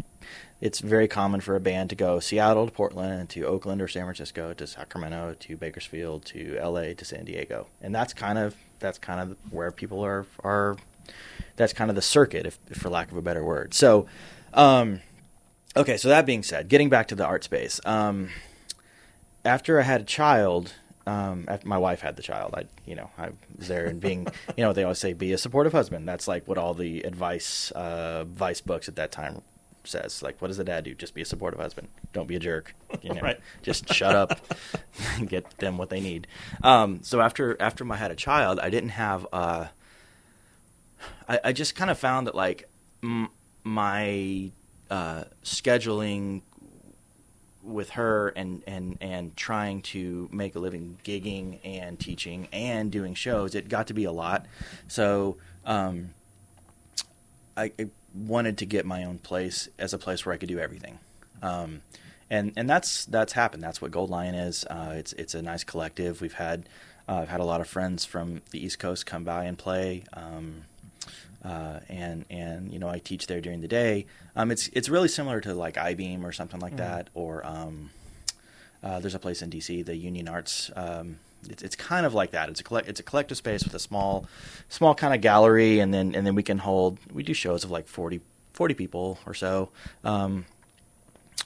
it's 0.61 0.80
very 0.80 1.09
common 1.09 1.40
for 1.40 1.54
a 1.54 1.61
band 1.61 1.90
to 1.90 1.96
go 1.96 2.20
Seattle 2.20 2.66
to 2.66 2.72
Portland 2.72 3.28
to 3.30 3.44
Oakland 3.44 3.80
or 3.80 3.88
San 3.88 4.02
Francisco 4.04 4.52
to 4.54 4.66
Sacramento 4.66 5.36
to 5.40 5.56
Bakersfield 5.56 6.24
to 6.26 6.56
L.A. 6.59 6.94
to 6.94 7.04
San 7.04 7.24
Diego, 7.24 7.66
and 7.80 7.94
that's 7.94 8.12
kind 8.12 8.38
of 8.38 8.54
that's 8.80 8.98
kind 8.98 9.20
of 9.20 9.36
where 9.50 9.70
people 9.70 10.04
are 10.04 10.26
are 10.42 10.76
that's 11.56 11.72
kind 11.72 11.90
of 11.90 11.96
the 11.96 12.02
circuit, 12.02 12.46
if, 12.46 12.59
if 12.70 12.78
for 12.78 12.88
lack 12.88 13.11
of 13.11 13.16
a 13.16 13.22
better 13.22 13.44
word. 13.44 13.74
So, 13.74 14.06
um, 14.54 15.00
okay. 15.76 15.96
So 15.96 16.09
that 16.09 16.24
being 16.24 16.42
said, 16.42 16.68
getting 16.68 16.88
back 16.88 17.09
to 17.09 17.14
the 17.14 17.26
art 17.26 17.44
space, 17.44 17.80
um, 17.84 18.30
after 19.44 19.78
I 19.78 19.82
had 19.82 20.02
a 20.02 20.04
child, 20.04 20.72
um, 21.06 21.44
after 21.48 21.68
my 21.68 21.78
wife 21.78 22.00
had 22.00 22.16
the 22.16 22.22
child, 22.22 22.54
I, 22.56 22.64
you 22.86 22.94
know, 22.94 23.11
I 23.18 23.30
was 23.56 23.68
there 23.68 23.86
and 23.86 24.00
being, 24.00 24.26
you 24.56 24.64
know, 24.64 24.72
they 24.72 24.84
always 24.84 24.98
say, 24.98 25.12
be 25.12 25.32
a 25.32 25.38
supportive 25.38 25.72
husband. 25.72 26.09
That's 26.09 26.28
like 26.28 26.46
what 26.46 26.59
all 26.59 26.74
the 26.74 27.02
advice, 27.02 27.72
uh, 27.72 28.24
books 28.24 28.88
at 28.88 28.96
that 28.96 29.11
time 29.11 29.42
says. 29.85 30.22
Like, 30.22 30.41
what 30.41 30.49
does 30.49 30.57
the 30.59 30.64
dad 30.64 30.85
do? 30.85 30.95
Just 30.95 31.14
be 31.14 31.22
a 31.22 31.24
supportive 31.24 31.61
husband. 31.61 31.89
Don't 32.12 32.26
be 32.26 32.37
a 32.37 32.41
jerk. 32.41 32.74
You 33.03 33.14
know, 33.14 33.20
Right. 33.20 33.39
just 33.62 33.93
shut 33.93 34.14
up 34.16 34.41
and 35.16 35.29
get 35.29 35.59
them 35.59 35.79
what 35.79 35.89
they 35.91 36.01
need. 36.01 36.26
Um, 36.62 37.01
so 37.03 37.20
after, 37.20 37.57
after 37.61 37.91
I 37.93 37.97
had 37.97 38.11
a 38.11 38.16
child, 38.16 38.59
I 38.61 38.70
didn't 38.70 38.91
have, 38.91 39.26
uh, 39.33 39.66
I, 41.29 41.41
I 41.45 41.53
just 41.53 41.74
kind 41.76 41.91
of 41.91 41.99
found 41.99 42.26
that 42.26 42.35
like 42.35 42.68
m- 43.03 43.29
my 43.64 44.51
uh, 44.91 45.24
scheduling 45.45 46.43
with 47.62 47.91
her 47.91 48.29
and, 48.31 48.62
and 48.66 48.97
and 49.03 49.37
trying 49.37 49.83
to 49.83 50.29
make 50.33 50.55
a 50.55 50.59
living 50.59 50.99
gigging 51.05 51.59
and 51.64 52.01
teaching 52.01 52.49
and 52.51 52.91
doing 52.91 53.12
shows 53.14 53.55
it 53.55 53.68
got 53.68 53.89
to 53.89 53.93
be 53.95 54.05
a 54.05 54.12
lot 54.12 54.47
so 54.87 55.37
um, 55.66 56.09
I, 57.59 57.70
I 57.79 57.89
wanted 58.26 58.58
to 58.58 58.66
get 58.66 58.84
my 58.84 59.04
own 59.04 59.18
place 59.18 59.68
as 59.78 59.92
a 59.92 59.98
place 59.98 60.24
where 60.26 60.34
I 60.34 60.38
could 60.38 60.48
do 60.48 60.58
everything. 60.58 60.98
Um, 61.42 61.82
and 62.30 62.52
and 62.56 62.68
that's 62.68 63.04
that's 63.06 63.32
happened. 63.32 63.62
That's 63.62 63.80
what 63.80 63.90
Gold 63.90 64.10
Lion 64.10 64.34
is. 64.34 64.64
Uh, 64.64 64.94
it's 64.96 65.12
it's 65.14 65.34
a 65.34 65.42
nice 65.42 65.64
collective. 65.64 66.20
We've 66.20 66.34
had 66.34 66.68
uh, 67.08 67.16
I've 67.16 67.28
had 67.28 67.40
a 67.40 67.44
lot 67.44 67.60
of 67.60 67.68
friends 67.68 68.04
from 68.04 68.42
the 68.50 68.62
East 68.62 68.78
Coast 68.78 69.06
come 69.06 69.24
by 69.24 69.44
and 69.44 69.56
play. 69.56 70.04
Um, 70.12 70.62
uh, 71.44 71.80
and 71.88 72.24
and 72.28 72.72
you 72.72 72.78
know 72.78 72.88
I 72.88 72.98
teach 72.98 73.26
there 73.26 73.40
during 73.40 73.60
the 73.60 73.68
day. 73.68 74.06
Um, 74.36 74.50
it's 74.50 74.68
it's 74.68 74.88
really 74.88 75.08
similar 75.08 75.40
to 75.40 75.54
like 75.54 75.74
iBeam 75.76 76.24
or 76.24 76.32
something 76.32 76.60
like 76.60 76.76
that, 76.76 77.08
or 77.14 77.46
um, 77.46 77.90
uh, 78.82 79.00
there's 79.00 79.14
a 79.14 79.18
place 79.18 79.40
in 79.40 79.50
DC, 79.50 79.84
the 79.84 79.96
Union 79.96 80.28
Arts. 80.28 80.70
It's 81.49 81.62
it's 81.62 81.76
kind 81.76 82.05
of 82.07 82.14
like 82.14 82.30
that. 82.32 82.49
It's 82.49 82.61
a 82.61 82.64
collect, 82.64 82.89
it's 82.89 83.01
a 83.01 83.03
collective 83.03 83.36
space 83.36 83.64
with 83.64 83.74
a 83.74 83.78
small 83.78 84.26
small 84.68 84.95
kind 84.95 85.14
of 85.14 85.20
gallery, 85.20 85.78
and 85.80 85.93
then 85.95 86.14
and 86.14 86.26
then 86.26 86.34
we 86.34 86.43
can 86.43 86.59
hold 86.59 86.99
we 87.12 87.22
do 87.22 87.34
shows 87.34 87.64
of 87.64 87.70
like 87.70 87.86
40, 87.86 88.20
40 88.55 88.74
people 88.74 89.18
or 89.26 89.34
so. 89.34 89.70
Um, 90.05 90.47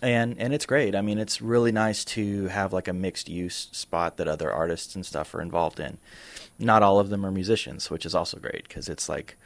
and 0.00 0.36
and 0.38 0.52
it's 0.52 0.66
great. 0.66 0.94
I 0.96 1.00
mean, 1.02 1.18
it's 1.18 1.40
really 1.40 1.70
nice 1.72 2.04
to 2.06 2.46
have 2.48 2.72
like 2.72 2.88
a 2.88 2.92
mixed 2.92 3.28
use 3.28 3.68
spot 3.72 4.16
that 4.16 4.26
other 4.26 4.50
artists 4.50 4.94
and 4.94 5.04
stuff 5.06 5.34
are 5.34 5.40
involved 5.42 5.78
in. 5.78 5.98
Not 6.58 6.82
all 6.82 6.98
of 6.98 7.08
them 7.10 7.24
are 7.24 7.30
musicians, 7.30 7.90
which 7.90 8.04
is 8.06 8.14
also 8.14 8.38
great 8.38 8.64
because 8.66 8.88
it's 8.88 9.08
like 9.08 9.36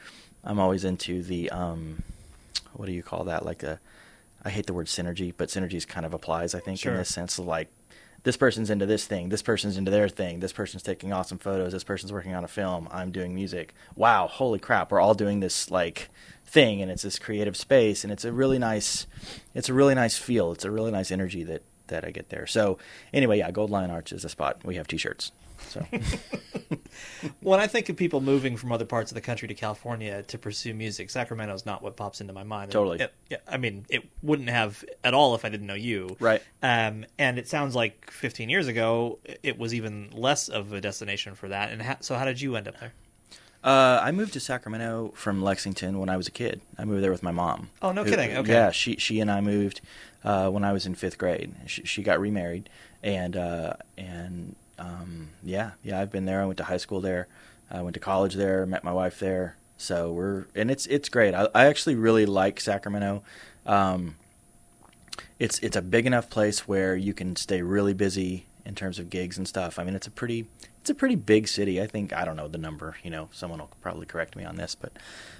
I'm 0.43 0.59
always 0.59 0.83
into 0.83 1.21
the 1.21 1.49
um, 1.51 2.03
what 2.73 2.85
do 2.85 2.91
you 2.93 3.03
call 3.03 3.25
that? 3.25 3.45
Like 3.45 3.63
a 3.63 3.79
I 4.43 4.49
hate 4.49 4.65
the 4.65 4.73
word 4.73 4.87
synergy, 4.87 5.33
but 5.35 5.49
synergies 5.49 5.85
kind 5.87 6.05
of 6.05 6.13
applies, 6.13 6.55
I 6.55 6.59
think, 6.59 6.79
Sure. 6.79 6.93
in 6.93 6.97
this 6.99 7.09
sense 7.13 7.37
of 7.37 7.45
like 7.45 7.67
this 8.23 8.37
person's 8.37 8.69
into 8.69 8.85
this 8.85 9.05
thing, 9.05 9.29
this 9.29 9.41
person's 9.41 9.77
into 9.77 9.91
their 9.91 10.09
thing, 10.09 10.39
this 10.39 10.53
person's 10.53 10.83
taking 10.83 11.13
awesome 11.13 11.37
photos, 11.37 11.71
this 11.71 11.83
person's 11.83 12.11
working 12.11 12.33
on 12.33 12.43
a 12.43 12.47
film, 12.47 12.87
I'm 12.91 13.11
doing 13.11 13.33
music. 13.33 13.73
Wow, 13.95 14.27
holy 14.27 14.59
crap, 14.59 14.91
we're 14.91 14.99
all 14.99 15.13
doing 15.13 15.39
this 15.39 15.71
like 15.71 16.09
thing 16.45 16.81
and 16.81 16.89
it's 16.89 17.03
this 17.03 17.19
creative 17.19 17.57
space 17.57 18.03
and 18.03 18.13
it's 18.13 18.23
a 18.23 18.31
really 18.31 18.57
nice 18.57 19.05
it's 19.53 19.69
a 19.69 19.73
really 19.73 19.95
nice 19.95 20.17
feel. 20.17 20.51
It's 20.51 20.65
a 20.65 20.71
really 20.71 20.91
nice 20.91 21.11
energy 21.11 21.43
that 21.43 21.63
that 21.87 22.05
I 22.05 22.11
get 22.11 22.29
there. 22.29 22.45
So 22.47 22.77
anyway, 23.13 23.39
yeah, 23.39 23.51
Gold 23.51 23.69
Lion 23.69 23.91
Arts 23.91 24.11
is 24.11 24.25
a 24.25 24.29
spot. 24.29 24.61
We 24.63 24.75
have 24.75 24.87
t-shirts. 24.87 25.31
So 25.69 25.85
When 27.41 27.59
I 27.59 27.67
think 27.67 27.89
of 27.89 27.95
people 27.97 28.21
moving 28.21 28.57
from 28.57 28.71
other 28.71 28.85
parts 28.85 29.11
of 29.11 29.15
the 29.15 29.21
country 29.21 29.47
to 29.47 29.53
California 29.53 30.21
to 30.23 30.37
pursue 30.37 30.73
music, 30.73 31.09
Sacramento 31.09 31.53
is 31.55 31.65
not 31.65 31.81
what 31.81 31.95
pops 31.95 32.21
into 32.21 32.33
my 32.33 32.43
mind. 32.43 32.71
Totally. 32.71 32.99
It- 32.99 33.13
yeah, 33.29 33.37
I 33.47 33.57
mean, 33.57 33.85
it 33.89 34.03
wouldn't 34.21 34.49
have 34.49 34.83
at 35.03 35.13
all 35.13 35.35
if 35.35 35.43
I 35.45 35.49
didn't 35.49 35.67
know 35.67 35.73
you. 35.73 36.15
Right. 36.19 36.41
Um, 36.61 37.05
and 37.17 37.37
it 37.39 37.47
sounds 37.47 37.75
like 37.75 38.09
15 38.11 38.49
years 38.49 38.67
ago, 38.67 39.19
it 39.43 39.57
was 39.57 39.73
even 39.73 40.09
less 40.13 40.47
of 40.49 40.73
a 40.73 40.79
destination 40.81 41.35
for 41.35 41.47
that. 41.49 41.71
And 41.71 41.81
ha- 41.81 41.97
so, 42.01 42.15
how 42.15 42.25
did 42.25 42.39
you 42.39 42.55
end 42.55 42.67
up 42.67 42.79
there? 42.79 42.93
Uh, 43.63 43.99
I 44.01 44.11
moved 44.11 44.33
to 44.33 44.39
Sacramento 44.39 45.11
from 45.15 45.41
Lexington 45.41 45.99
when 45.99 46.09
I 46.09 46.15
was 46.17 46.27
a 46.27 46.31
kid. 46.31 46.61
I 46.77 46.85
moved 46.85 47.03
there 47.03 47.11
with 47.11 47.23
my 47.23 47.31
mom. 47.31 47.69
Oh, 47.81 47.91
no 47.91 48.03
Who- 48.03 48.11
kidding. 48.11 48.37
Okay. 48.37 48.51
Yeah, 48.53 48.71
she 48.71 48.95
she 48.97 49.19
and 49.19 49.29
I 49.31 49.41
moved 49.41 49.81
uh, 50.23 50.49
when 50.49 50.63
I 50.63 50.71
was 50.71 50.85
in 50.85 50.95
fifth 50.95 51.17
grade. 51.17 51.53
She, 51.65 51.83
she 51.83 52.03
got 52.03 52.19
remarried, 52.19 52.69
and 53.03 53.35
uh, 53.35 53.73
and 53.97 54.55
um, 54.79 55.29
yeah, 55.43 55.71
yeah, 55.83 55.99
I've 55.99 56.11
been 56.11 56.25
there. 56.25 56.41
I 56.41 56.45
went 56.45 56.57
to 56.57 56.63
high 56.63 56.77
school 56.77 57.01
there. 57.01 57.27
I 57.69 57.81
went 57.81 57.95
to 57.95 57.99
college 57.99 58.35
there. 58.35 58.65
Met 58.65 58.83
my 58.83 58.93
wife 58.93 59.19
there. 59.19 59.57
So 59.77 60.11
we're 60.11 60.45
and 60.55 60.71
it's 60.71 60.85
it's 60.87 61.09
great. 61.09 61.33
I, 61.33 61.47
I 61.53 61.65
actually 61.65 61.95
really 61.95 62.25
like 62.25 62.59
Sacramento. 62.59 63.23
Um, 63.65 64.15
it's 65.39 65.59
it's 65.59 65.75
a 65.75 65.81
big 65.81 66.05
enough 66.05 66.29
place 66.29 66.67
where 66.67 66.95
you 66.95 67.13
can 67.13 67.35
stay 67.35 67.61
really 67.61 67.93
busy 67.93 68.45
in 68.65 68.75
terms 68.75 68.99
of 68.99 69.09
gigs 69.09 69.37
and 69.37 69.47
stuff. 69.47 69.79
I 69.79 69.83
mean, 69.83 69.95
it's 69.95 70.07
a 70.07 70.11
pretty 70.11 70.47
it's 70.81 70.89
a 70.89 70.95
pretty 70.95 71.15
big 71.15 71.47
city. 71.47 71.81
I 71.81 71.87
think 71.87 72.13
I 72.13 72.25
don't 72.25 72.35
know 72.35 72.47
the 72.47 72.57
number. 72.57 72.95
You 73.03 73.11
know, 73.11 73.29
someone 73.31 73.59
will 73.59 73.69
probably 73.81 74.05
correct 74.05 74.35
me 74.35 74.45
on 74.45 74.55
this, 74.55 74.73
but 74.73 74.93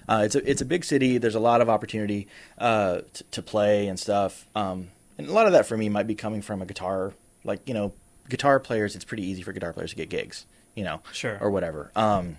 uh, 0.07 0.21
it's 0.25 0.35
a 0.35 0.49
it's 0.49 0.61
a 0.61 0.65
big 0.65 0.85
city. 0.85 1.17
There's 1.17 1.35
a 1.35 1.39
lot 1.39 1.61
of 1.61 1.69
opportunity 1.69 2.27
uh, 2.57 3.01
to, 3.13 3.23
to 3.23 3.41
play 3.41 3.87
and 3.87 3.99
stuff. 3.99 4.45
Um, 4.55 4.89
and 5.17 5.27
a 5.27 5.33
lot 5.33 5.47
of 5.47 5.53
that 5.53 5.65
for 5.65 5.75
me 5.75 5.89
might 5.89 6.05
be 6.05 6.15
coming 6.15 6.41
from 6.41 6.61
a 6.61 6.65
guitar, 6.65 7.13
like 7.43 7.67
you 7.67 7.73
know, 7.73 7.91
guitar 8.29 8.59
players. 8.59 8.95
It's 8.95 9.05
pretty 9.05 9.23
easy 9.23 9.41
for 9.43 9.51
guitar 9.53 9.73
players 9.73 9.91
to 9.91 9.95
get 9.95 10.09
gigs. 10.09 10.45
You 10.75 10.83
know, 10.83 11.01
Sure. 11.11 11.37
or 11.41 11.49
whatever. 11.49 11.91
Um, 11.95 12.37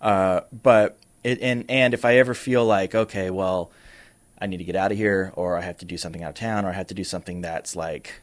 uh, 0.00 0.42
but 0.52 0.98
it, 1.22 1.40
and 1.40 1.64
and 1.70 1.94
if 1.94 2.04
I 2.04 2.16
ever 2.16 2.34
feel 2.34 2.64
like 2.66 2.94
okay, 2.94 3.30
well, 3.30 3.70
I 4.38 4.46
need 4.46 4.58
to 4.58 4.64
get 4.64 4.76
out 4.76 4.92
of 4.92 4.98
here, 4.98 5.32
or 5.34 5.56
I 5.56 5.62
have 5.62 5.78
to 5.78 5.84
do 5.86 5.96
something 5.96 6.22
out 6.22 6.30
of 6.30 6.34
town, 6.34 6.64
or 6.64 6.68
I 6.68 6.72
have 6.72 6.88
to 6.88 6.94
do 6.94 7.04
something 7.04 7.40
that's 7.40 7.74
like, 7.74 8.20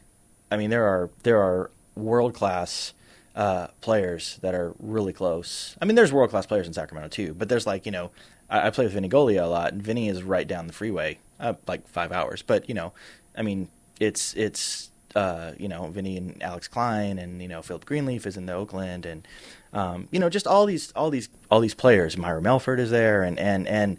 I 0.50 0.56
mean, 0.56 0.70
there 0.70 0.84
are 0.84 1.10
there 1.24 1.38
are 1.42 1.70
world 1.96 2.34
class 2.34 2.92
uh, 3.34 3.66
players 3.80 4.38
that 4.42 4.54
are 4.54 4.72
really 4.78 5.12
close. 5.12 5.76
I 5.82 5.84
mean, 5.84 5.96
there's 5.96 6.12
world 6.12 6.30
class 6.30 6.46
players 6.46 6.68
in 6.68 6.72
Sacramento 6.72 7.08
too, 7.08 7.34
but 7.34 7.48
there's 7.48 7.66
like 7.66 7.86
you 7.86 7.92
know, 7.92 8.12
I, 8.48 8.68
I 8.68 8.70
play 8.70 8.84
with 8.84 8.94
Vinny 8.94 9.08
Golia 9.08 9.42
a 9.42 9.46
lot, 9.46 9.72
and 9.72 9.82
Vinny 9.82 10.08
is 10.08 10.22
right 10.22 10.46
down 10.46 10.68
the 10.68 10.72
freeway, 10.72 11.18
uh, 11.40 11.54
like 11.66 11.88
five 11.88 12.12
hours. 12.12 12.42
But 12.42 12.68
you 12.68 12.74
know, 12.76 12.92
I 13.36 13.42
mean, 13.42 13.66
it's 13.98 14.32
it's 14.34 14.90
uh, 15.14 15.52
you 15.58 15.68
know 15.68 15.88
Vinny 15.88 16.16
and 16.16 16.42
Alex 16.42 16.68
Cline, 16.68 17.18
and 17.18 17.40
you 17.40 17.48
know 17.48 17.62
Philip 17.62 17.84
Greenlief 17.84 18.26
is 18.26 18.36
in 18.36 18.46
the 18.46 18.52
Oakland, 18.52 19.06
and 19.06 19.26
um, 19.72 20.08
you 20.10 20.18
know 20.18 20.28
just 20.28 20.46
all 20.46 20.66
these 20.66 20.92
all 20.92 21.10
these 21.10 21.28
all 21.50 21.60
these 21.60 21.74
players. 21.74 22.16
Myra 22.16 22.40
Melford 22.42 22.80
is 22.80 22.90
there, 22.90 23.22
and 23.22 23.38
and 23.38 23.66
and 23.68 23.98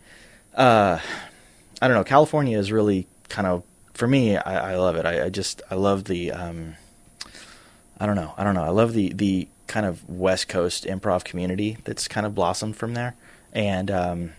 uh, 0.56 1.00
I 1.82 1.88
don't 1.88 1.96
know. 1.96 2.04
California 2.04 2.58
is 2.58 2.72
really 2.72 3.08
kind 3.30 3.48
of 3.48 3.64
for 3.94 4.08
me. 4.08 4.38
I, 4.38 4.74
I 4.74 4.76
love 4.76 4.96
it. 4.96 5.06
I, 5.06 5.26
I 5.26 5.30
just 5.30 5.62
I 5.70 5.76
love 5.76 6.06
the. 6.06 6.32
Um, 6.32 6.76
I 8.00 8.06
don't 8.06 8.16
know. 8.16 8.34
I 8.38 8.44
don't 8.44 8.56
know. 8.56 8.64
I 8.64 8.70
love 8.70 8.94
the 8.94 9.14
the 9.14 9.48
kind 9.68 9.86
of 9.86 10.08
West 10.10 10.48
Coast 10.48 10.86
improv 10.86 11.24
community 11.24 11.78
that's 11.84 12.08
kind 12.08 12.26
of 12.26 12.36
blossomed 12.36 12.76
from 12.76 12.94
there, 12.94 13.16
and 13.54 13.90
um, 13.90 14.34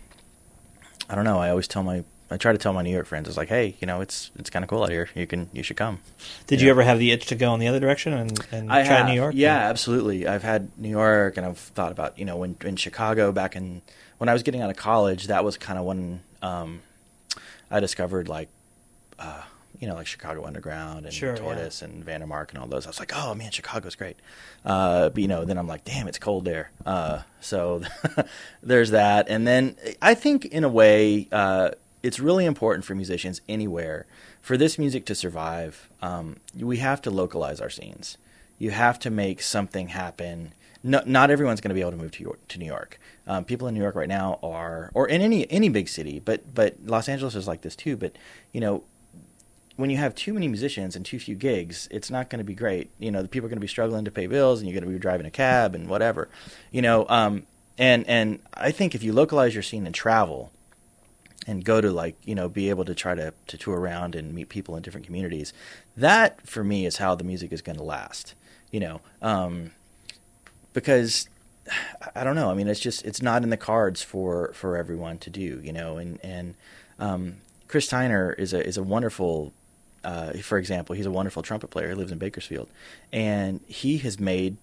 I 1.08 1.14
don't 1.14 1.24
know. 1.24 1.38
I 1.38 1.50
always 1.50 1.68
tell 1.68 1.82
my 1.82 2.04
I 2.30 2.36
try 2.38 2.52
to 2.52 2.58
tell 2.58 2.72
my 2.72 2.82
New 2.82 2.90
York 2.90 3.06
friends, 3.06 3.28
it's 3.28 3.36
like, 3.36 3.48
hey, 3.50 3.76
you 3.80 3.86
know, 3.86 4.00
it's 4.00 4.30
it's 4.38 4.48
kind 4.50 4.64
of 4.64 4.68
cool 4.68 4.82
out 4.82 4.88
here. 4.90 5.08
You 5.14 5.26
can 5.26 5.48
you 5.52 5.62
should 5.62 5.76
come. 5.76 6.00
Did 6.46 6.60
Yeah. 6.60 6.64
you 6.66 6.70
ever 6.70 6.82
have 6.82 6.98
the 6.98 7.12
itch 7.12 7.26
to 7.26 7.34
go 7.34 7.52
in 7.54 7.60
the 7.60 7.68
other 7.68 7.80
direction 7.80 8.12
and, 8.14 8.38
and 8.50 8.72
I 8.72 8.82
try 8.84 8.96
have, 8.96 9.06
New 9.06 9.14
York? 9.14 9.34
Yeah, 9.36 9.56
absolutely. 9.56 10.26
I've 10.26 10.42
had 10.42 10.70
New 10.78 10.88
York, 10.88 11.36
and 11.36 11.44
I've 11.46 11.58
thought 11.58 11.92
about 11.92 12.18
you 12.18 12.24
know 12.24 12.36
when 12.36 12.56
in 12.64 12.76
Chicago 12.76 13.30
back 13.30 13.56
in 13.56 13.82
when 14.18 14.28
I 14.28 14.32
was 14.32 14.42
getting 14.42 14.62
out 14.62 14.70
of 14.70 14.76
college. 14.76 15.26
That 15.26 15.44
was 15.44 15.56
kind 15.58 15.78
of 15.78 15.84
when 15.84 16.20
um, 16.42 16.80
I 17.70 17.80
discovered 17.80 18.26
like 18.28 18.48
uh, 19.18 19.42
you 19.78 19.86
know 19.86 19.94
like 19.94 20.06
Chicago 20.06 20.46
Underground 20.46 21.04
and 21.04 21.12
Sure, 21.14 21.36
Tortoise 21.36 21.82
and 21.82 22.04
Vandermark 22.04 22.48
and 22.50 22.58
all 22.58 22.66
those. 22.66 22.86
I 22.86 22.88
was 22.90 22.98
like, 22.98 23.12
oh 23.14 23.34
man, 23.34 23.50
Chicago's 23.50 23.96
great. 23.96 24.16
Uh, 24.64 25.10
but 25.10 25.20
you 25.20 25.28
know, 25.28 25.44
then 25.44 25.58
I'm 25.58 25.68
like, 25.68 25.84
damn, 25.84 26.08
it's 26.08 26.18
cold 26.18 26.46
there. 26.46 26.70
Uh, 26.86 27.20
so 27.40 27.82
there's 28.62 28.90
that, 28.90 29.26
and 29.28 29.46
then 29.46 29.76
I 30.00 30.14
think 30.14 30.46
in 30.46 30.64
a 30.64 30.70
way. 30.70 31.28
Uh, 31.30 31.72
it's 32.04 32.20
really 32.20 32.44
important 32.44 32.84
for 32.84 32.94
musicians 32.94 33.40
anywhere 33.48 34.04
for 34.42 34.58
this 34.58 34.78
music 34.78 35.06
to 35.06 35.14
survive. 35.14 35.88
Um, 36.02 36.36
we 36.54 36.76
have 36.76 37.00
to 37.02 37.10
localize 37.10 37.62
our 37.62 37.70
scenes. 37.70 38.18
You 38.58 38.72
have 38.72 38.98
to 39.00 39.10
make 39.10 39.40
something 39.40 39.88
happen. 39.88 40.52
No, 40.82 41.02
not 41.06 41.30
everyone's 41.30 41.62
going 41.62 41.70
to 41.70 41.74
be 41.74 41.80
able 41.80 41.92
to 41.92 41.96
move 41.96 42.12
to 42.12 42.22
York, 42.22 42.46
to 42.48 42.58
New 42.58 42.66
York. 42.66 43.00
Um, 43.26 43.46
people 43.46 43.68
in 43.68 43.74
New 43.74 43.80
York 43.80 43.94
right 43.94 44.08
now 44.08 44.38
are, 44.42 44.90
or 44.92 45.08
in 45.08 45.22
any 45.22 45.50
any 45.50 45.70
big 45.70 45.88
city, 45.88 46.20
but 46.20 46.54
but 46.54 46.76
Los 46.84 47.08
Angeles 47.08 47.34
is 47.34 47.48
like 47.48 47.62
this 47.62 47.74
too. 47.74 47.96
But 47.96 48.12
you 48.52 48.60
know, 48.60 48.84
when 49.76 49.88
you 49.88 49.96
have 49.96 50.14
too 50.14 50.34
many 50.34 50.46
musicians 50.46 50.94
and 50.94 51.06
too 51.06 51.18
few 51.18 51.34
gigs, 51.34 51.88
it's 51.90 52.10
not 52.10 52.28
going 52.28 52.38
to 52.38 52.44
be 52.44 52.54
great. 52.54 52.90
You 52.98 53.10
know, 53.10 53.22
the 53.22 53.28
people 53.28 53.46
are 53.46 53.48
going 53.48 53.56
to 53.56 53.62
be 53.62 53.66
struggling 53.66 54.04
to 54.04 54.10
pay 54.10 54.26
bills, 54.26 54.60
and 54.60 54.68
you're 54.68 54.78
going 54.78 54.86
to 54.86 54.94
be 54.94 55.00
driving 55.00 55.24
a 55.24 55.30
cab 55.30 55.74
and 55.74 55.88
whatever. 55.88 56.28
You 56.70 56.82
know, 56.82 57.06
um, 57.08 57.46
and 57.78 58.06
and 58.06 58.40
I 58.52 58.72
think 58.72 58.94
if 58.94 59.02
you 59.02 59.14
localize 59.14 59.54
your 59.54 59.62
scene 59.62 59.86
and 59.86 59.94
travel, 59.94 60.52
and 61.46 61.64
go 61.64 61.80
to 61.80 61.90
like 61.90 62.16
you 62.24 62.34
know 62.34 62.48
be 62.48 62.70
able 62.70 62.84
to 62.84 62.94
try 62.94 63.14
to 63.14 63.32
to 63.46 63.58
tour 63.58 63.78
around 63.78 64.14
and 64.14 64.34
meet 64.34 64.48
people 64.48 64.76
in 64.76 64.82
different 64.82 65.06
communities, 65.06 65.52
that 65.96 66.46
for 66.46 66.64
me 66.64 66.86
is 66.86 66.96
how 66.98 67.14
the 67.14 67.24
music 67.24 67.52
is 67.52 67.62
going 67.62 67.76
to 67.76 67.84
last. 67.84 68.34
You 68.70 68.80
know, 68.80 69.00
um, 69.22 69.70
because 70.72 71.28
I 72.14 72.24
don't 72.24 72.34
know. 72.34 72.50
I 72.50 72.54
mean, 72.54 72.68
it's 72.68 72.80
just 72.80 73.04
it's 73.04 73.22
not 73.22 73.42
in 73.42 73.50
the 73.50 73.56
cards 73.56 74.02
for 74.02 74.52
for 74.54 74.76
everyone 74.76 75.18
to 75.18 75.30
do. 75.30 75.60
You 75.62 75.72
know, 75.72 75.98
and 75.98 76.18
and 76.22 76.54
um, 76.98 77.36
Kris 77.68 77.86
Tiner 77.88 78.32
is 78.32 78.52
a 78.52 78.66
is 78.66 78.76
a 78.76 78.82
wonderful. 78.82 79.52
Uh, 80.02 80.34
for 80.42 80.58
example, 80.58 80.94
he's 80.94 81.06
a 81.06 81.10
wonderful 81.10 81.42
trumpet 81.42 81.70
player. 81.70 81.88
He 81.88 81.94
lives 81.94 82.12
in 82.12 82.18
Bakersfield, 82.18 82.68
and 83.10 83.60
he 83.66 83.96
has 83.98 84.20
made 84.20 84.58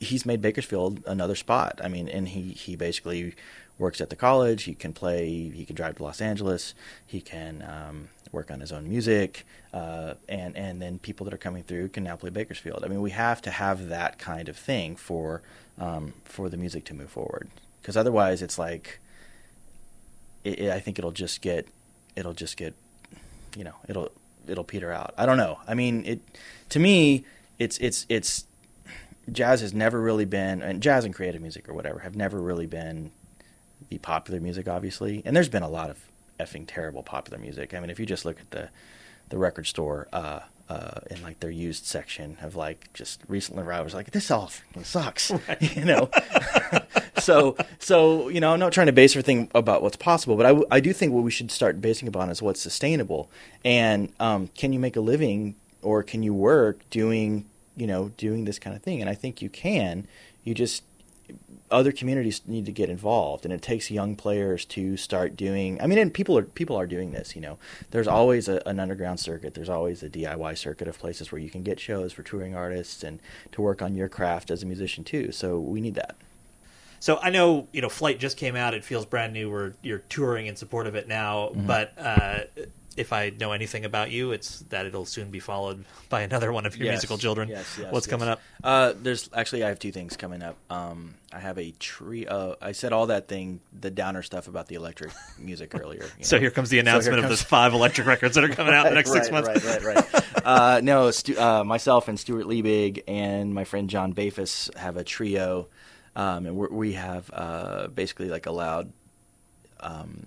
he's 0.00 0.26
made 0.26 0.42
Bakersfield 0.42 1.02
another 1.06 1.34
spot. 1.34 1.80
I 1.82 1.88
mean, 1.88 2.08
and 2.08 2.28
he 2.28 2.50
he 2.50 2.76
basically 2.76 3.34
works 3.78 4.00
at 4.00 4.10
the 4.10 4.16
college. 4.16 4.64
He 4.64 4.74
can 4.74 4.92
play. 4.92 5.50
He 5.50 5.64
can 5.64 5.76
drive 5.76 5.96
to 5.96 6.02
Los 6.02 6.20
Angeles. 6.20 6.74
He 7.06 7.20
can 7.20 7.62
um, 7.62 8.08
work 8.32 8.50
on 8.50 8.60
his 8.60 8.72
own 8.72 8.88
music, 8.88 9.46
uh, 9.72 10.14
and 10.28 10.56
and 10.56 10.80
then 10.80 10.98
people 10.98 11.24
that 11.24 11.34
are 11.34 11.38
coming 11.38 11.62
through 11.62 11.88
can 11.88 12.04
now 12.04 12.16
play 12.16 12.30
Bakersfield. 12.30 12.84
I 12.84 12.88
mean, 12.88 13.00
we 13.00 13.10
have 13.10 13.42
to 13.42 13.50
have 13.50 13.88
that 13.88 14.18
kind 14.18 14.48
of 14.48 14.56
thing 14.56 14.96
for 14.96 15.42
um, 15.78 16.14
for 16.24 16.48
the 16.48 16.56
music 16.56 16.84
to 16.86 16.94
move 16.94 17.10
forward, 17.10 17.48
because 17.80 17.96
otherwise, 17.96 18.42
it's 18.42 18.58
like 18.58 19.00
it, 20.44 20.60
it, 20.60 20.70
I 20.70 20.80
think 20.80 20.98
it'll 20.98 21.12
just 21.12 21.42
get 21.42 21.68
it'll 22.14 22.34
just 22.34 22.56
get 22.56 22.74
you 23.56 23.64
know 23.64 23.74
it'll 23.88 24.10
it'll 24.46 24.64
peter 24.64 24.92
out. 24.92 25.14
I 25.18 25.26
don't 25.26 25.36
know. 25.36 25.58
I 25.66 25.74
mean, 25.74 26.04
it 26.06 26.20
to 26.70 26.78
me, 26.78 27.24
it's 27.58 27.78
it's 27.78 28.06
it's 28.08 28.44
jazz 29.30 29.60
has 29.60 29.74
never 29.74 30.00
really 30.00 30.24
been, 30.24 30.62
and 30.62 30.80
jazz 30.80 31.04
and 31.04 31.14
creative 31.14 31.42
music 31.42 31.68
or 31.68 31.74
whatever 31.74 32.00
have 32.00 32.16
never 32.16 32.40
really 32.40 32.66
been 32.66 33.10
the 33.88 33.98
popular 33.98 34.40
music, 34.40 34.68
obviously. 34.68 35.22
And 35.24 35.34
there's 35.34 35.48
been 35.48 35.62
a 35.62 35.68
lot 35.68 35.90
of 35.90 35.98
effing 36.38 36.64
terrible 36.66 37.02
popular 37.02 37.38
music. 37.38 37.74
I 37.74 37.80
mean, 37.80 37.90
if 37.90 37.98
you 37.98 38.06
just 38.06 38.24
look 38.24 38.40
at 38.40 38.50
the 38.50 38.68
the 39.28 39.38
record 39.38 39.66
store 39.66 40.06
uh, 40.12 40.40
uh, 40.68 41.00
in 41.10 41.20
like 41.22 41.40
their 41.40 41.50
used 41.50 41.84
section 41.84 42.36
of 42.42 42.56
like 42.56 42.92
just 42.92 43.20
recently, 43.28 43.64
I 43.64 43.80
was 43.80 43.94
like, 43.94 44.10
this 44.10 44.30
all 44.30 44.46
fucking 44.46 44.84
sucks, 44.84 45.30
right. 45.48 45.76
you 45.76 45.84
know. 45.84 46.10
so 47.18 47.56
so 47.78 48.28
you 48.28 48.40
know, 48.40 48.52
I'm 48.52 48.60
not 48.60 48.72
trying 48.72 48.86
to 48.86 48.92
base 48.92 49.12
everything 49.12 49.50
about 49.54 49.82
what's 49.82 49.96
possible, 49.96 50.36
but 50.36 50.46
I, 50.46 50.76
I 50.76 50.80
do 50.80 50.92
think 50.92 51.12
what 51.12 51.24
we 51.24 51.30
should 51.30 51.50
start 51.50 51.80
basing 51.80 52.08
upon 52.08 52.30
is 52.30 52.42
what's 52.42 52.60
sustainable, 52.60 53.30
and 53.64 54.12
um, 54.20 54.48
can 54.48 54.72
you 54.72 54.78
make 54.78 54.96
a 54.96 55.00
living 55.00 55.54
or 55.82 56.02
can 56.02 56.22
you 56.22 56.34
work 56.34 56.78
doing 56.90 57.46
you 57.76 57.86
know 57.86 58.10
doing 58.16 58.44
this 58.44 58.58
kind 58.58 58.76
of 58.76 58.82
thing? 58.82 59.00
And 59.00 59.10
I 59.10 59.14
think 59.14 59.42
you 59.42 59.48
can. 59.48 60.06
You 60.44 60.54
just 60.54 60.84
other 61.70 61.92
communities 61.92 62.42
need 62.46 62.64
to 62.66 62.72
get 62.72 62.88
involved 62.88 63.44
and 63.44 63.52
it 63.52 63.62
takes 63.62 63.90
young 63.90 64.14
players 64.14 64.64
to 64.64 64.96
start 64.96 65.36
doing 65.36 65.80
i 65.80 65.86
mean 65.86 65.98
and 65.98 66.14
people 66.14 66.36
are 66.38 66.42
people 66.42 66.76
are 66.76 66.86
doing 66.86 67.12
this 67.12 67.34
you 67.34 67.40
know 67.40 67.58
there's 67.90 68.06
always 68.06 68.48
a, 68.48 68.62
an 68.66 68.78
underground 68.78 69.18
circuit 69.18 69.54
there's 69.54 69.68
always 69.68 70.02
a 70.02 70.08
diy 70.08 70.56
circuit 70.56 70.86
of 70.86 70.98
places 70.98 71.32
where 71.32 71.40
you 71.40 71.50
can 71.50 71.62
get 71.62 71.80
shows 71.80 72.12
for 72.12 72.22
touring 72.22 72.54
artists 72.54 73.02
and 73.02 73.18
to 73.52 73.60
work 73.60 73.82
on 73.82 73.94
your 73.94 74.08
craft 74.08 74.50
as 74.50 74.62
a 74.62 74.66
musician 74.66 75.02
too 75.02 75.32
so 75.32 75.58
we 75.58 75.80
need 75.80 75.94
that 75.94 76.16
so 76.98 77.18
I 77.22 77.30
know 77.30 77.68
you 77.72 77.82
know 77.82 77.88
Flight 77.88 78.18
just 78.18 78.36
came 78.36 78.56
out. 78.56 78.74
It 78.74 78.84
feels 78.84 79.04
brand 79.04 79.32
new. 79.32 79.50
We're 79.50 79.74
you're 79.82 79.98
touring 79.98 80.46
in 80.46 80.56
support 80.56 80.86
of 80.86 80.94
it 80.94 81.06
now. 81.06 81.50
Mm-hmm. 81.50 81.66
But 81.66 81.92
uh, 81.98 82.38
if 82.96 83.12
I 83.12 83.30
know 83.38 83.52
anything 83.52 83.84
about 83.84 84.10
you, 84.10 84.32
it's 84.32 84.60
that 84.70 84.86
it'll 84.86 85.04
soon 85.04 85.30
be 85.30 85.40
followed 85.40 85.84
by 86.08 86.22
another 86.22 86.52
one 86.52 86.66
of 86.66 86.76
your 86.76 86.86
yes, 86.86 86.92
musical 86.92 87.18
children. 87.18 87.48
Yes, 87.48 87.76
yes, 87.80 87.92
What's 87.92 88.06
coming 88.06 88.28
up? 88.28 88.40
Uh, 88.64 88.94
there's 89.00 89.28
actually 89.34 89.64
I 89.64 89.68
have 89.68 89.78
two 89.78 89.92
things 89.92 90.16
coming 90.16 90.42
up. 90.42 90.56
Um, 90.70 91.14
I 91.32 91.38
have 91.38 91.58
a 91.58 91.72
tree. 91.72 92.26
Uh, 92.26 92.54
I 92.62 92.72
said 92.72 92.92
all 92.92 93.06
that 93.08 93.28
thing, 93.28 93.60
the 93.78 93.90
downer 93.90 94.22
stuff 94.22 94.48
about 94.48 94.68
the 94.68 94.76
electric 94.76 95.12
music 95.38 95.74
earlier. 95.78 96.04
you 96.18 96.24
So 96.24 96.36
know. 96.36 96.40
here 96.40 96.50
comes 96.50 96.70
the 96.70 96.78
So 96.78 96.82
here 96.84 96.90
announcement 96.90 97.18
of 97.22 97.28
those 97.28 97.42
five 97.42 97.74
electric 97.74 98.06
records 98.06 98.34
that 98.36 98.44
are 98.44 98.48
coming 98.48 98.72
out 98.72 98.86
in 98.86 98.92
the 98.92 98.96
next 98.96 99.10
right, 99.10 99.22
six 99.24 99.30
months. 99.30 99.64
Right, 99.64 99.82
right, 99.82 99.96
right. 100.14 100.24
uh, 100.44 100.80
no, 100.82 101.10
Stu, 101.10 101.38
uh, 101.38 101.64
myself 101.64 102.08
and 102.08 102.18
Stuart 102.18 102.46
Liebig 102.46 103.02
and 103.06 103.52
my 103.54 103.64
friend 103.64 103.90
John 103.90 104.14
Bafus 104.14 104.74
have 104.76 104.96
a 104.96 105.04
trio, 105.04 105.66
um, 106.14 106.46
and 106.46 106.56
we're, 106.56 106.68
we 106.70 106.94
have 106.94 107.30
uh, 107.32 107.88
basically 107.88 108.28
like 108.30 108.46
a 108.46 108.52
loud 108.52 108.90
um, 109.80 110.26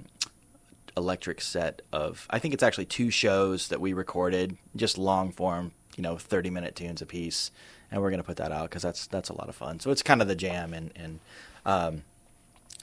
electric 1.00 1.42
set 1.42 1.82
of. 1.92 2.28
I 2.30 2.38
think 2.38 2.54
it's 2.54 2.64
actually 2.64 2.86
two 2.86 3.10
shows 3.10 3.70
that 3.70 3.82
we 3.82 3.94
recorded, 3.94 4.58
just 4.76 4.98
long 4.98 5.32
form, 5.32 5.72
you 5.96 6.04
know, 6.04 6.18
thirty 6.18 6.52
minute 6.52 6.76
tunes 6.76 7.02
a 7.02 7.08
piece, 7.08 7.50
and 7.92 8.02
we're 8.02 8.12
gonna 8.12 8.24
put 8.24 8.38
that 8.38 8.52
out 8.52 8.70
because 8.70 8.84
that's 8.84 9.08
that's 9.08 9.30
a 9.30 9.34
lot 9.34 9.50
of 9.50 9.56
fun. 9.56 9.80
So 9.80 9.90
it's 9.90 10.04
kind 10.04 10.22
of 10.22 10.28
the 10.28 10.36
jam, 10.36 10.74
and 10.74 10.92
and 10.96 11.20
um, 11.66 12.04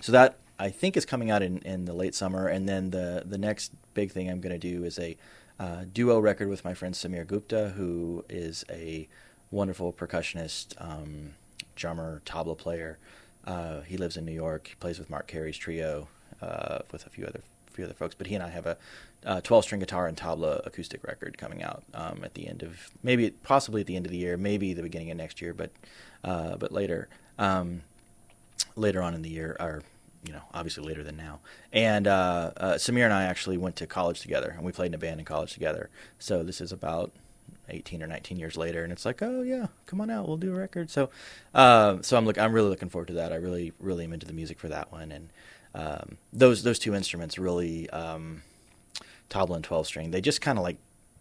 so 0.01 0.13
that 0.13 0.39
I 0.59 0.71
think 0.71 0.97
is 0.97 1.05
coming 1.05 1.31
out 1.31 1.43
in, 1.43 1.59
in 1.59 1.85
the 1.85 1.93
late 1.93 2.15
summer, 2.15 2.49
and 2.49 2.69
then 2.69 2.91
the 2.91 3.23
the 3.25 3.39
next 3.39 3.73
big 3.95 4.11
thing 4.11 4.31
I'm 4.31 4.41
going 4.41 4.59
to 4.59 4.59
do 4.59 4.85
is 4.85 4.99
a 4.99 5.17
uh, 5.59 5.85
duo 5.93 6.19
record 6.19 6.49
with 6.49 6.65
my 6.65 6.75
friend 6.75 6.95
Sameer 6.95 7.27
Gupta, 7.27 7.71
who 7.77 8.25
is 8.29 8.65
a 8.71 9.09
wonderful 9.51 9.93
percussionist, 9.93 10.75
um, 10.79 11.35
drummer, 11.75 12.23
tabla 12.27 12.57
player. 12.57 12.99
Uh, 13.47 13.81
he 13.83 13.97
lives 13.97 14.17
in 14.17 14.25
New 14.25 14.33
York. 14.33 14.69
He 14.69 14.75
plays 14.75 14.99
with 14.99 15.09
Marc 15.09 15.27
Cary's 15.27 15.57
trio 15.57 16.09
uh, 16.43 16.81
with 16.91 17.07
a 17.07 17.11
few 17.11 17.25
other 17.25 17.41
few 17.77 17.85
other 17.85 17.95
folks. 17.95 18.15
But 18.15 18.27
he 18.27 18.35
and 18.35 18.43
I 18.43 18.51
have 18.51 18.67
a 18.67 18.77
uh, 19.25 19.41
12 19.41 19.65
string 19.65 19.81
guitar 19.81 20.07
and 20.07 20.17
tabla 20.17 20.67
acoustic 20.67 21.05
record 21.05 21.39
coming 21.39 21.63
out 21.63 21.83
um, 21.95 22.23
at 22.25 22.35
the 22.35 22.49
end 22.49 22.63
of 22.63 22.91
maybe 23.03 23.31
possibly 23.31 23.81
at 23.83 23.87
the 23.87 23.97
end 23.97 24.07
of 24.07 24.13
the 24.13 24.19
year, 24.19 24.37
maybe 24.37 24.73
the 24.73 24.83
beginning 24.83 25.11
of 25.11 25.17
next 25.17 25.41
year, 25.41 25.55
but 25.55 25.71
uh, 26.25 26.57
but 26.57 26.73
later. 26.73 27.09
Um, 27.39 27.83
later 28.77 29.03
on 29.03 29.15
in 29.15 29.23
the 29.23 29.31
year, 29.31 29.57
or 29.59 29.83
you 30.25 30.33
know, 30.33 30.43
obviously 30.53 30.85
later 30.85 31.03
than 31.05 31.17
now. 31.17 31.41
And 31.73 32.07
uh, 32.07 32.51
uh, 32.57 32.75
Sameer 32.75 33.05
and 33.05 33.13
I 33.13 33.25
actually 33.25 33.57
went 33.57 33.77
to 33.77 33.87
college 33.87 34.21
together, 34.21 34.53
and 34.57 34.65
we 34.65 34.73
played 34.73 34.89
in 34.89 34.95
a 34.95 34.99
band 34.99 35.21
in 35.21 35.27
college 35.27 35.53
together. 35.53 35.89
So 36.19 36.43
this 36.43 36.61
is 36.61 36.73
about 36.73 37.13
18 37.69 38.03
or 38.03 38.07
19 38.07 38.39
years 38.39 38.57
later, 38.57 38.83
and 38.83 38.93
it's 38.93 39.05
like, 39.05 39.23
oh 39.23 39.43
yeah, 39.43 39.67
come 39.87 40.01
on 40.01 40.11
out, 40.11 40.27
we'll 40.27 40.37
do 40.37 40.53
a 40.53 40.59
record. 40.59 40.91
So, 40.91 41.11
uh, 41.55 41.99
so 42.03 42.17
I'm 42.17 42.27
look, 42.27 42.39
I'm 42.39 42.53
really 42.53 42.71
looking 42.71 42.89
forward 42.89 43.09
to 43.09 43.15
that. 43.15 43.33
I 43.33 43.37
really, 43.37 43.73
really 43.79 44.05
am 44.05 44.13
into 44.13 44.27
the 44.27 44.33
music 44.33 44.59
for 44.59 44.69
that 44.69 44.91
one, 44.93 45.13
and 45.13 45.29
um, 45.77 46.17
those 46.33 46.63
those 46.63 46.79
two 46.79 46.95
instruments 46.95 47.39
really, 47.39 47.89
um, 47.91 48.43
tabla 49.29 49.57
and 49.57 49.65
12 49.65 49.87
string, 49.87 50.11
they 50.11 50.23
just 50.23 50.41
kind 50.41 50.59
of 50.59 50.65
like 50.65 50.79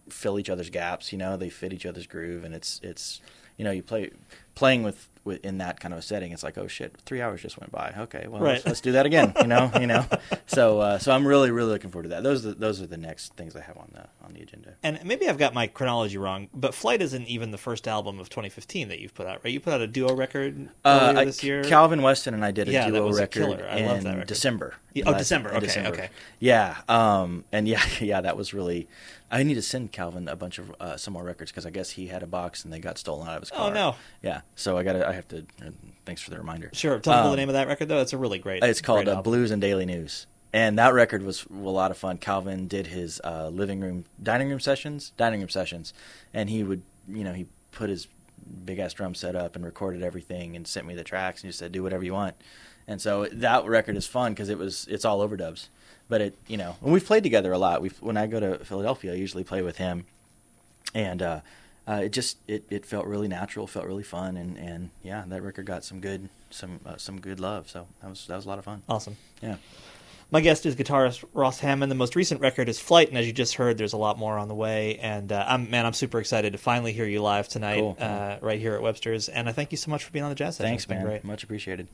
fill 0.10 0.40
each 0.40 0.50
other's 0.50 0.70
gaps. 0.70 1.12
You 1.12 1.18
know, 1.18 1.36
they 1.36 1.50
fit 1.50 1.74
each 1.74 1.86
other's 1.86 2.08
groove, 2.08 2.46
and 2.46 2.56
it's 2.56 2.80
it's 2.82 3.20
you 3.58 3.66
know 3.66 3.72
you 3.72 3.84
play 3.84 4.12
playing 4.56 4.84
with 4.84 5.10
in 5.44 5.58
that 5.58 5.80
kind 5.80 5.94
of 5.94 6.00
a 6.00 6.02
setting. 6.04 6.32
It's 6.32 6.44
like 6.44 6.58
oh 6.58 6.68
shit, 6.68 6.96
three 7.06 7.22
hours 7.22 7.42
just 7.42 7.60
went 7.60 7.72
by. 7.72 7.94
Okay, 7.98 8.28
well 8.28 8.42
Right. 8.42 8.54
let's, 8.54 8.66
let's 8.66 8.82
do 8.82 8.92
that 8.94 9.06
again. 9.06 9.34
You 9.42 9.48
know, 9.48 9.72
you 9.80 9.88
know. 9.88 10.06
So 10.46 10.80
uh, 10.80 11.00
so 11.00 11.12
I'm 11.12 11.26
really 11.28 11.52
really 11.52 11.72
looking 11.72 11.90
forward 11.92 12.04
to 12.04 12.10
that. 12.10 12.24
Those 12.24 12.46
are 12.46 12.50
the, 12.50 12.56
those 12.56 12.82
are 12.82 12.88
the 12.88 12.98
next 12.98 13.34
things 13.36 13.56
I 13.56 13.62
have 13.62 13.78
on 13.78 13.90
the 13.94 14.08
on 14.26 14.34
the 14.34 14.42
agenda. 14.42 14.76
And 14.84 15.00
maybe 15.04 15.28
I've 15.28 15.38
got 15.38 15.54
my 15.54 15.68
chronology 15.68 16.18
wrong, 16.18 16.50
but 16.54 16.74
Flight 16.76 17.02
isn't 17.02 17.28
even 17.28 17.52
the 17.52 17.58
first 17.58 17.88
album 17.88 18.20
of 18.20 18.30
2015 18.30 18.90
that 18.90 19.00
you've 19.00 19.14
put 19.14 19.28
out, 19.28 19.42
right? 19.44 19.52
You 19.54 19.60
put 19.60 19.74
out 19.74 19.82
a 19.82 19.88
duo 19.88 20.14
record 20.16 20.70
Uh, 20.84 21.14
I- 21.18 21.26
this 21.26 21.44
year. 21.44 21.64
Calvin 21.64 22.02
Weston 22.02 22.34
and 22.34 22.44
I 22.46 22.52
did 22.52 22.68
a 22.68 22.72
Yeah, 22.72 22.86
that 22.86 22.92
duo 22.92 23.08
was 23.08 23.18
a 23.18 23.22
record 23.22 23.40
killer. 23.58 23.68
I 23.70 23.78
in 23.78 23.88
love 23.88 24.04
that 24.04 24.12
record. 24.14 24.28
December. 24.28 24.76
Yeah, 24.94 25.04
oh, 25.08 25.12
Last- 25.12 25.20
December. 25.20 25.54
Okay, 25.56 25.88
okay. 25.88 26.10
Yeah, 26.40 26.78
um, 26.88 27.44
and 27.52 27.68
yeah, 27.68 27.82
yeah, 28.00 28.22
that 28.22 28.38
was 28.38 28.54
really. 28.54 28.88
I 29.32 29.42
need 29.44 29.56
to 29.56 29.62
send 29.62 29.92
Calvin 29.92 30.28
a 30.30 30.36
bunch 30.36 30.60
of 30.60 30.74
uh, 30.80 30.98
some 30.98 31.14
more 31.16 31.24
records 31.24 31.52
because 31.52 31.66
I 31.66 31.72
guess 31.72 31.90
he 31.90 32.08
had 32.08 32.22
a 32.24 32.28
box 32.28 32.64
and 32.64 32.72
they 32.72 32.80
got 32.80 32.98
stolen 33.00 33.28
out 33.28 33.36
of 33.38 33.42
his 33.42 33.50
car. 33.50 33.72
Oh, 33.72 33.74
no. 33.74 33.96
Yeah, 34.22 34.42
so 34.56 34.78
I 34.78 34.84
got 34.84 34.94
to. 34.94 35.15
I 35.16 35.20
have 35.20 35.28
to. 35.30 35.46
Thanks 36.06 36.22
for 36.22 36.30
the 36.30 36.38
reminder. 36.38 36.70
Sure. 36.74 37.00
Tell 37.00 37.14
me 37.14 37.20
Um, 37.22 37.32
the 37.32 37.38
name 37.38 37.48
of 37.50 37.54
that 37.54 37.68
record, 37.70 37.88
though. 37.88 38.02
It's 38.02 38.12
a 38.12 38.18
really 38.18 38.38
great. 38.38 38.64
It's 38.64 38.82
called 38.82 39.06
great 39.06 39.16
uh. 39.16 39.22
Blues 39.22 39.50
and 39.50 39.62
Daily 39.62 39.86
News, 39.86 40.28
and 40.52 40.78
that 40.78 40.94
record 40.94 41.24
was 41.24 41.46
a 41.50 41.54
lot 41.56 41.90
of 41.90 41.98
fun. 41.98 42.18
Calvin 42.18 42.68
did 42.68 42.88
his 42.88 43.22
uh, 43.24 43.48
living 43.48 43.80
room, 43.80 44.04
dining 44.22 44.50
room 44.50 44.60
sessions, 44.60 45.14
dining 45.16 45.40
room 45.40 45.50
sessions, 45.50 45.94
and 46.34 46.50
he 46.50 46.64
would, 46.64 46.82
you 47.08 47.24
know, 47.24 47.32
he 47.32 47.46
put 47.72 47.90
his 47.90 48.08
big 48.66 48.78
ass 48.78 48.94
drum 48.94 49.16
set 49.16 49.36
up 49.38 49.56
and 49.56 49.64
recorded 49.64 50.04
everything 50.04 50.56
and 50.56 50.68
sent 50.68 50.86
me 50.86 50.94
the 50.94 51.04
tracks 51.04 51.42
and 51.44 51.50
just 51.50 51.60
said, 51.60 51.72
"Do 51.72 51.82
whatever 51.82 52.04
you 52.04 52.14
want." 52.14 52.36
And 52.86 53.02
so 53.02 53.26
that 53.32 53.66
record 53.66 53.96
is 53.96 54.06
fun 54.06 54.34
because 54.34 54.50
it 54.50 54.58
was 54.58 54.86
it's 54.92 55.06
all 55.06 55.26
overdubs, 55.26 55.70
but 56.10 56.20
it 56.20 56.38
you 56.46 56.58
know, 56.58 56.76
and 56.84 56.92
we've 56.92 57.06
played 57.06 57.24
together 57.24 57.54
a 57.54 57.58
lot. 57.58 57.82
We 57.82 57.90
when 58.02 58.18
I 58.18 58.28
go 58.28 58.42
to 58.42 58.66
Philadelphia, 58.66 59.14
I 59.14 59.16
usually 59.16 59.46
play 59.46 59.62
with 59.62 59.78
him, 59.78 60.06
and 60.94 61.22
uh, 61.22 61.40
uh, 61.88 62.02
it 62.04 62.10
just 62.12 62.38
it, 62.48 62.64
it 62.70 62.86
felt 62.86 63.06
really 63.06 63.28
natural, 63.28 63.68
felt 63.68 63.86
really 63.86 64.04
fun, 64.04 64.38
and, 64.38 64.58
and 64.58 64.90
yeah, 65.04 65.24
that 65.28 65.42
record 65.44 65.66
got 65.66 65.84
some 65.84 66.00
good 66.00 66.30
some 66.50 66.80
uh, 66.86 66.98
some 66.98 67.20
good 67.20 67.40
love. 67.40 67.70
So 67.70 67.88
that 68.02 68.10
was 68.10 68.26
that 68.28 68.36
was 68.36 68.46
a 68.46 68.50
lot 68.50 68.60
of 68.60 68.66
fun. 68.66 68.82
Awesome. 68.90 69.18
Yeah. 69.42 69.58
My 70.32 70.42
guest 70.42 70.66
is 70.66 70.76
guitarist 70.76 71.24
Ross 71.34 71.60
Hammond. 71.60 71.92
The 71.92 71.96
most 71.96 72.16
recent 72.16 72.42
record 72.42 72.68
is 72.68 72.80
Flight, 72.80 73.10
and 73.10 73.18
as 73.18 73.28
you 73.28 73.32
just 73.32 73.54
heard, 73.54 73.78
there's 73.78 73.94
a 73.94 73.98
lot 73.98 74.18
more 74.18 74.40
on 74.40 74.48
the 74.48 74.56
way. 74.56 74.98
And 74.98 75.32
uh, 75.32 75.46
I'm 75.48 75.70
man, 75.70 75.86
I'm 75.86 75.94
super 75.94 76.20
excited 76.20 76.54
to 76.54 76.58
finally 76.58 76.94
hear 76.94 77.06
you 77.06 77.22
live 77.22 77.48
tonight, 77.48 77.78
Cool. 77.80 77.96
uh, 78.00 78.38
right 78.42 78.60
here 78.60 78.74
at 78.74 78.82
Webster's. 78.82 79.30
And 79.30 79.48
I 79.48 79.52
thank 79.52 79.72
you 79.72 79.78
so 79.78 79.92
much 79.92 80.04
for 80.04 80.12
being 80.12 80.24
on 80.24 80.30
the 80.30 80.36
jazz 80.36 80.56
session. 80.56 80.72
Thanks, 80.72 80.90
man. 80.90 81.06
Great. 81.06 81.24
Much 81.24 81.44
appreciated. 81.44 81.88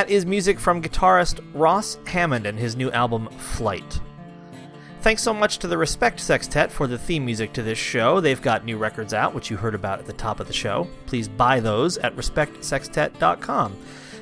That 0.00 0.08
is 0.08 0.24
music 0.24 0.58
from 0.58 0.80
guitarist 0.80 1.40
Ross 1.52 1.98
Hammond 2.06 2.46
and 2.46 2.58
his 2.58 2.74
new 2.74 2.90
album 2.90 3.28
Flight. 3.36 4.00
Thanks 5.02 5.22
so 5.22 5.34
much 5.34 5.58
to 5.58 5.66
the 5.66 5.76
Respect 5.76 6.20
Sextet 6.20 6.72
for 6.72 6.86
the 6.86 6.96
theme 6.96 7.26
music 7.26 7.52
to 7.52 7.62
this 7.62 7.76
show. 7.76 8.18
They've 8.18 8.40
got 8.40 8.64
new 8.64 8.78
records 8.78 9.12
out, 9.12 9.34
which 9.34 9.50
you 9.50 9.58
heard 9.58 9.74
about 9.74 9.98
at 9.98 10.06
the 10.06 10.14
top 10.14 10.40
of 10.40 10.46
the 10.46 10.54
show. 10.54 10.88
Please 11.04 11.28
buy 11.28 11.60
those 11.60 11.98
at 11.98 12.16
respectsextet.com. 12.16 13.76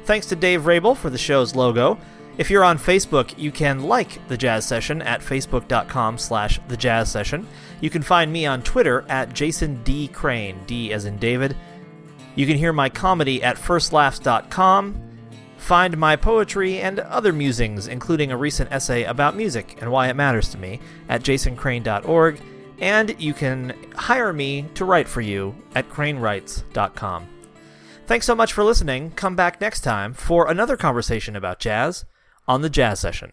Thanks 0.04 0.26
to 0.26 0.34
Dave 0.34 0.66
Rabel 0.66 0.96
for 0.96 1.10
the 1.10 1.16
show's 1.16 1.54
logo. 1.54 1.96
If 2.38 2.50
you're 2.50 2.64
on 2.64 2.76
Facebook, 2.76 3.38
you 3.38 3.52
can 3.52 3.84
like 3.84 4.26
the 4.26 4.36
Jazz 4.36 4.66
Session 4.66 5.00
at 5.02 5.20
facebook.com 5.20 6.18
slash 6.18 6.58
the 6.66 6.76
Jazz 6.76 7.08
Session. 7.08 7.46
You 7.80 7.88
can 7.88 8.02
find 8.02 8.32
me 8.32 8.46
on 8.46 8.62
Twitter 8.62 9.04
at 9.08 9.32
Jason 9.32 9.80
D. 9.84 10.08
Crane, 10.08 10.58
D 10.66 10.92
as 10.92 11.04
in 11.04 11.18
David. 11.18 11.56
You 12.34 12.48
can 12.48 12.56
hear 12.56 12.72
my 12.72 12.88
comedy 12.88 13.44
at 13.44 13.56
firstlaughs.com. 13.58 15.04
Find 15.58 15.98
my 15.98 16.16
poetry 16.16 16.80
and 16.80 17.00
other 17.00 17.32
musings, 17.32 17.88
including 17.88 18.32
a 18.32 18.36
recent 18.36 18.72
essay 18.72 19.04
about 19.04 19.36
music 19.36 19.76
and 19.80 19.92
why 19.92 20.08
it 20.08 20.16
matters 20.16 20.48
to 20.50 20.58
me, 20.58 20.80
at 21.08 21.22
jasoncrane.org. 21.22 22.40
And 22.80 23.20
you 23.20 23.34
can 23.34 23.74
hire 23.94 24.32
me 24.32 24.66
to 24.74 24.84
write 24.84 25.08
for 25.08 25.20
you 25.20 25.54
at 25.74 25.90
cranewrites.com. 25.90 27.28
Thanks 28.06 28.24
so 28.24 28.34
much 28.34 28.52
for 28.54 28.64
listening. 28.64 29.10
Come 29.10 29.36
back 29.36 29.60
next 29.60 29.80
time 29.80 30.14
for 30.14 30.50
another 30.50 30.76
conversation 30.76 31.36
about 31.36 31.58
jazz 31.58 32.06
on 32.46 32.62
the 32.62 32.70
Jazz 32.70 33.00
Session. 33.00 33.32